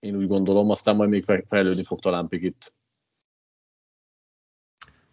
[0.00, 2.74] én úgy gondolom, aztán majd még fejlődni fog talán Pikit.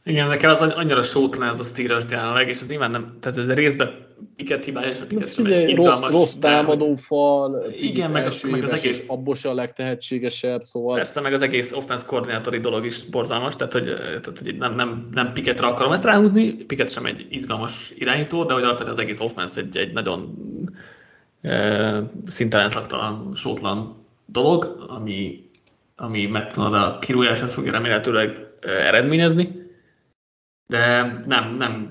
[0.08, 3.50] Igen, nekem az annyira sótlan ez a Steelers jelenleg, és az nyilván nem, tehát ez
[3.50, 4.06] a részben
[4.36, 8.64] piket hibája, és a piket sem egy izgalmas, rossz, rossz támadófal, igen, meg, az, meg
[8.64, 10.96] az egész, abból a legtehetségesebb, szóval...
[10.96, 15.10] Persze, meg az egész offense koordinátori dolog is borzalmas, tehát hogy, tehát, hogy nem, nem,
[15.12, 19.20] nem Piketre akarom ezt ráhúzni, Piket sem egy izgalmas irányító, de hogy alapvetően az egész
[19.20, 20.36] offense egy, egy nagyon
[21.42, 25.50] e, szintelen szaktalan, sótlan dolog, ami,
[25.96, 29.65] ami a kirújását fogja remélhetőleg eredményezni,
[30.68, 31.90] de nem, nem,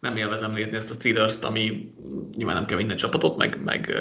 [0.00, 1.94] nem élvezem nézni ezt a steelers ami
[2.32, 3.92] nyilván nem kell minden csapatot, meg, meg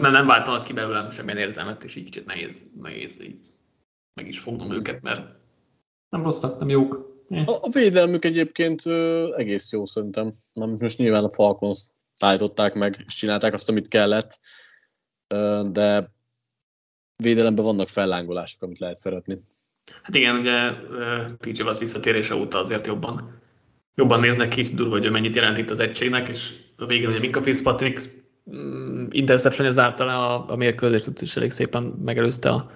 [0.00, 3.38] nem, nem váltanak ki belőlem semmilyen érzelmet, és így kicsit nehéz, nehéz így
[4.14, 5.20] meg is fognom őket, mert
[6.08, 7.16] nem rosszak, nem jók.
[7.28, 10.32] A, a védelmük egyébként ö, egész jó szerintem.
[10.52, 11.86] Nem, most nyilván a Falcons
[12.20, 14.40] állították meg, és csinálták azt, amit kellett
[15.62, 16.12] de
[17.16, 19.40] védelemben vannak fellángolások, amit lehet szeretni.
[20.02, 20.70] Hát igen, ugye
[21.38, 23.40] PJ Watt visszatérése óta azért jobban,
[23.94, 27.18] jobban néznek ki, durva, hogy ő mennyit jelent itt az egységnek, és a végén ugye
[27.18, 28.10] Minka Fitzpatrick
[28.56, 32.70] mm, interception zárta le a, a mérkőzést, és elég szépen megelőzte a,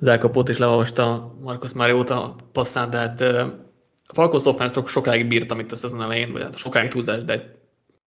[0.00, 3.20] az elkapót, és leolvasta Marcos Mariota passzát, de hát
[4.06, 7.44] a Falcons offense sokáig bírtam itt a szezon elején, vagy hát sokáig túlzás, de egy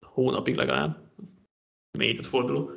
[0.01, 0.97] hónapig legalább,
[1.99, 2.71] négy-öt forduló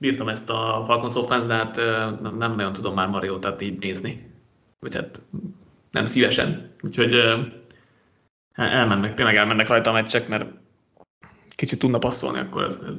[0.00, 1.76] bírtam ezt a Falcons offense, de hát
[2.20, 4.29] nem, nem nagyon tudom már Mariotát így nézni.
[4.80, 5.20] Vagy hát
[5.90, 6.70] nem szívesen.
[6.80, 7.14] Úgyhogy
[8.52, 10.50] elmennek, tényleg elmennek rajta a meccsek, mert
[11.48, 12.98] kicsit tudna passzolni, akkor ez, ez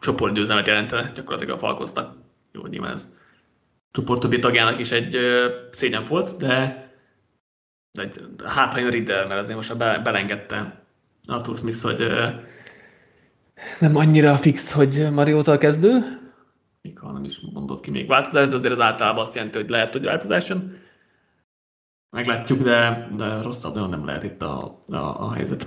[0.00, 2.16] csoportgyőzelmet jelentene gyakorlatilag a Falkoznak.
[2.52, 3.08] Jó, nyilván ez
[3.90, 5.16] csoport többi tagjának is egy
[5.70, 6.86] szégyen volt, de,
[7.92, 8.10] de
[8.44, 10.84] hát ha jön Riddle, mert azért most belengedte
[11.26, 11.98] Arthur Smith, hogy
[13.80, 16.21] nem annyira fix, hogy Marióta kezdő,
[16.82, 19.68] még ha nem is mondott ki még változás, de azért az általában azt jelenti, hogy
[19.68, 20.80] lehet, hogy változás jön.
[22.16, 25.66] Meglátjuk, de, de rosszabb nagyon nem lehet itt a, a, a helyzet.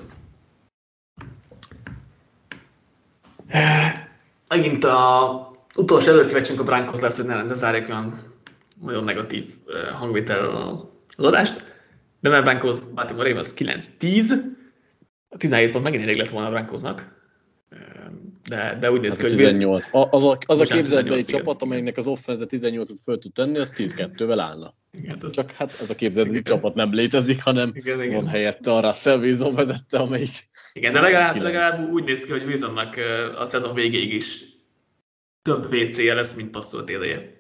[4.48, 8.34] Megint a utolsó előtti meccsünk a Broncos lesz, hogy ne, ne zárják olyan
[8.82, 9.56] nagyon negatív
[9.94, 10.50] hangvétel
[11.18, 11.74] az adást.
[12.20, 14.34] De mert Broncos Baltimore Ravens 9-10,
[15.30, 17.25] a 17 pont megint elég lett volna a Broncosnak
[18.50, 19.36] de, de úgy néz hát ki, hogy...
[19.36, 19.94] 18.
[19.94, 23.72] A, az a, az a képzeletbeli csapat, amelynek az offense 18-ot föl tud tenni, az
[23.76, 24.74] 12-vel állna.
[24.92, 25.34] Igen, az...
[25.34, 28.16] Csak hát ez a képzeleti csapat nem létezik, hanem igen, igen.
[28.16, 30.50] van helyette a Russell Wilson vezette, amelyik...
[30.74, 32.96] Igen, de legalább, legalább úgy néz ki, hogy Wilsonnak
[33.38, 34.44] a szezon végéig is
[35.42, 37.34] több WC-je lesz, mint passzolt ideje.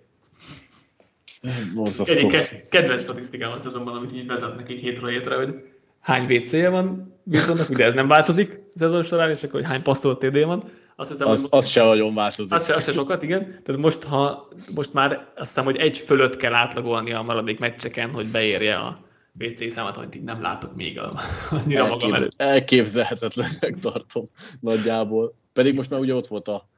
[2.05, 5.55] Egyik kedvenc statisztikám a szezonban, amit így vezetnek így hétről hétre, hogy
[5.99, 9.81] hány WC-je van Wilsonnak, ugye ez nem változik a szezon során, és akkor hogy hány
[9.81, 10.63] passzolt TD van.
[10.95, 12.53] Azt hiszem, az, az se nagyon változik.
[12.53, 13.59] Az se, az se sokat, igen.
[13.63, 18.11] Tehát most, ha, most már azt hiszem, hogy egy fölött kell átlagolni a maradék meccseken,
[18.11, 18.99] hogy beérje a
[19.39, 21.19] WC számát, amit így nem látok még a,
[21.49, 22.33] annyira Elképz, magam előtt.
[22.41, 24.25] Elképzelhetetlenek tartom
[24.59, 25.35] nagyjából.
[25.53, 26.69] Pedig most már ugye ott volt a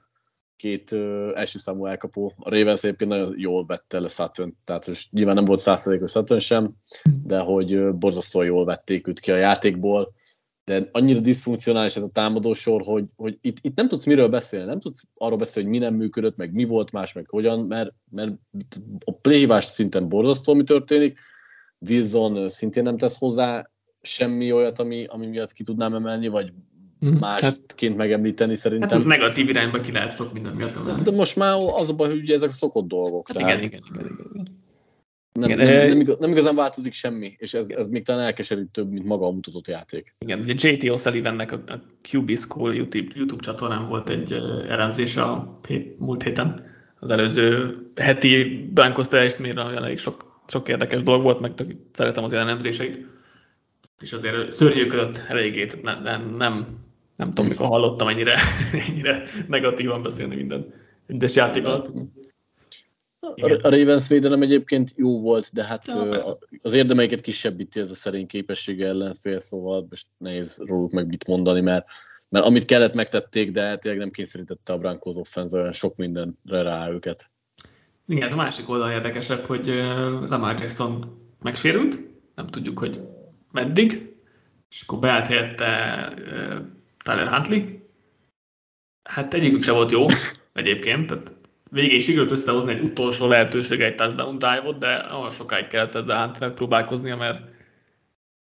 [0.55, 2.33] két uh, első számú elkapó.
[2.37, 6.39] A Ravens egyébként nagyon jól vette le Sutton, tehát most nyilván nem volt százszerzékos Sutton
[6.39, 6.73] sem,
[7.23, 10.13] de hogy uh, borzasztóan jól vették őt ki a játékból,
[10.67, 14.67] de annyira diszfunkcionális ez a támadó sor, hogy, hogy itt, itt nem tudsz miről beszélni,
[14.67, 17.93] nem tudsz arról beszélni, hogy mi nem működött, meg mi volt más, meg hogyan, mert,
[18.11, 18.31] mert
[19.05, 21.19] a playhívás szinten borzasztó, mi történik,
[21.89, 23.69] Wilson szintén nem tesz hozzá
[24.01, 26.53] semmi olyat, ami, ami miatt ki tudnám emelni, vagy
[26.99, 27.17] Mhm.
[27.19, 28.97] másként hát, megemlíteni szerintem.
[28.97, 32.09] Hát negatív irányba ki lehet sok minden miatt de, de most már az a baj,
[32.09, 33.27] hogy ugye ezek a szokott dolgok.
[33.27, 34.45] Hát tehát igen, igen, igen, igen.
[35.39, 38.91] Nem, igen, nem, nem, igaz, nem igazán változik semmi, és ez, ez még talán elkeserítőbb,
[38.91, 40.15] mint maga a mutatott játék.
[40.19, 41.81] Igen, ugye JT O'Sullivannek a, a
[42.11, 44.31] QB School YouTube, YouTube csatornán volt egy
[44.69, 46.65] elemzése a hét, múlt héten,
[46.99, 48.43] az előző heti
[48.73, 53.05] Broncos teljesítményre, elég sok sok érdekes dolog volt, meg tök, szeretem az elemzéseit.
[53.99, 56.67] És azért szörnyűködött eléggé, nem, nem, nem,
[57.15, 58.35] nem tudom, mikor hallottam ennyire,
[58.87, 60.73] ennyire negatívan beszélni minden
[61.07, 61.89] egyes játék alatt.
[63.35, 68.27] A Ravens védelem egyébként jó volt, de hát ja, az érdemeiket kisebbíti ez a szerény
[68.27, 71.85] képessége ellenfél, szóval most nehéz róluk meg mit mondani, mert,
[72.29, 76.89] mert amit kellett megtették, de tényleg nem kényszerítette a Broncos offense olyan sok mindenre rá
[76.89, 77.29] őket.
[78.07, 79.65] Igen, a másik oldal érdekesebb, hogy
[80.29, 81.99] Lamar Jackson megsérült,
[82.35, 82.99] nem tudjuk, hogy
[83.51, 84.15] meddig,
[84.69, 86.13] és akkor beállt helyette
[87.03, 87.61] Tyler Huntley.
[89.03, 90.05] Hát egyikük se volt jó
[90.53, 91.36] egyébként, tehát
[91.69, 96.57] végén sikerült összehozni egy utolsó lehetőség, egy touchdown dive de olyan sokáig kellett ezzel Huntleynek
[96.57, 97.39] próbálkoznia, mert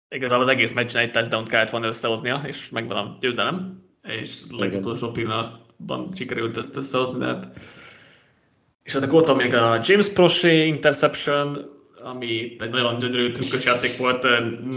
[0.10, 5.12] igazából az egész meccsen egy touchdown kellett volna összehoznia, és megvan a győzelem, és legutolsó
[5.12, 7.60] pillanatban sikerült ezt összehozni, de hát
[8.84, 11.74] és akkor ott van még a James Prochet interception,
[12.04, 14.28] ami egy nagyon gyönyörű trükkös játék volt,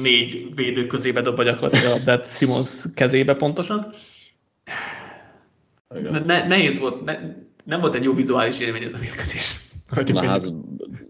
[0.02, 3.92] négy védő közébe dobva gyakorlatilag a Dead Simons kezébe pontosan.
[6.24, 7.18] Ne, nehéz volt, ne,
[7.68, 9.60] nem volt egy jó vizuális élmény ez a mérkőzés.
[10.06, 10.52] Na hát,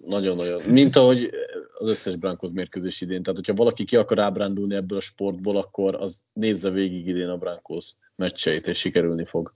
[0.07, 0.63] nagyon-nagyon.
[0.63, 1.31] Mint ahogy
[1.79, 3.23] az összes Brankos mérkőzés idén.
[3.23, 7.37] Tehát, hogyha valaki ki akar ábrándulni ebből a sportból, akkor az nézze végig idén a
[7.37, 9.55] Brankos meccseit, és sikerülni fog.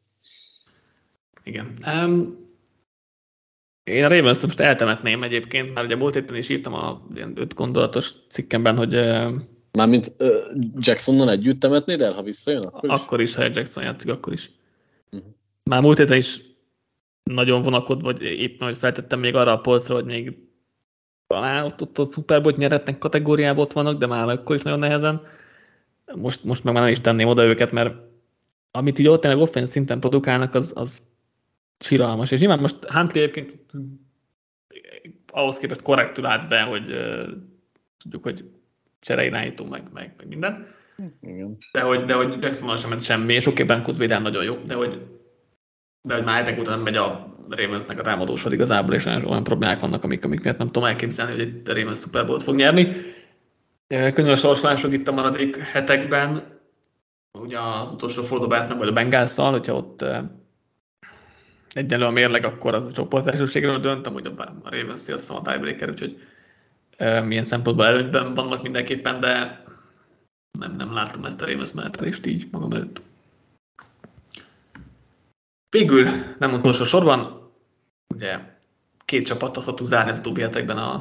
[1.42, 1.76] Igen.
[1.86, 2.36] Um,
[3.84, 7.54] én a ravens most eltemetném egyébként, mert ugye múlt héten is írtam a ilyen öt
[7.54, 8.94] gondolatos cikkemben, hogy...
[9.72, 10.28] Mármint uh,
[10.78, 12.62] Jacksonnal együtt temetnéd el, ha visszajön?
[12.62, 14.50] Akkor is, akkor is ha Jackson játszik, akkor is.
[15.10, 15.28] Uh-huh.
[15.62, 16.51] Már múlt héten is
[17.22, 20.36] nagyon vonakod, vagy éppen, hogy feltettem még arra a polcra, hogy még
[21.26, 25.22] talán ott, ott a Superbowl nyeretnek kategóriában ott vannak, de már akkor is nagyon nehezen.
[26.14, 27.94] Most, most meg már nem is tenném oda őket, mert
[28.70, 31.02] amit így ott tényleg offense szinten produkálnak, az, az
[31.78, 32.30] siralmas.
[32.30, 33.56] És nyilván most Huntley egyébként
[35.30, 37.28] ahhoz képest korrektül állt be, hogy uh,
[37.98, 38.44] tudjuk, hogy
[39.00, 40.66] csereirányító, meg, meg, meg minden.
[41.22, 41.56] Igen.
[41.72, 44.74] De hogy, de hogy Jackson sem ment semmi, és oké, Broncos védelem nagyon jó, de
[44.74, 45.06] hogy,
[46.02, 50.04] de hogy már hetek után megy a Ravensnek a támadósod igazából, és olyan problémák vannak,
[50.04, 52.96] amik, amik miatt nem tudom elképzelni, hogy egy Ravens Super Bowl fog nyerni.
[53.86, 56.58] Könnyű a sorsolásod itt a maradék hetekben,
[57.38, 60.04] ugye az utolsó fordulóban vagy a Bengásszal, hogyha ott
[61.68, 66.20] egyenlő a mérleg, akkor az a csoportelsőségről döntöm, hogy a Ravens azt a tiebreaker, úgyhogy
[67.24, 69.64] milyen szempontból előnyben vannak mindenképpen, de
[70.58, 73.02] nem, nem látom ezt a Ravens menetelést így magam előtt.
[75.72, 76.06] Végül,
[76.38, 77.50] nem utolsó sorban,
[78.14, 78.38] ugye
[79.04, 80.92] két csapat azt tudtuk zárni az utóbbi hetekben a,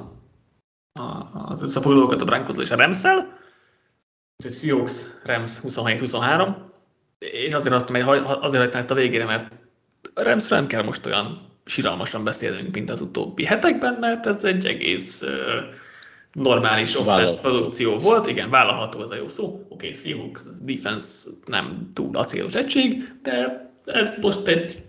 [1.00, 3.40] a, az összefoglalókat a Broncos és a Remszel,
[4.38, 4.94] úgyhogy Seahawks
[5.24, 6.56] Rams 27-23.
[7.20, 9.60] Én azért azt hogy azért hagytam ezt a végére, mert
[10.14, 15.22] Ramsről nem kell most olyan siralmasan beszélnünk, mint az utóbbi hetekben, mert ez egy egész
[15.22, 15.30] uh,
[16.32, 18.28] normális offense produkció volt.
[18.28, 19.66] Igen, vállalható ez a jó szó.
[19.70, 24.84] Oké, okay, Seahawks, defense nem túl acélos egység, de ez most egy,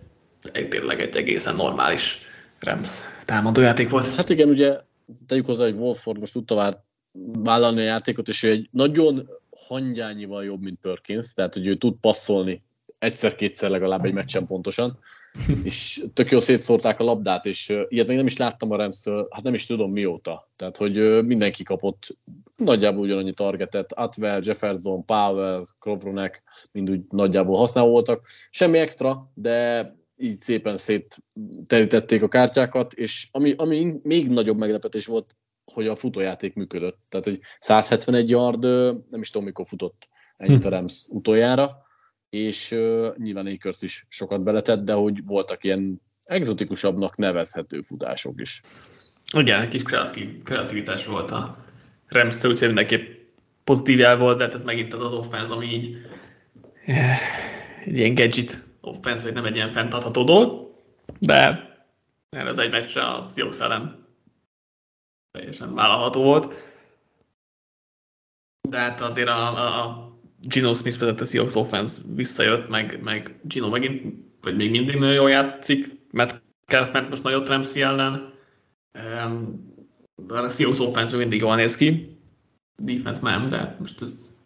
[0.52, 2.20] egy tényleg egy egészen normális
[2.60, 4.12] Rams támadójáték volt.
[4.12, 4.80] Hát igen, ugye
[5.26, 6.84] tegyük hozzá, hogy Wolford most tudta
[7.32, 9.28] vállalni a játékot, és ő egy nagyon
[9.68, 12.62] hangyányival jobb, mint Perkins, tehát hogy ő tud passzolni
[12.98, 14.98] egyszer-kétszer legalább egy meccsen pontosan,
[15.64, 19.42] és tök jó szétszórták a labdát, és ilyet még nem is láttam a rams hát
[19.42, 20.50] nem is tudom mióta.
[20.56, 22.16] Tehát, hogy mindenki kapott
[22.56, 26.42] nagyjából ugyanannyi targetet, Atwell, Jefferson, Powell, Krovronek,
[26.72, 28.26] mind úgy nagyjából használó voltak.
[28.50, 29.86] Semmi extra, de
[30.16, 35.36] így szépen szétterítették a kártyákat, és ami, ami még nagyobb meglepetés volt,
[35.72, 36.98] hogy a futójáték működött.
[37.08, 38.62] Tehát, hogy 171 yard,
[39.10, 40.74] nem is tudom, mikor futott ennyit a hm.
[40.74, 41.82] Rams utoljára,
[42.32, 48.62] és uh, nyilván Akers is sokat beletett, de hogy voltak ilyen egzotikusabbnak nevezhető futások is.
[49.36, 51.64] Igen, egy kis kreatív, kreativitás volt a
[52.06, 53.18] rams úgyhogy mindenképp
[53.64, 55.96] pozitív jel volt, de hát ez megint az az offense, ami így
[56.84, 57.18] eh,
[57.84, 60.74] egy ilyen gadget offense, vagy nem egy ilyen fenntartható dolog,
[61.18, 61.70] de
[62.30, 64.06] ez egy meccsre az jó szellem
[65.30, 66.54] teljesen vállalható volt.
[68.68, 70.11] De hát azért a, a, a
[70.48, 75.30] Gino Smith vezette Seahawks offense visszajött, meg, meg Gino megint, vagy még mindig nagyon jól
[75.30, 76.42] játszik, mert
[76.92, 78.32] ment most nagyot Ramsey ellen.
[79.24, 79.70] Um,
[80.28, 82.16] a Seahawks offense mindig jól néz ki,
[82.76, 84.36] defense nem, de most ez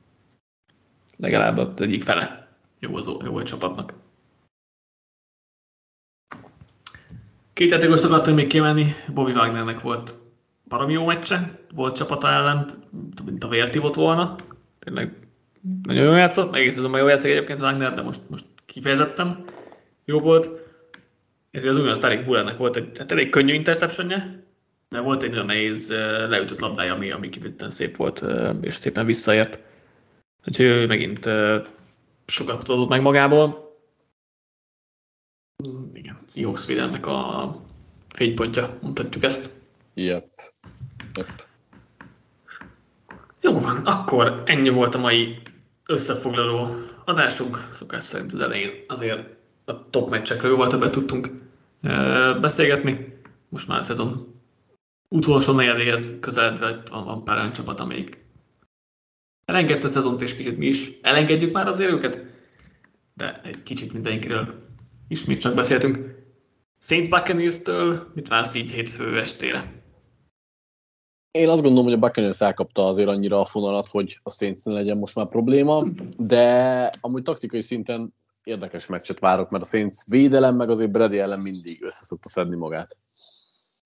[1.17, 2.49] legalább az egyik fele
[2.79, 3.95] jó az jó a csapatnak.
[7.53, 10.15] Két játékost akartam még kiemelni, Bobby Wagnernek volt
[10.69, 12.71] baromi jó meccse, volt csapata ellen,
[13.25, 14.35] mint a vért volna,
[14.79, 15.26] tényleg
[15.83, 19.45] nagyon jól játszott, meg egész azonban jól játszik egyébként Wagner, de most, most kifejezetten
[20.05, 20.65] jó volt.
[21.51, 24.45] És az újonc Tarik Bullernek volt egy hát elég könnyű interceptionje,
[24.89, 25.91] de volt egy nagyon nehéz
[26.29, 28.25] leütött labdája, ami, ami kifejezetten szép volt,
[28.61, 29.61] és szépen visszaért.
[30.47, 31.31] Úgyhogy ő megint
[32.27, 33.77] sokat adott meg magából.
[35.95, 37.61] Igen, Seahawks védelmek a
[38.09, 39.51] fénypontja, mondhatjuk ezt.
[39.95, 40.29] Yep.
[41.17, 41.47] yep.
[43.41, 45.39] Jó van, akkor ennyi volt a mai
[45.87, 46.69] összefoglaló
[47.05, 47.69] adásunk.
[47.71, 49.29] Szokás szerint az elején azért
[49.65, 51.29] a top meccsekről jóval többet tudtunk
[52.41, 53.19] beszélgetni.
[53.49, 54.35] Most már a szezon
[55.09, 58.25] utolsó negyedéhez közeledve van, van pár olyan csapat, amelyik
[59.45, 62.25] elengedte a szezont, és kicsit mi is elengedjük már azért őket,
[63.15, 64.69] de egy kicsit mindenkiről
[65.09, 66.25] ismét csak beszéltünk.
[66.81, 69.76] Saints Buccaneers-től mit vársz így hétfő estére?
[71.37, 74.97] Én azt gondolom, hogy a Buccaneers elkapta azért annyira a fonalat, hogy a Saints legyen
[74.97, 75.85] most már probléma,
[76.19, 78.15] de amúgy taktikai szinten
[78.45, 82.99] érdekes meccset várok, mert a Saints védelem, meg azért Brady ellen mindig összeszokta szedni magát.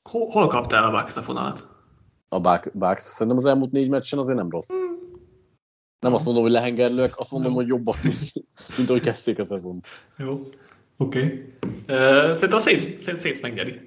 [0.02, 1.66] Hol, hol kaptál a Bucks a fonalat?
[2.28, 2.40] A
[2.72, 3.02] Bucks.
[3.02, 4.68] Szerintem az elmúlt négy meccsen azért nem rossz.
[4.68, 4.98] Hmm.
[6.00, 7.96] Nem azt mondom, hogy lehengerlőek, azt mondom, hogy jobbak,
[8.76, 9.86] mint ahogy kezdték a szezont.
[10.16, 10.48] Jó,
[10.96, 11.18] oké.
[11.18, 11.54] Okay.
[11.88, 13.80] Uh, szerintem a Saints, Saints megnyeri.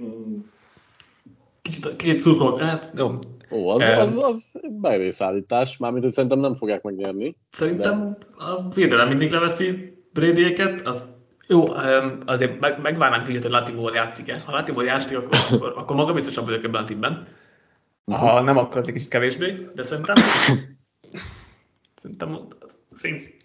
[1.61, 3.13] Kicsit, kicsit szurkolok, hát jó.
[3.53, 7.35] Ó, az, az, az bevészállítás, mármint, hogy szerintem nem fogják megnyerni.
[7.51, 8.43] Szerintem de...
[8.43, 11.63] a védelem mindig leveszi brady az jó,
[12.25, 14.39] azért meg, megvárnánk hogy Latimore játszik-e.
[14.45, 17.27] Ha Latimore játszik, akkor, akkor, akkor maga biztosabb vagyok ebben a tímben.
[18.05, 20.15] Ha nem, akkor az egy kicsit kevésbé, de szerintem
[22.01, 22.47] szerintem
[22.91, 23.35] szint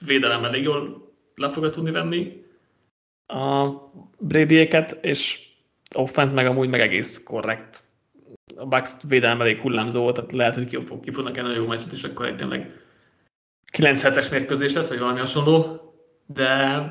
[0.00, 2.46] védelem elég jól le fogja tudni venni
[3.26, 3.70] a
[4.18, 4.68] brady
[5.00, 5.48] és
[5.94, 7.82] offense meg amúgy meg egész korrekt.
[8.58, 11.92] A Bucks védelem elég hullámzó volt, tehát lehet, hogy ki, ki fognak nagyon jó meccset,
[11.92, 12.70] és akkor egy tényleg
[13.70, 15.80] 9 7 mérkőzés lesz, vagy valami hasonló,
[16.26, 16.82] de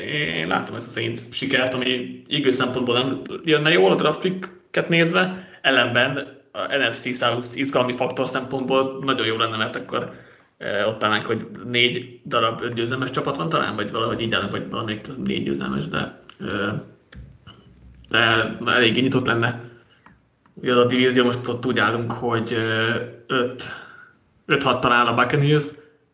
[0.00, 4.88] én látom ezt a Saints sikert, ami igő szempontból nem jönne jól a draft picket
[4.88, 10.12] nézve, ellenben a NFC South izgalmi faktor szempontból nagyon jó lenne, mert akkor
[10.58, 14.70] e, ott talán, hogy négy darab győzelmes csapat van talán, vagy valahogy így állnak, vagy
[14.70, 16.84] valamelyik négy győzelmes, de, e,
[18.08, 19.71] de elég nyitott lenne.
[20.54, 22.56] Ugye a divízió most ott úgy állunk, hogy
[24.46, 25.64] 5-6 talán a Buccaneers,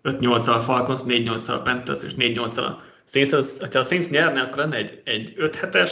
[0.03, 4.41] 5-8 a Falcons, 4-8 a Panthers és 4-8 a Saints, az, ha a Saints nyerne,
[4.41, 5.91] akkor lenne egy, egy 5-7-es,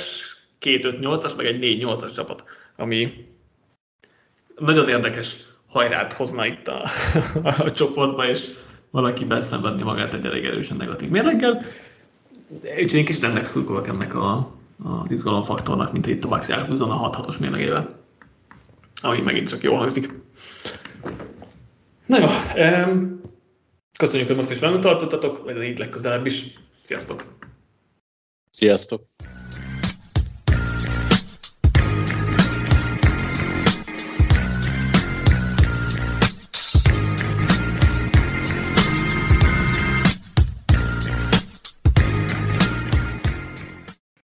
[0.60, 2.44] 2-5-8-as, meg egy 4-8-as csapat,
[2.76, 3.26] ami
[4.58, 5.36] nagyon érdekes
[5.66, 6.82] hajrát hozna itt a,
[7.64, 8.46] a csoportba, és
[8.90, 11.62] valaki beszenvedni magát egy elég erősen negatív mérleggel.
[12.48, 14.52] Úgyhogy én kicsit ennek szurkolok ennek a,
[14.84, 18.05] az izgalomfaktornak, mint itt a Baxi a 6-6-os mérlegével,
[19.00, 20.12] ami megint csak jól hangzik.
[22.06, 22.26] Na jó,
[23.98, 26.58] köszönjük, hogy most is velünk tartottatok, majd így legközelebb is.
[26.82, 27.24] Sziasztok!
[28.50, 29.15] Sziasztok!